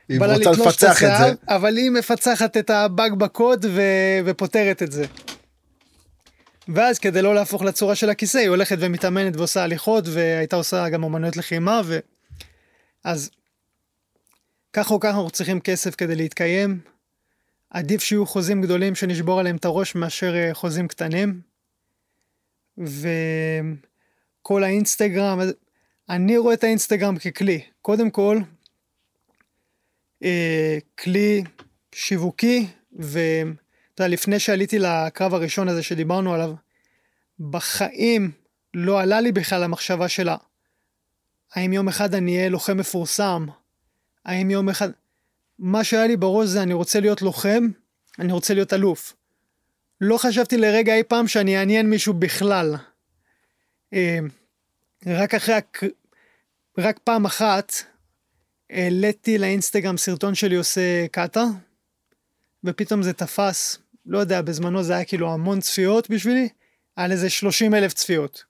היא 0.09 0.19
רוצה 0.19 0.51
לפצח 0.51 1.03
את 1.03 1.09
זה. 1.17 1.33
אבל 1.47 1.77
היא 1.77 1.91
מפצחת 1.91 2.57
את 2.57 2.69
הבאג 2.69 3.13
בקוד 3.13 3.65
ו... 3.69 3.81
ופותרת 4.25 4.83
את 4.83 4.91
זה. 4.91 5.05
ואז 6.75 6.99
כדי 6.99 7.21
לא 7.21 7.35
להפוך 7.35 7.61
לצורה 7.61 7.95
של 7.95 8.09
הכיסא, 8.09 8.37
היא 8.37 8.49
הולכת 8.49 8.77
ומתאמנת 8.79 9.35
ועושה 9.35 9.63
הליכות, 9.63 10.03
והייתה 10.07 10.55
עושה 10.55 10.89
גם 10.89 11.03
אומנויות 11.03 11.37
לחימה, 11.37 11.81
ו... 11.85 11.99
אז 13.03 13.29
כך 14.73 14.91
או 14.91 14.99
כך 14.99 15.09
אנחנו 15.09 15.29
צריכים 15.29 15.59
כסף 15.59 15.95
כדי 15.95 16.15
להתקיים. 16.15 16.79
עדיף 17.69 18.03
שיהיו 18.03 18.25
חוזים 18.25 18.61
גדולים 18.61 18.95
שנשבור 18.95 19.39
עליהם 19.39 19.55
את 19.55 19.65
הראש 19.65 19.95
מאשר 19.95 20.35
אה, 20.35 20.53
חוזים 20.53 20.87
קטנים. 20.87 21.41
וכל 22.77 24.63
האינסטגרם, 24.63 25.39
אני 26.09 26.37
רואה 26.37 26.53
את 26.53 26.63
האינסטגרם 26.63 27.17
ככלי. 27.17 27.61
קודם 27.81 28.09
כל, 28.09 28.39
אה, 30.23 30.77
כלי 30.99 31.43
שיווקי, 31.95 32.67
ואתה 33.97 34.05
יודע, 34.05 34.13
לפני 34.13 34.39
שעליתי 34.39 34.79
לקרב 34.79 35.33
הראשון 35.33 35.67
הזה 35.67 35.83
שדיברנו 35.83 36.33
עליו, 36.33 36.53
בחיים 37.39 38.31
לא 38.73 39.01
עלה 39.01 39.21
לי 39.21 39.31
בכלל 39.31 39.63
המחשבה 39.63 40.09
שלה, 40.09 40.37
האם 41.53 41.73
יום 41.73 41.87
אחד 41.87 42.15
אני 42.15 42.37
אהיה 42.37 42.49
לוחם 42.49 42.77
מפורסם? 42.77 43.45
האם 44.25 44.51
יום 44.51 44.69
אחד... 44.69 44.89
מה 45.59 45.83
שהיה 45.83 46.07
לי 46.07 46.17
בראש 46.17 46.47
זה 46.47 46.63
אני 46.63 46.73
רוצה 46.73 46.99
להיות 46.99 47.21
לוחם, 47.21 47.67
אני 48.19 48.33
רוצה 48.33 48.53
להיות 48.53 48.73
אלוף. 48.73 49.15
לא 50.01 50.17
חשבתי 50.17 50.57
לרגע 50.57 50.95
אי 50.95 51.03
פעם 51.03 51.27
שאני 51.27 51.57
אעניין 51.57 51.89
מישהו 51.89 52.13
בכלל. 52.13 52.75
אה, 53.93 54.19
רק 55.05 55.33
אחרי, 55.33 55.55
הק... 55.55 55.83
רק 56.77 56.99
פעם 57.03 57.25
אחת 57.25 57.73
העליתי 58.69 59.37
לאינסטגרם 59.37 59.97
סרטון 59.97 60.35
שלי 60.35 60.55
עושה 60.55 61.07
קאטה, 61.07 61.43
ופתאום 62.63 63.03
זה 63.03 63.13
תפס, 63.13 63.77
לא 64.07 64.17
יודע, 64.17 64.41
בזמנו 64.41 64.83
זה 64.83 64.95
היה 64.95 65.05
כאילו 65.05 65.33
המון 65.33 65.59
צפיות 65.59 66.09
בשבילי, 66.09 66.49
על 66.95 67.11
איזה 67.11 67.29
30 67.29 67.73
אלף 67.73 67.93
צפיות. 67.93 68.43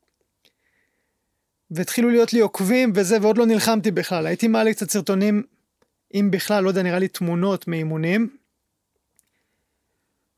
והתחילו 1.71 2.09
להיות 2.09 2.33
לי 2.33 2.39
עוקבים 2.39 2.91
וזה, 2.95 3.17
ועוד 3.21 3.37
לא 3.37 3.45
נלחמתי 3.45 3.91
בכלל. 3.91 4.27
הייתי 4.27 4.47
מעלה 4.47 4.73
קצת 4.73 4.89
סרטונים, 4.89 5.43
אם 6.13 6.31
בכלל, 6.31 6.63
לא 6.63 6.69
יודע, 6.69 6.83
נראה 6.83 6.99
לי 6.99 7.07
תמונות 7.07 7.67
מאימונים. 7.67 8.37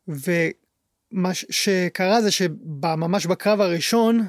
ומה 0.08 1.34
שקרה 1.34 2.22
זה 2.22 2.32
שממש 2.32 3.26
בקרב 3.26 3.62
הראשון, 3.62 4.28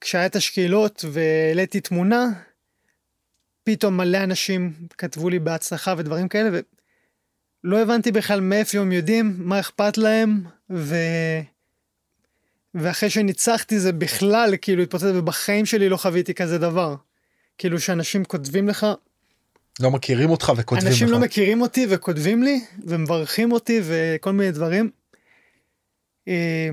כשהיה 0.00 0.26
את 0.26 0.36
השקילות 0.36 1.04
והעליתי 1.12 1.80
תמונה, 1.80 2.26
פתאום 3.64 3.96
מלא 3.96 4.18
אנשים 4.24 4.72
כתבו 4.98 5.28
לי 5.28 5.38
בהצלחה 5.38 5.94
ודברים 5.98 6.28
כאלה, 6.28 6.60
ולא 7.66 7.82
הבנתי 7.82 8.12
בכלל 8.12 8.40
מאיפה 8.40 8.78
הם 8.78 8.92
יודעים, 8.92 9.34
מה 9.38 9.60
אכפת 9.60 9.98
להם, 9.98 10.42
ו... 10.70 10.96
ואחרי 12.74 13.10
שניצחתי 13.10 13.80
זה 13.80 13.92
בכלל 13.92 14.54
כאילו 14.62 14.82
התפוצץ, 14.82 15.06
ובחיים 15.14 15.66
שלי 15.66 15.88
לא 15.88 15.96
חוויתי 15.96 16.34
כזה 16.34 16.58
דבר. 16.58 16.94
כאילו 17.58 17.80
שאנשים 17.80 18.24
כותבים 18.24 18.68
לך... 18.68 18.86
לא 19.80 19.90
מכירים 19.90 20.30
אותך 20.30 20.52
וכותבים 20.56 20.88
אנשים 20.88 21.06
לך. 21.06 21.12
אנשים 21.12 21.20
לא 21.20 21.26
מכירים 21.26 21.60
אותי 21.60 21.86
וכותבים 21.90 22.42
לי, 22.42 22.64
ומברכים 22.86 23.52
אותי 23.52 23.80
וכל 23.84 24.32
מיני 24.32 24.50
דברים. 24.50 24.90
אה, 26.28 26.68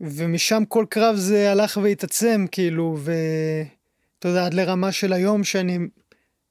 ומשם 0.00 0.62
כל 0.68 0.84
קרב 0.90 1.16
זה 1.16 1.50
הלך 1.52 1.78
והתעצם, 1.82 2.46
כאילו, 2.52 2.98
ואתה 2.98 4.28
יודע, 4.28 4.46
עד 4.46 4.54
לרמה 4.54 4.92
של 4.92 5.12
היום 5.12 5.44
שאני 5.44 5.78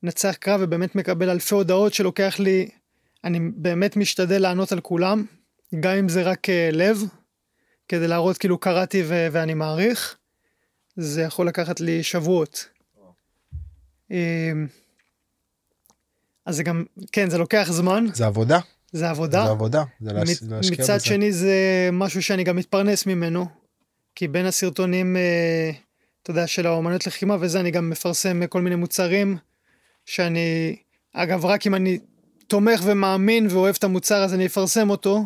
נצח 0.04 0.36
קרב 0.39 0.60
ובאמת 0.64 0.95
מקבל 0.95 1.30
אלפי 1.30 1.56
הודעות 1.56 1.93
שלוקח 1.93 2.39
לי, 2.39 2.70
אני 3.24 3.40
באמת 3.56 3.98
משתדל 3.98 4.42
לענות 4.42 4.72
על 4.72 4.80
כולם, 4.80 5.26
גם 5.80 5.96
אם 5.96 6.10
זה 6.10 6.24
רק 6.24 6.50
uh, 6.50 6.76
לב, 6.76 7.04
כדי 7.88 8.08
להראות 8.08 8.38
כאילו 8.38 8.58
קראתי 8.58 9.04
ו- 9.08 9.28
ואני 9.32 9.54
מעריך, 9.54 10.18
זה 10.96 11.22
יכול 11.22 11.48
לקחת 11.48 11.80
לי 11.80 12.04
שבועות. 12.04 12.70
אמ, 14.12 14.68
אז 16.46 16.56
זה 16.56 16.64
גם, 16.64 16.84
כן, 17.12 17.30
זה 17.30 17.38
לוקח 17.38 17.68
זמן. 17.72 18.06
זה 18.14 18.26
עבודה. 18.26 18.60
זה 18.92 19.10
עבודה. 19.10 19.46
זה 19.46 19.52
עבודה, 19.52 19.84
זה 20.02 20.14
להש... 20.14 20.30
להשקיע 20.30 20.58
בזה. 20.60 20.84
מצד 20.84 21.02
שני 21.02 21.32
זה 21.32 21.90
משהו 21.92 22.22
שאני 22.24 22.44
גם 22.44 22.56
מתפרנס 22.56 23.06
ממנו, 23.06 23.46
כי 24.16 24.28
בין 24.28 24.46
הסרטונים, 24.46 25.18
אה, 25.18 25.72
אתה 26.24 26.32
יודע, 26.32 26.48
של 26.48 26.68
האומנות 26.68 27.08
לחימה 27.08 27.38
וזה, 27.40 27.60
אני 27.60 27.72
גם 27.72 27.90
מפרסם 27.90 28.48
כל 28.48 28.62
מיני 28.62 28.76
מוצרים, 28.76 29.38
שאני, 30.06 30.76
אגב, 31.14 31.46
רק 31.46 31.68
אם 31.68 31.76
אני 31.76 32.00
תומך 32.50 32.82
ומאמין 32.86 33.47
ואוהב 33.50 33.76
את 33.80 33.84
המוצר, 33.84 34.24
אז 34.24 34.34
אני 34.34 34.45
אפרסם 34.45 34.89
אותו, 34.89 35.24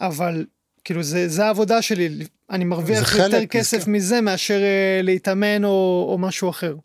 אבל 0.00 0.46
כאילו 0.84 1.02
זה, 1.02 1.28
זה 1.28 1.44
העבודה 1.44 1.82
שלי, 1.82 2.08
אני 2.50 2.64
מרוויח 2.64 3.12
יותר 3.14 3.30
חלק, 3.30 3.50
כסף 3.50 3.84
כן. 3.84 3.92
מזה 3.92 4.20
מאשר 4.20 4.58
uh, 4.58 5.02
להתאמן 5.02 5.64
או, 5.64 6.06
או 6.12 6.18
משהו 6.18 6.50
אחר. 6.50 6.76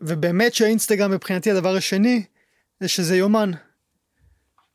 ובאמת 0.00 0.54
שהאינסטגרם 0.54 1.10
מבחינתי 1.10 1.50
הדבר 1.50 1.76
השני, 1.76 2.22
זה 2.80 2.88
שזה 2.88 3.16
יומן. 3.16 3.50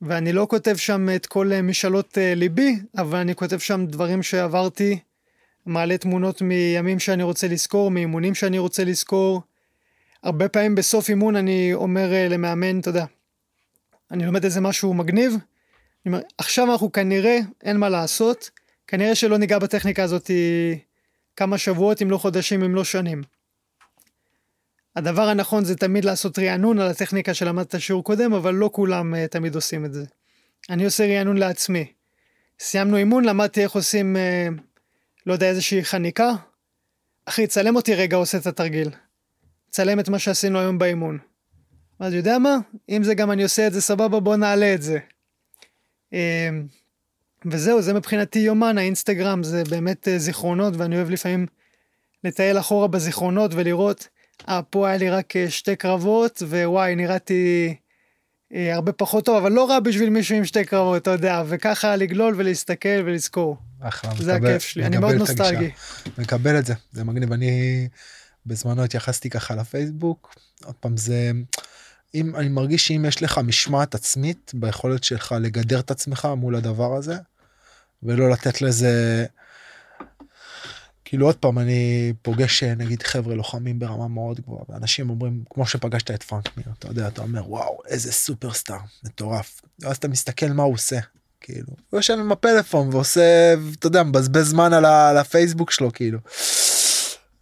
ואני 0.01 0.33
לא 0.33 0.47
כותב 0.49 0.75
שם 0.75 1.09
את 1.15 1.25
כל 1.25 1.53
אה, 1.53 1.61
משאלות 1.61 2.17
uh, 2.17 2.35
ליבי, 2.35 2.75
אבל 2.97 3.19
אני 3.19 3.35
כותב 3.35 3.57
שם 3.57 3.85
דברים 3.85 4.23
שעברתי, 4.23 4.99
מעלה 5.65 5.97
תמונות 5.97 6.41
מימים 6.41 6.99
שאני 6.99 7.23
רוצה 7.23 7.47
לזכור, 7.47 7.91
מאימונים 7.91 8.35
שאני 8.35 8.59
רוצה 8.59 8.83
לזכור. 8.83 9.41
הרבה 10.23 10.49
פעמים 10.49 10.75
בסוף 10.75 11.09
אימון 11.09 11.35
אני 11.35 11.73
אומר 11.73 12.09
uh, 12.11 12.33
למאמן, 12.33 12.79
אתה 12.79 12.89
יודע, 12.89 13.05
אני 14.11 14.25
לומד 14.25 14.43
איזה 14.43 14.61
משהו 14.61 14.93
מגניב, 14.93 15.31
אני 15.33 16.13
אומר, 16.13 16.19
עכשיו 16.37 16.71
אנחנו 16.71 16.91
כנראה, 16.91 17.39
אין 17.63 17.77
מה 17.77 17.89
לעשות, 17.89 18.49
כנראה 18.87 19.15
שלא 19.15 19.37
ניגע 19.37 19.59
בטכניקה 19.59 20.03
הזאת 20.03 20.31
כמה 21.35 21.57
שבועות, 21.57 22.01
אם 22.01 22.11
לא 22.11 22.17
חודשים, 22.17 22.63
אם 22.63 22.75
לא 22.75 22.83
שנים. 22.83 23.21
הדבר 24.95 25.29
הנכון 25.29 25.65
זה 25.65 25.75
תמיד 25.75 26.05
לעשות 26.05 26.39
רענון 26.39 26.79
על 26.79 26.87
הטכניקה 26.87 27.33
שלמדת 27.33 27.81
שיעור 27.81 28.03
קודם, 28.03 28.33
אבל 28.33 28.53
לא 28.53 28.69
כולם 28.73 29.13
uh, 29.13 29.17
תמיד 29.27 29.55
עושים 29.55 29.85
את 29.85 29.93
זה. 29.93 30.05
אני 30.69 30.85
עושה 30.85 31.17
רענון 31.17 31.37
לעצמי. 31.37 31.85
סיימנו 32.59 32.97
אימון, 32.97 33.25
למדתי 33.25 33.63
איך 33.63 33.71
עושים, 33.71 34.15
uh, 34.15 34.61
לא 35.25 35.33
יודע, 35.33 35.49
איזושהי 35.49 35.83
חניקה. 35.83 36.31
אחי, 37.25 37.47
צלם 37.47 37.75
אותי 37.75 37.95
רגע 37.95 38.17
עושה 38.17 38.37
את 38.37 38.47
התרגיל. 38.47 38.89
צלם 39.69 39.99
את 39.99 40.09
מה 40.09 40.19
שעשינו 40.19 40.59
היום 40.59 40.77
באימון. 40.77 41.17
אז 41.99 42.13
יודע 42.13 42.37
מה? 42.37 42.57
אם 42.89 43.03
זה 43.03 43.13
גם 43.13 43.31
אני 43.31 43.43
עושה 43.43 43.67
את 43.67 43.73
זה 43.73 43.81
סבבה, 43.81 44.19
בוא 44.19 44.35
נעלה 44.35 44.73
את 44.73 44.81
זה. 44.81 44.99
אמ, 46.13 46.67
וזהו, 47.45 47.81
זה 47.81 47.93
מבחינתי 47.93 48.39
יומן, 48.39 48.77
האינסטגרם 48.77 49.43
זה 49.43 49.63
באמת 49.69 50.07
אה, 50.07 50.19
זיכרונות, 50.19 50.73
ואני 50.77 50.95
אוהב 50.95 51.09
לפעמים 51.09 51.45
לטייל 52.23 52.59
אחורה 52.59 52.87
בזיכרונות 52.87 53.51
ולראות, 53.53 54.07
אה, 54.49 54.61
פה 54.69 54.87
היה 54.87 54.97
לי 54.97 55.09
רק 55.09 55.35
אה, 55.35 55.49
שתי 55.49 55.75
קרבות, 55.75 56.43
ווואי, 56.45 56.95
נראיתי 56.95 57.75
אה, 58.53 58.75
הרבה 58.75 58.91
פחות 58.91 59.25
טוב, 59.25 59.37
אבל 59.37 59.51
לא 59.51 59.69
רע 59.69 59.79
בשביל 59.79 60.09
מישהו 60.09 60.35
עם 60.35 60.45
שתי 60.45 60.65
קרבות, 60.65 61.01
אתה 61.01 61.11
יודע, 61.11 61.43
וככה 61.47 61.95
לגלול 61.95 62.33
ולהסתכל 62.37 63.01
ולזכור. 63.05 63.57
אחלה, 63.79 64.11
זה 64.19 64.33
מקבל, 64.35 64.49
הכיף 64.49 64.61
שלי, 64.61 64.85
אני 64.85 64.97
מאוד 64.97 65.15
נוסטלגי. 65.15 65.69
מקבל 66.17 66.59
את 66.59 66.65
זה, 66.65 66.73
זה 66.91 67.03
מגניב, 67.03 67.33
אני 67.33 67.87
בזמנו 68.47 68.83
התייחסתי 68.83 69.29
ככה 69.29 69.55
לפייסבוק, 69.55 70.35
עוד 70.65 70.75
פעם 70.75 70.97
זה... 70.97 71.31
אם 72.15 72.35
אני 72.35 72.49
מרגיש 72.49 72.87
שאם 72.87 73.05
יש 73.07 73.23
לך 73.23 73.37
משמעת 73.37 73.95
עצמית 73.95 74.51
ביכולת 74.55 75.03
שלך 75.03 75.35
לגדר 75.41 75.79
את 75.79 75.91
עצמך 75.91 76.27
מול 76.37 76.55
הדבר 76.55 76.95
הזה 76.95 77.17
ולא 78.03 78.29
לתת 78.29 78.61
לזה 78.61 79.25
כאילו 81.05 81.25
עוד 81.25 81.35
פעם 81.35 81.59
אני 81.59 82.13
פוגש 82.21 82.63
נגיד 82.63 83.03
חבר'ה 83.03 83.35
לוחמים 83.35 83.79
ברמה 83.79 84.07
מאוד 84.07 84.39
גבוהה 84.39 84.63
ואנשים 84.69 85.09
אומרים 85.09 85.43
כמו 85.49 85.67
שפגשת 85.67 86.11
את 86.11 86.23
פרנק 86.23 86.57
מיר 86.57 86.65
אתה 86.79 86.87
יודע 86.87 87.07
אתה 87.07 87.21
אומר 87.21 87.51
וואו 87.51 87.79
איזה 87.87 88.11
סופרסטאר 88.11 88.79
מטורף 89.03 89.61
ואז 89.79 89.97
אתה 89.97 90.07
מסתכל 90.07 90.47
מה 90.47 90.63
הוא 90.63 90.73
עושה 90.73 90.99
כאילו 91.41 91.67
הוא 91.89 91.97
יושב 91.97 92.13
עם 92.13 92.31
הפלאפון 92.31 92.89
ועושה 92.91 93.53
אתה 93.79 93.87
יודע 93.87 94.03
מבזבז 94.03 94.49
זמן 94.49 94.73
על 94.73 95.17
הפייסבוק 95.17 95.71
שלו 95.71 95.93
כאילו. 95.93 96.19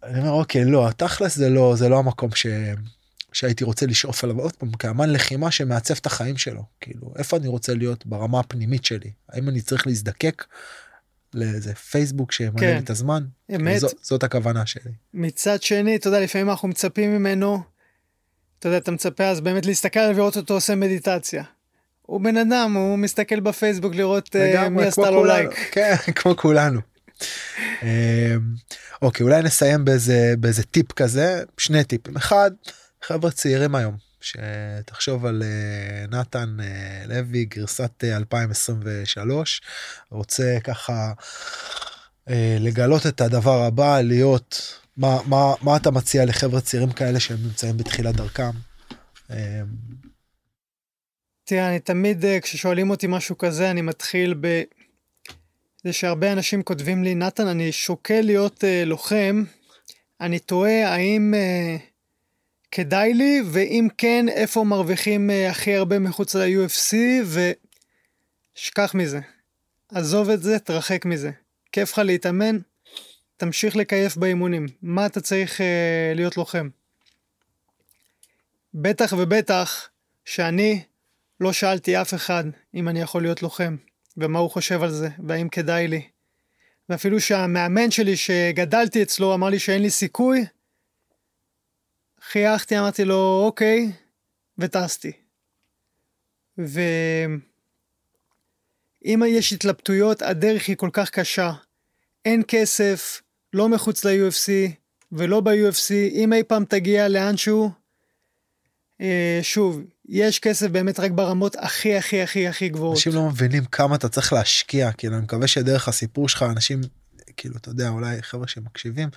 אני 0.06 0.18
אומר 0.18 0.30
אוקיי 0.30 0.64
לא 0.64 0.88
תכלס 0.96 1.36
זה 1.36 1.48
לא 1.48 1.76
זה 1.76 1.88
לא 1.88 1.98
המקום 1.98 2.30
ש... 2.34 2.46
שהייתי 3.32 3.64
רוצה 3.64 3.86
לשאוף 3.86 4.24
אליו 4.24 4.40
עוד 4.40 4.52
פעם 4.52 4.72
כאמן 4.72 5.10
לחימה 5.10 5.50
שמעצב 5.50 5.94
את 6.00 6.06
החיים 6.06 6.36
שלו 6.36 6.62
כאילו 6.80 7.14
איפה 7.16 7.36
אני 7.36 7.48
רוצה 7.48 7.74
להיות 7.74 8.06
ברמה 8.06 8.40
הפנימית 8.40 8.84
שלי 8.84 9.10
האם 9.28 9.48
אני 9.48 9.60
צריך 9.60 9.86
להזדקק 9.86 10.44
לאיזה 11.34 11.74
פייסבוק 11.74 12.32
שימלא 12.32 12.60
כן. 12.60 12.66
לי 12.66 12.78
את 12.78 12.90
הזמן 12.90 13.24
אמת 13.54 13.80
זו, 13.80 13.88
זאת 14.02 14.22
הכוונה 14.22 14.66
שלי. 14.66 14.92
מצד 15.14 15.62
שני 15.62 15.96
אתה 15.96 16.08
יודע 16.08 16.20
לפעמים 16.20 16.50
אנחנו 16.50 16.68
מצפים 16.68 17.16
ממנו. 17.16 17.62
אתה 18.58 18.68
יודע 18.68 18.78
אתה 18.78 18.90
מצפה 18.90 19.24
אז 19.24 19.40
באמת 19.40 19.66
להסתכל 19.66 20.00
עליו 20.00 20.14
ולראות 20.14 20.36
אותו 20.36 20.54
עושה 20.54 20.74
מדיטציה. 20.74 21.44
הוא 22.02 22.20
בן 22.20 22.36
אדם 22.36 22.76
הוא 22.76 22.98
מסתכל 22.98 23.40
בפייסבוק 23.40 23.94
לראות 23.94 24.36
uh, 24.36 24.68
מי 24.68 24.84
עשתה 24.84 25.10
לו 25.10 25.24
לייק. 25.24 25.50
כן 25.72 25.94
כמו 26.16 26.36
כולנו. 26.36 26.80
אמ, 27.82 27.88
אוקיי 29.02 29.24
אולי 29.24 29.42
נסיים 29.42 29.84
באיזה 29.84 30.34
באיזה 30.38 30.62
טיפ 30.62 30.92
כזה 30.92 31.42
שני 31.58 31.84
טיפים 31.84 32.16
אחד 32.16 32.50
חבר'ה 33.02 33.30
צעירים 33.30 33.74
היום 33.74 33.96
שתחשוב 34.20 35.26
על 35.26 35.42
uh, 35.42 36.10
נתן 36.14 36.56
uh, 36.58 37.08
לוי 37.08 37.44
גרסת 37.44 38.04
uh, 38.04 38.16
2023 38.16 39.60
רוצה 40.10 40.58
ככה 40.64 41.12
לגלות 42.60 43.06
את 43.06 43.20
הדבר 43.20 43.62
הבא 43.62 44.00
להיות 44.00 44.80
מה 44.96 45.18
מה 45.26 45.54
מה 45.62 45.76
אתה 45.76 45.90
מציע 45.90 46.24
לחבר'ה 46.24 46.60
צעירים 46.60 46.92
כאלה 46.92 47.20
שהם 47.20 47.38
נמצאים 47.42 47.76
בתחילת 47.76 48.16
דרכם. 48.16 48.50
Uh, 49.28 49.32
תראה 51.44 51.68
אני 51.68 51.80
תמיד 51.80 52.24
כששואלים 52.42 52.90
אותי 52.90 53.06
משהו 53.06 53.38
כזה 53.38 53.70
אני 53.70 53.82
מתחיל 53.82 54.34
ב... 54.40 54.62
זה 55.86 55.92
שהרבה 55.92 56.32
אנשים 56.32 56.62
כותבים 56.62 57.04
לי 57.04 57.14
נתן 57.14 57.46
אני 57.46 57.72
שוקל 57.72 58.20
להיות 58.20 58.64
uh, 58.64 58.86
לוחם 58.86 59.44
אני 60.20 60.38
תוהה 60.38 60.94
האם. 60.94 61.34
Uh, 61.34 61.96
כדאי 62.76 63.14
לי, 63.14 63.42
ואם 63.50 63.88
כן, 63.98 64.26
איפה 64.28 64.64
מרוויחים 64.64 65.30
אה, 65.30 65.50
הכי 65.50 65.74
הרבה 65.74 65.98
מחוץ 65.98 66.34
ל-UFC, 66.34 66.96
ושכח 68.56 68.94
מזה. 68.94 69.20
עזוב 69.88 70.30
את 70.30 70.42
זה, 70.42 70.58
תרחק 70.58 71.04
מזה. 71.04 71.30
כיף 71.72 71.92
לך 71.92 71.98
להתאמן, 71.98 72.58
תמשיך 73.36 73.76
לקייף 73.76 74.16
באימונים. 74.16 74.66
מה 74.82 75.06
אתה 75.06 75.20
צריך 75.20 75.60
אה, 75.60 76.12
להיות 76.14 76.36
לוחם? 76.36 76.68
בטח 78.74 79.12
ובטח 79.18 79.88
שאני 80.24 80.82
לא 81.40 81.52
שאלתי 81.52 82.00
אף 82.00 82.14
אחד 82.14 82.44
אם 82.74 82.88
אני 82.88 83.00
יכול 83.00 83.22
להיות 83.22 83.42
לוחם, 83.42 83.76
ומה 84.16 84.38
הוא 84.38 84.50
חושב 84.50 84.82
על 84.82 84.90
זה, 84.90 85.08
והאם 85.26 85.48
כדאי 85.48 85.88
לי. 85.88 86.02
ואפילו 86.88 87.20
שהמאמן 87.20 87.90
שלי 87.90 88.16
שגדלתי 88.16 89.02
אצלו 89.02 89.34
אמר 89.34 89.48
לי 89.48 89.58
שאין 89.58 89.82
לי 89.82 89.90
סיכוי, 89.90 90.44
חייכתי, 92.20 92.78
אמרתי 92.78 93.04
לו, 93.04 93.42
אוקיי, 93.44 93.92
וטסתי. 94.58 95.12
ואם 96.58 97.40
יש 99.26 99.52
התלבטויות, 99.52 100.22
הדרך 100.22 100.68
היא 100.68 100.76
כל 100.76 100.90
כך 100.92 101.10
קשה. 101.10 101.52
אין 102.24 102.42
כסף, 102.48 103.22
לא 103.52 103.68
מחוץ 103.68 104.04
ל-UFC 104.04 104.72
ולא 105.12 105.40
ב-UFC, 105.40 105.94
אם 106.10 106.32
אי 106.32 106.42
פעם 106.42 106.64
תגיע 106.64 107.08
לאנשהו, 107.08 107.70
אה, 109.00 109.38
שוב, 109.42 109.82
יש 110.08 110.38
כסף 110.38 110.66
באמת 110.66 111.00
רק 111.00 111.10
ברמות 111.10 111.56
הכי 111.58 111.96
הכי 111.96 112.22
הכי 112.22 112.48
הכי 112.48 112.68
גבוהות. 112.68 112.96
אנשים 112.96 113.12
לא 113.12 113.28
מבינים 113.28 113.64
כמה 113.64 113.96
אתה 113.96 114.08
צריך 114.08 114.32
להשקיע, 114.32 114.92
כאילו 114.92 115.14
אני 115.14 115.22
מקווה 115.22 115.46
שדרך 115.46 115.88
הסיפור 115.88 116.28
שלך 116.28 116.42
אנשים, 116.42 116.80
כאילו 117.36 117.56
אתה 117.56 117.68
יודע, 117.68 117.88
אולי 117.88 118.22
חבר'ה 118.22 118.48
שמקשיבים, 118.48 119.08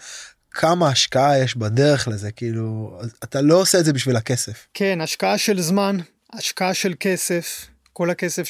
כמה 0.52 0.90
השקעה 0.90 1.40
יש 1.40 1.58
בדרך 1.58 2.08
לזה 2.08 2.32
כאילו 2.32 3.00
אתה 3.24 3.42
לא 3.42 3.62
עושה 3.62 3.80
את 3.80 3.86
זה 3.86 3.94
בשביל 3.94 4.16
הכסף. 4.16 4.68
כן 4.74 5.02
השקעה 5.02 5.38
של 5.38 5.62
זמן 5.62 5.98
השקעה 6.34 6.74
של 6.74 6.94
כסף 7.00 7.66
כל 7.94 8.10
הכסף 8.10 8.50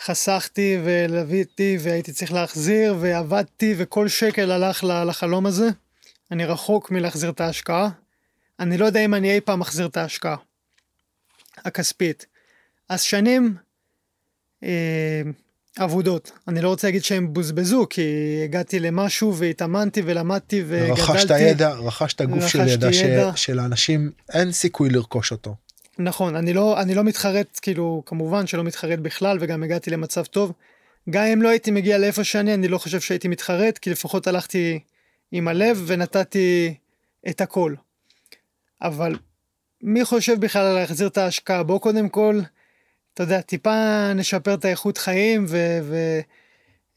שחסכתי 0.00 0.78
ולוויתי 0.84 1.78
והייתי 1.80 2.12
צריך 2.12 2.32
להחזיר 2.32 2.96
ועבדתי 3.00 3.74
וכל 3.78 4.08
שקל 4.08 4.50
הלך 4.50 4.84
לחלום 4.84 5.46
הזה. 5.46 5.68
אני 6.30 6.44
רחוק 6.44 6.90
מלהחזיר 6.90 7.30
את 7.30 7.40
ההשקעה. 7.40 7.88
אני 8.60 8.78
לא 8.78 8.86
יודע 8.86 9.00
אם 9.00 9.14
אני 9.14 9.34
אי 9.34 9.40
פעם 9.40 9.58
מחזיר 9.58 9.86
את 9.86 9.96
ההשקעה 9.96 10.36
הכספית. 11.64 12.26
אז 12.88 13.02
שנים 13.02 13.54
אה, 14.62 15.22
אבודות. 15.78 16.32
אני 16.48 16.60
לא 16.60 16.68
רוצה 16.68 16.86
להגיד 16.86 17.04
שהם 17.04 17.32
בוזבזו, 17.32 17.86
כי 17.90 18.02
הגעתי 18.44 18.80
למשהו 18.80 19.36
והתאמנתי 19.36 20.02
ולמדתי 20.04 20.62
וגדלתי. 20.66 21.02
רכשת 21.02 21.30
ידע, 21.40 21.70
רכשת 21.70 22.22
גוף 22.22 22.46
של 22.46 22.68
ידע, 22.68 22.88
ידע. 22.92 23.32
ש... 23.36 23.44
שלאנשים 23.44 24.10
אין 24.32 24.52
סיכוי 24.52 24.90
לרכוש 24.90 25.32
אותו. 25.32 25.54
נכון, 25.98 26.36
אני 26.36 26.52
לא, 26.52 26.80
אני 26.80 26.94
לא 26.94 27.04
מתחרט, 27.04 27.58
כאילו, 27.62 28.02
כמובן 28.06 28.46
שלא 28.46 28.64
מתחרט 28.64 28.98
בכלל, 28.98 29.38
וגם 29.40 29.62
הגעתי 29.62 29.90
למצב 29.90 30.24
טוב. 30.24 30.52
גם 31.10 31.24
אם 31.24 31.42
לא 31.42 31.48
הייתי 31.48 31.70
מגיע 31.70 31.98
לאיפה 31.98 32.24
שאני, 32.24 32.54
אני 32.54 32.68
לא 32.68 32.78
חושב 32.78 33.00
שהייתי 33.00 33.28
מתחרט, 33.28 33.78
כי 33.78 33.90
לפחות 33.90 34.26
הלכתי 34.26 34.80
עם 35.32 35.48
הלב 35.48 35.82
ונתתי 35.86 36.74
את 37.28 37.40
הכל. 37.40 37.74
אבל 38.82 39.16
מי 39.82 40.04
חושב 40.04 40.40
בכלל 40.40 40.66
על 40.66 40.74
להחזיר 40.74 41.08
את 41.08 41.18
ההשקעה? 41.18 41.62
בוא 41.62 41.80
קודם 41.80 42.08
כל 42.08 42.40
אתה 43.14 43.22
יודע, 43.22 43.40
טיפה 43.40 44.12
נשפר 44.14 44.54
את 44.54 44.64
האיכות 44.64 44.98
חיים 44.98 45.46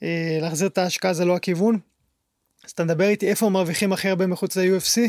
ולהחזיר 0.01 0.67
אה, 0.67 0.71
את 0.71 0.77
ההשקעה 0.77 1.13
זה 1.13 1.25
לא 1.25 1.35
הכיוון. 1.35 1.79
אז 2.65 2.71
אתה 2.71 2.83
מדבר 2.83 3.07
איתי 3.07 3.27
איפה 3.27 3.49
מרוויחים 3.49 3.93
הכי 3.93 4.09
הרבה 4.09 4.27
מחוץ 4.27 4.57
ל-UFC? 4.57 5.01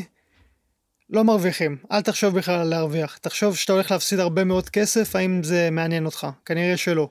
לא 1.10 1.24
מרוויחים, 1.24 1.76
אל 1.92 2.00
תחשוב 2.00 2.38
בכלל 2.38 2.60
על 2.60 2.68
להרוויח, 2.68 3.16
תחשוב 3.16 3.56
שאתה 3.56 3.72
הולך 3.72 3.90
להפסיד 3.90 4.18
הרבה 4.18 4.44
מאוד 4.44 4.68
כסף, 4.68 5.16
האם 5.16 5.42
זה 5.42 5.68
מעניין 5.72 6.06
אותך? 6.06 6.26
כנראה 6.44 6.76
שלא. 6.76 7.08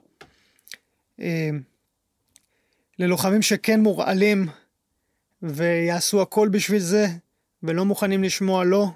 אה, 1.22 1.50
ללוחמים 3.00 3.42
שכן 3.42 3.80
מורעלים 3.80 4.48
ויעשו 5.42 6.22
הכל 6.22 6.50
בשביל 6.50 6.80
זה 6.80 7.08
ולא 7.64 7.86
מוכנים 7.86 8.24
לשמוע 8.24 8.64
לא, 8.64 8.88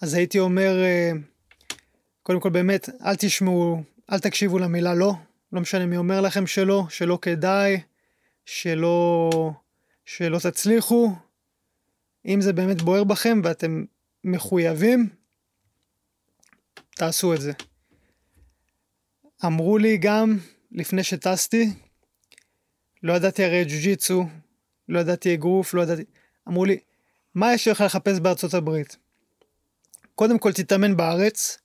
אז 0.00 0.14
הייתי 0.14 0.38
אומר, 0.38 0.82
אה, 0.82 1.10
קודם 2.22 2.40
כל 2.40 2.50
באמת, 2.50 2.88
אל 3.04 3.16
תשמעו, 3.16 3.82
אל 4.12 4.18
תקשיבו 4.18 4.58
למילה 4.58 4.94
לא, 4.94 5.12
לא 5.52 5.60
משנה 5.60 5.86
מי 5.86 5.96
אומר 5.96 6.20
לכם 6.20 6.46
שלא, 6.46 6.86
שלא 6.90 7.18
כדאי, 7.22 7.80
שלא, 8.44 9.30
שלא 10.04 10.38
תצליחו. 10.38 11.12
אם 12.26 12.40
זה 12.40 12.52
באמת 12.52 12.82
בוער 12.82 13.04
בכם 13.04 13.40
ואתם 13.44 13.84
מחויבים, 14.24 15.08
תעשו 16.96 17.34
את 17.34 17.40
זה. 17.40 17.52
אמרו 19.44 19.78
לי 19.78 19.96
גם, 19.96 20.38
לפני 20.72 21.04
שטסתי, 21.04 21.70
לא 23.02 23.12
ידעתי 23.12 23.44
הרי 23.44 23.64
ג'ו-ג'יצו, 23.64 24.24
לא 24.88 24.98
ידעתי 24.98 25.34
אגרוף, 25.34 25.74
לא 25.74 25.82
ידעתי... 25.82 26.04
אמרו 26.48 26.64
לי, 26.64 26.78
מה 27.34 27.54
יש 27.54 27.68
לך 27.68 27.80
לחפש 27.80 28.20
בארצות 28.20 28.54
הברית? 28.54 28.96
קודם 30.20 30.38
כל 30.38 30.52
תתאמן 30.52 30.96
בארץ, 30.96 31.58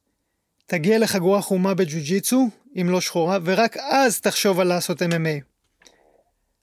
תגיע 0.65 0.99
לחגורה 0.99 1.41
חומה 1.41 1.73
בג'ו-ג'יצו, 1.73 2.49
אם 2.81 2.89
לא 2.89 3.01
שחורה, 3.01 3.37
ורק 3.43 3.77
אז 3.77 4.21
תחשוב 4.21 4.59
על 4.59 4.67
לעשות 4.67 5.01
MMA. 5.01 5.43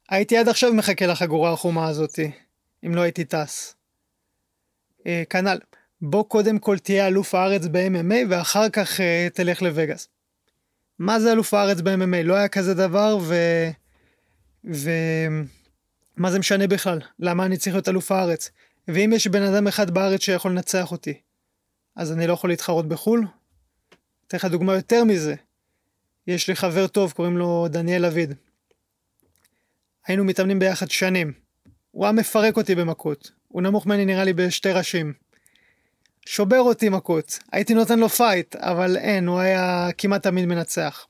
הייתי 0.09 0.36
עד 0.36 0.48
עכשיו 0.48 0.74
מחכה 0.74 1.06
לחגורה 1.06 1.52
החומה 1.52 1.89
הזאתי, 1.89 2.31
אם 2.86 2.94
לא 2.94 3.01
הייתי 3.01 3.24
טס. 3.24 3.74
אה, 5.06 5.23
כנ"ל, 5.31 5.59
בוא 6.01 6.24
קודם 6.24 6.59
כל 6.59 6.78
תהיה 6.78 7.06
אלוף 7.06 7.35
הארץ 7.35 7.62
ב-MMA 7.70 8.27
ואחר 8.28 8.69
כך 8.69 9.01
אה, 9.01 9.28
תלך 9.35 9.62
לווגאס. 9.62 10.09
מה 10.98 11.20
זה 11.20 11.32
אלוף 11.32 11.55
הארץ 11.55 11.81
ב-MMA? 11.81 12.23
לא 12.24 12.35
היה 12.35 12.48
כזה 12.48 12.74
דבר 12.74 13.19
ו... 13.20 13.35
ו... 14.64 14.90
מה 16.16 16.31
זה 16.31 16.39
משנה 16.39 16.66
בכלל? 16.66 17.01
למה 17.19 17.47
אני 17.47 17.56
צריך 17.56 17.74
להיות 17.74 17.89
אלוף 17.89 18.12
הארץ? 18.12 18.51
ואם 18.89 19.12
יש 19.14 19.27
בן 19.27 19.43
אדם 19.43 19.66
אחד 19.66 19.90
בארץ 19.90 20.20
שיכול 20.20 20.51
לנצח 20.51 20.93
אותי, 20.93 21.20
אז 21.97 22.12
אני 22.12 22.27
לא 22.27 22.32
יכול 22.32 22.51
להתחרות 22.51 22.89
בחו"ל? 22.89 23.27
אתן 24.27 24.36
לך 24.36 24.44
דוגמה 24.44 24.74
יותר 24.74 25.05
מזה. 25.05 25.35
יש 26.27 26.48
לי 26.48 26.56
חבר 26.56 26.86
טוב, 26.86 27.12
קוראים 27.12 27.39
לו 27.39 27.66
דניאל 27.70 28.05
אביד. 28.05 28.35
היינו 30.06 30.24
מתאמנים 30.24 30.59
ביחד 30.59 30.90
שנים. 30.90 31.32
הוא 31.90 32.05
היה 32.05 32.12
מפרק 32.12 32.56
אותי 32.56 32.74
במכות. 32.74 33.31
הוא 33.48 33.62
נמוך 33.62 33.86
ממני 33.86 34.05
נראה 34.05 34.24
לי 34.24 34.32
בשתי 34.32 34.73
ראשים. 34.73 35.12
שובר 36.27 36.60
אותי 36.60 36.89
מכות. 36.89 37.39
הייתי 37.52 37.74
נותן 37.74 37.98
לו 37.98 38.09
fight, 38.09 38.57
אבל 38.56 38.97
אין, 38.97 39.27
הוא 39.27 39.40
היה 39.40 39.89
כמעט 39.98 40.23
תמיד 40.23 40.44
מנצח. 40.44 41.06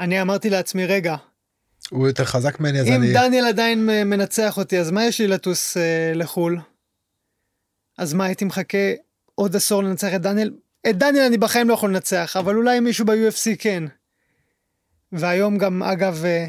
אני 0.00 0.22
אמרתי 0.22 0.50
לעצמי, 0.50 0.86
רגע. 0.86 1.16
הוא 1.90 2.08
יותר 2.08 2.24
חזק 2.24 2.60
ממני, 2.60 2.80
אז 2.80 2.86
אם 2.86 2.92
אני... 2.92 3.08
אם 3.08 3.14
דניאל 3.14 3.46
עדיין 3.46 3.86
מנצח 3.86 4.58
אותי, 4.58 4.78
אז 4.78 4.90
מה 4.90 5.04
יש 5.04 5.20
לי 5.20 5.26
לטוס 5.26 5.76
אה, 5.76 6.12
לחו"ל? 6.14 6.60
אז 7.98 8.14
מה, 8.14 8.24
הייתי 8.24 8.44
מחכה 8.44 8.92
עוד 9.38 9.56
עשור 9.56 9.82
לנצח 9.82 10.14
את 10.14 10.22
דניאל? 10.22 10.54
את 10.90 10.98
דניאל 10.98 11.24
אני 11.24 11.38
בחיים 11.38 11.68
לא 11.68 11.74
יכול 11.74 11.90
לנצח, 11.90 12.36
אבל 12.38 12.56
אולי 12.56 12.80
מישהו 12.80 13.06
ב-UFC 13.06 13.56
כן. 13.58 13.84
והיום 15.12 15.58
גם, 15.58 15.82
אגב, 15.82 16.24
אה, 16.24 16.46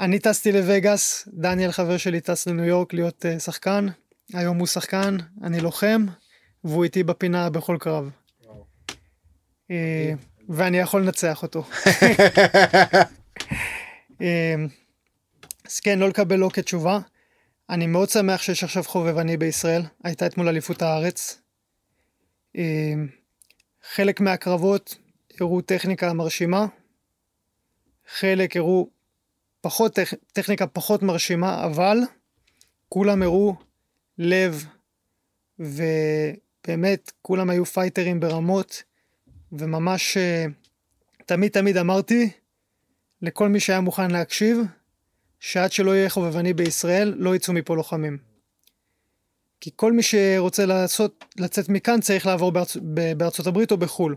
אני 0.00 0.18
טסתי 0.18 0.52
לווגאס, 0.52 1.28
דניאל 1.32 1.72
חבר 1.72 1.96
שלי 1.96 2.20
טס 2.20 2.46
לניו 2.46 2.64
יורק 2.64 2.92
להיות 2.92 3.24
uh, 3.24 3.40
שחקן, 3.40 3.86
היום 4.32 4.58
הוא 4.58 4.66
שחקן, 4.66 5.16
אני 5.42 5.60
לוחם, 5.60 6.06
והוא 6.64 6.84
איתי 6.84 7.02
בפינה 7.02 7.50
בכל 7.50 7.76
קרב. 7.80 8.10
אה, 9.70 10.12
ואני 10.48 10.78
יכול 10.78 11.02
לנצח 11.02 11.42
אותו. 11.42 11.64
אה, 14.22 14.54
אז 15.66 15.80
כן, 15.80 15.98
לא 15.98 16.08
לקבל 16.08 16.36
לא 16.36 16.50
כתשובה. 16.52 16.98
אני 17.70 17.86
מאוד 17.86 18.10
שמח 18.10 18.42
שיש 18.42 18.64
עכשיו 18.64 18.84
חובבני 18.84 19.36
בישראל, 19.36 19.82
הייתה 20.04 20.26
אתמול 20.26 20.48
אליפות 20.48 20.82
הארץ. 20.82 21.38
אה, 22.56 22.94
חלק 23.94 24.20
מהקרבות 24.20 24.98
הראו 25.40 25.60
טכניקה 25.60 26.12
מרשימה, 26.12 26.66
חלק 28.18 28.56
הראו 28.56 28.88
פחות, 29.60 29.98
טכניקה 30.32 30.66
פחות 30.66 31.02
מרשימה, 31.02 31.64
אבל 31.64 31.98
כולם 32.88 33.22
הראו 33.22 33.54
לב, 34.18 34.64
ובאמת 35.58 37.12
כולם 37.22 37.50
היו 37.50 37.64
פייטרים 37.64 38.20
ברמות, 38.20 38.82
וממש 39.52 40.16
תמיד 41.26 41.52
תמיד 41.52 41.76
אמרתי 41.76 42.30
לכל 43.22 43.48
מי 43.48 43.60
שהיה 43.60 43.80
מוכן 43.80 44.10
להקשיב, 44.10 44.58
שעד 45.40 45.72
שלא 45.72 45.96
יהיה 45.96 46.08
חובבני 46.08 46.52
בישראל, 46.52 47.14
לא 47.16 47.36
יצאו 47.36 47.52
מפה 47.52 47.76
לוחמים. 47.76 48.35
כי 49.66 49.70
כל 49.76 49.92
מי 49.92 50.02
שרוצה 50.02 50.66
לעשות, 50.66 51.24
לצאת 51.36 51.68
מכאן 51.68 52.00
צריך 52.00 52.26
לעבור 52.26 52.52
בארצ... 52.52 52.76
בארצות 53.16 53.46
הברית 53.46 53.70
או 53.70 53.76
בחו"ל. 53.76 54.16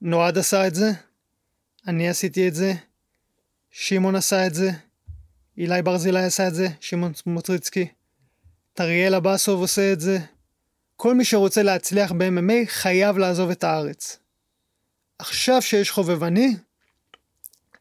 נועד 0.00 0.38
עשה 0.38 0.66
את 0.66 0.74
זה, 0.74 0.90
אני 1.86 2.08
עשיתי 2.08 2.48
את 2.48 2.54
זה, 2.54 2.72
שמעון 3.70 4.16
עשה 4.16 4.46
את 4.46 4.54
זה, 4.54 4.70
אילי 5.58 5.82
ברזילי 5.82 6.24
עשה 6.24 6.48
את 6.48 6.54
זה, 6.54 6.68
שמעון 6.80 7.14
סמוטריצקי, 7.14 7.86
טריאל 8.74 9.14
אבסוב 9.14 9.60
עושה 9.60 9.92
את 9.92 10.00
זה. 10.00 10.18
כל 10.96 11.14
מי 11.14 11.24
שרוצה 11.24 11.62
להצליח 11.62 12.12
ב-MMA 12.12 12.66
חייב 12.66 13.18
לעזוב 13.18 13.50
את 13.50 13.64
הארץ. 13.64 14.18
עכשיו 15.18 15.62
שיש 15.62 15.90
חובבני, 15.90 16.56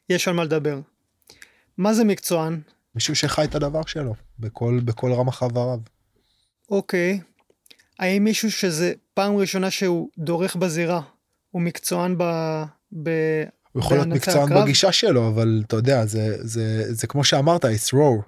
יש 0.09 0.27
על 0.27 0.33
מה 0.33 0.43
לדבר. 0.43 0.79
מה 1.77 1.93
זה 1.93 2.03
מקצוען? 2.03 2.61
מישהו 2.95 3.15
שחי 3.15 3.43
את 3.43 3.55
הדבר 3.55 3.85
שלו, 3.85 4.15
בכל, 4.39 4.79
בכל 4.85 5.13
רמ"ח 5.13 5.43
איבריו. 5.43 5.94
אוקיי. 6.71 7.19
האם 7.99 8.23
מישהו 8.23 8.51
שזה 8.51 8.93
פעם 9.13 9.35
ראשונה 9.35 9.71
שהוא 9.71 10.09
דורך 10.17 10.55
בזירה, 10.55 11.01
הוא 11.51 11.61
מקצוען 11.61 12.17
ב... 12.17 12.23
ב... 13.03 13.09
הוא 13.71 13.81
יכול 13.81 13.97
להיות 13.97 14.07
מקצוען 14.07 14.51
הקרב? 14.51 14.63
בגישה 14.63 14.91
שלו, 14.91 15.27
אבל 15.27 15.63
אתה 15.67 15.75
יודע, 15.75 16.05
זה, 16.05 16.37
זה, 16.41 16.93
זה 16.93 17.07
כמו 17.07 17.23
שאמרת, 17.23 17.65
it's 17.65 17.93
raw. 17.93 18.21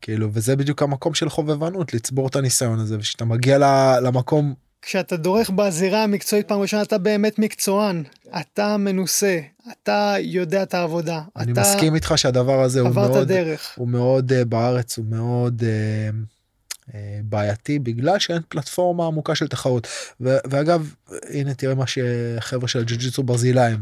כאילו, 0.00 0.28
וזה 0.32 0.56
בדיוק 0.56 0.82
המקום 0.82 1.14
של 1.14 1.28
חובבנות, 1.28 1.94
לצבור 1.94 2.28
את 2.28 2.36
הניסיון 2.36 2.78
הזה, 2.78 2.96
וכשאתה 2.98 3.24
מגיע 3.24 3.58
למקום 4.02 4.54
כשאתה 4.82 5.16
דורך 5.16 5.50
בזירה 5.50 6.04
המקצועית 6.04 6.48
פעם 6.48 6.60
ראשונה 6.60 6.82
אתה 6.82 6.98
באמת 6.98 7.38
מקצוען, 7.38 8.02
אתה 8.40 8.76
מנוסה, 8.76 9.38
אתה 9.72 10.14
יודע 10.20 10.62
את 10.62 10.74
העבודה. 10.74 11.20
אני 11.36 11.52
אתה 11.52 11.60
מסכים 11.60 11.94
איתך 11.94 12.12
שהדבר 12.16 12.62
הזה 12.62 12.80
הוא 12.80 12.90
מאוד, 12.94 13.28
דרך. 13.28 13.74
הוא 13.76 13.88
מאוד 13.88 14.32
uh, 14.32 14.44
בארץ, 14.44 14.98
הוא 14.98 15.06
מאוד 15.06 15.62
uh, 15.62 16.14
בעייתי 17.22 17.78
בגלל 17.78 18.18
שאין 18.18 18.42
פלטפורמה 18.48 19.06
עמוקה 19.06 19.34
של 19.34 19.48
תחרות. 19.48 19.86
ו- 20.20 20.36
ואגב, 20.50 20.94
הנה 21.30 21.54
תראה 21.54 21.74
מה 21.74 21.84
שחבר'ה 21.86 22.68
של 22.68 22.84
ג'ו-ג'יצו 22.84 23.22
ברזילאים 23.22 23.80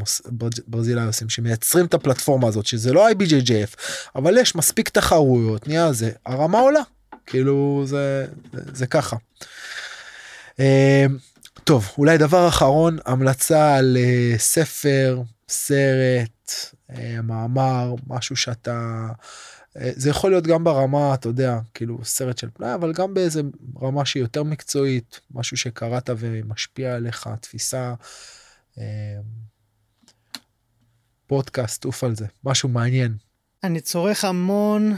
ברזילאי 0.67 1.05
עושים, 1.05 1.29
שמייצרים 1.29 1.87
את 1.87 1.95
הפלטפורמה 1.95 2.49
הזאת, 2.49 2.67
שזה 2.67 2.93
לא 2.93 3.11
IBJJF, 3.11 3.77
אבל 4.17 4.39
יש 4.39 4.55
מספיק 4.57 4.89
תחרויות, 4.89 5.69
נהיה 5.69 5.93
זה, 5.93 6.11
הרמה 6.27 6.59
עולה, 6.59 6.83
כאילו 7.27 7.83
זה, 7.87 8.27
זה, 8.53 8.61
זה 8.73 8.87
ככה. 8.87 9.17
אמ, 10.59 10.65
טוב 11.65 11.93
אולי 11.99 12.19
דבר 12.19 12.49
אחרון 12.49 12.99
המלצה 13.07 13.77
על 13.77 13.97
אה, 14.01 14.39
ספר 14.39 15.23
סרט 15.49 16.75
אה, 16.91 17.19
מאמר 17.23 17.95
משהו 18.07 18.37
שאתה 18.37 18.73
אה, 18.73 19.15
זה 19.79 20.11
יכול 20.11 20.31
להיות 20.31 20.47
גם 20.47 20.65
ברמה 20.65 21.15
אתה 21.15 21.29
יודע 21.29 21.59
כאילו 21.75 22.05
סרט 22.05 22.39
של 22.39 22.49
פנאי 22.55 22.75
אבל 22.75 22.93
גם 22.93 23.15
באיזה 23.15 23.41
רמה 23.83 24.05
שהיא 24.05 24.21
יותר 24.21 24.43
מקצועית 24.43 25.21
משהו 25.31 25.57
שקראת 25.57 26.11
ומשפיע 26.19 26.95
עליך 26.95 27.29
תפיסה. 27.41 27.95
אמ, 28.79 28.83
פודקאסט 31.27 31.85
עוף 31.85 32.05
על 32.05 32.17
זה 32.17 32.27
משהו 32.45 32.69
מעניין. 32.69 33.17
אני 33.65 33.81
צורך 33.81 34.25
המון 34.25 34.93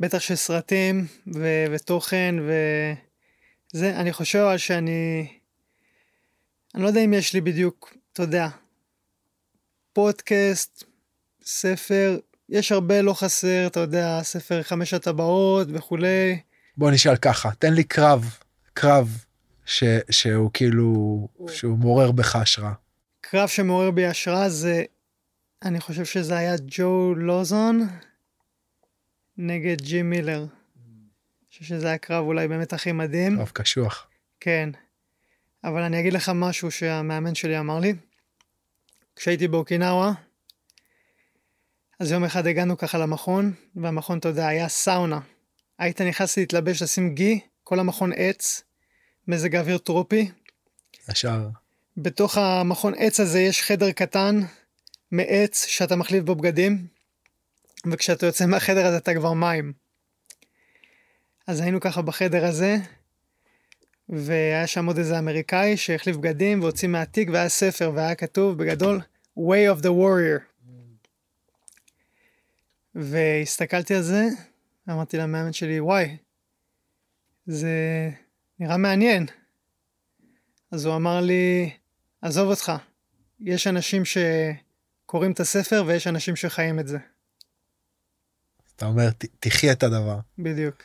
בטח 0.00 0.18
של 0.18 0.34
סרטים 0.34 1.06
ו- 1.34 1.66
ותוכן 1.72 2.34
ו... 2.40 2.52
זה, 3.72 3.96
אני 4.00 4.12
חושב 4.12 4.44
שאני... 4.56 5.28
אני 6.74 6.82
לא 6.82 6.88
יודע 6.88 7.00
אם 7.00 7.14
יש 7.14 7.34
לי 7.34 7.40
בדיוק, 7.40 7.96
אתה 8.12 8.22
יודע, 8.22 8.48
פודקאסט, 9.92 10.84
ספר, 11.44 12.18
יש 12.48 12.72
הרבה 12.72 13.02
לא 13.02 13.12
חסר, 13.12 13.66
אתה 13.66 13.80
יודע, 13.80 14.20
ספר 14.22 14.62
חמש 14.62 14.94
הטבעות 14.94 15.68
וכולי. 15.70 16.38
בוא 16.76 16.90
נשאל 16.90 17.16
ככה, 17.16 17.50
תן 17.58 17.72
לי 17.72 17.84
קרב, 17.84 18.38
קרב 18.74 19.24
ש, 19.64 19.84
שהוא 20.10 20.50
כאילו, 20.54 21.28
שהוא 21.48 21.78
מעורר 21.78 22.12
בך 22.12 22.36
השראה. 22.36 22.72
קרב 23.20 23.48
שמעורר 23.48 23.90
בי 23.90 24.06
השראה 24.06 24.48
זה, 24.48 24.84
אני 25.62 25.80
חושב 25.80 26.04
שזה 26.04 26.36
היה 26.36 26.54
ג'ו 26.66 27.14
לוזון 27.16 27.88
נגד 29.38 29.82
ג'ים 29.82 30.10
מילר. 30.10 30.46
חושב 31.58 31.64
שזה 31.64 31.86
היה 31.86 31.98
קרב 31.98 32.24
אולי 32.24 32.48
באמת 32.48 32.72
הכי 32.72 32.92
מדהים. 32.92 33.36
קרב 33.36 33.50
קשוח. 33.52 34.06
כן. 34.40 34.70
אבל 35.64 35.82
אני 35.82 36.00
אגיד 36.00 36.12
לך 36.12 36.32
משהו 36.34 36.70
שהמאמן 36.70 37.34
שלי 37.34 37.58
אמר 37.58 37.78
לי. 37.78 37.94
כשהייתי 39.16 39.48
באוקינאווה, 39.48 40.12
אז 42.00 42.10
יום 42.10 42.24
אחד 42.24 42.46
הגענו 42.46 42.78
ככה 42.78 42.98
למכון, 42.98 43.52
והמכון, 43.76 44.18
אתה 44.18 44.28
יודע, 44.28 44.46
היה 44.46 44.68
סאונה. 44.68 45.20
היית 45.78 46.00
נכנס 46.00 46.36
להתלבש, 46.38 46.82
לשים 46.82 47.14
גי, 47.14 47.40
כל 47.64 47.80
המכון 47.80 48.12
עץ, 48.16 48.62
מזג 49.28 49.56
אוויר 49.56 49.78
טרופי. 49.78 50.30
ישר. 51.10 51.48
בתוך 51.96 52.38
המכון 52.38 52.92
עץ 52.96 53.20
הזה 53.20 53.40
יש 53.40 53.62
חדר 53.62 53.92
קטן 53.92 54.40
מעץ 55.10 55.64
שאתה 55.66 55.96
מחליף 55.96 56.24
בו 56.24 56.34
בגדים, 56.34 56.86
וכשאתה 57.90 58.26
יוצא 58.26 58.46
מהחדר 58.46 58.86
הזה 58.86 58.96
אתה 58.96 59.14
כבר 59.14 59.32
מים. 59.32 59.72
אז 61.46 61.60
היינו 61.60 61.80
ככה 61.80 62.02
בחדר 62.02 62.44
הזה, 62.46 62.76
והיה 64.08 64.66
שם 64.66 64.86
עוד 64.86 64.98
איזה 64.98 65.18
אמריקאי 65.18 65.76
שהחליף 65.76 66.16
בגדים 66.16 66.62
והוציא 66.62 66.88
מהתיק 66.88 67.28
והיה 67.32 67.48
ספר 67.48 67.92
והיה 67.94 68.14
כתוב 68.14 68.58
בגדול 68.58 69.00
way 69.38 69.78
of 69.78 69.82
the 69.82 69.88
warrior. 69.88 70.55
והסתכלתי 72.96 73.94
על 73.94 74.02
זה, 74.02 74.24
אמרתי 74.90 75.16
למאמן 75.16 75.52
שלי 75.52 75.80
וואי, 75.80 76.16
זה 77.46 77.70
נראה 78.58 78.76
מעניין. 78.76 79.26
אז 80.70 80.84
הוא 80.84 80.96
אמר 80.96 81.20
לי, 81.20 81.76
עזוב 82.22 82.48
אותך, 82.48 82.72
יש 83.40 83.66
אנשים 83.66 84.02
שקוראים 84.04 85.32
את 85.32 85.40
הספר 85.40 85.84
ויש 85.86 86.06
אנשים 86.06 86.36
שחיים 86.36 86.78
את 86.78 86.88
זה. 86.88 86.98
אתה 88.76 88.86
אומר, 88.86 89.08
תחי 89.40 89.72
את 89.72 89.82
הדבר. 89.82 90.18
בדיוק. 90.38 90.82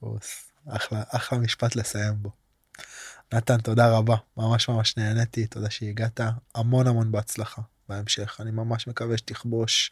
פוס. 0.00 0.50
אחלה, 0.68 1.02
אחלה 1.08 1.38
משפט 1.38 1.76
לסיים 1.76 2.14
בו. 2.22 2.30
נתן, 3.32 3.60
תודה 3.60 3.96
רבה. 3.96 4.16
ממש 4.36 4.68
ממש 4.68 4.96
נהניתי, 4.96 5.46
תודה 5.46 5.70
שהגעת. 5.70 6.20
המון 6.54 6.86
המון 6.86 7.12
בהצלחה 7.12 7.62
בהמשך. 7.88 8.36
אני 8.40 8.50
ממש 8.50 8.86
מקווה 8.86 9.18
שתכבוש 9.18 9.90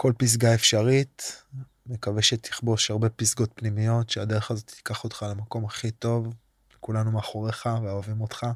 כל 0.00 0.12
פסגה 0.18 0.54
אפשרית. 0.54 1.42
מקווה 1.86 2.22
שתכבוש 2.22 2.90
הרבה 2.90 3.08
פסגות 3.08 3.50
פנימיות, 3.54 4.10
שהדרך 4.10 4.50
הזאת 4.50 4.66
תיקח 4.66 5.04
אותך 5.04 5.26
למקום 5.30 5.64
הכי 5.64 5.90
טוב. 5.90 6.34
כולנו 6.80 7.12
מאחוריך 7.12 7.68
ואוהבים 7.82 8.20
אותך. 8.20 8.46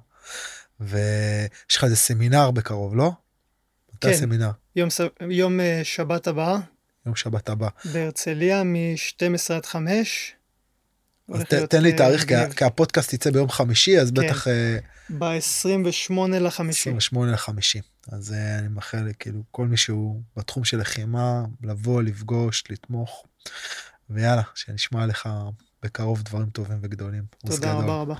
ויש 0.80 1.76
לך 1.76 1.84
איזה 1.84 1.96
סמינר 1.96 2.50
בקרוב, 2.50 2.96
לא? 2.96 3.12
כן, 4.00 4.08
הסמינר? 4.08 4.50
יום, 4.76 4.88
יום 5.30 5.60
אה, 5.60 5.80
שבת 5.84 6.26
הבאה. 6.26 6.58
יום 7.06 7.16
שבת 7.16 7.48
הבא. 7.48 7.68
בהרצליה 7.92 8.62
מ-12 8.64 9.54
עד 9.54 9.66
5. 9.66 10.34
אז 11.32 11.42
ת, 11.42 11.54
תן 11.54 11.82
לי 11.82 11.92
אה, 11.92 11.96
תאריך, 11.96 12.28
כי, 12.28 12.34
כי 12.56 12.64
הפודקאסט 12.64 13.12
יצא 13.12 13.30
ביום 13.30 13.48
חמישי, 13.48 14.00
אז 14.00 14.10
כן. 14.10 14.26
בטח... 14.26 14.48
אה, 14.48 14.78
ב-28 15.10 16.12
לחמישי. 16.40 16.90
28 16.90 17.32
לחמישי. 17.32 17.80
אז 18.12 18.30
uh, 18.30 18.58
אני 18.58 18.68
מאחל 18.68 19.08
כאילו 19.18 19.42
כל 19.50 19.66
מי 19.66 19.76
שהוא 19.76 20.22
בתחום 20.36 20.64
של 20.64 20.78
לחימה, 20.80 21.44
לבוא, 21.62 22.02
לפגוש, 22.02 22.64
לתמוך, 22.70 23.24
ויאללה, 24.10 24.42
שנשמע 24.54 25.06
לך 25.06 25.28
בקרוב 25.82 26.22
דברים 26.22 26.50
טובים 26.50 26.78
וגדולים. 26.82 27.24
תודה 27.46 27.72
רבה 27.72 27.94
רבה. 28.00 28.14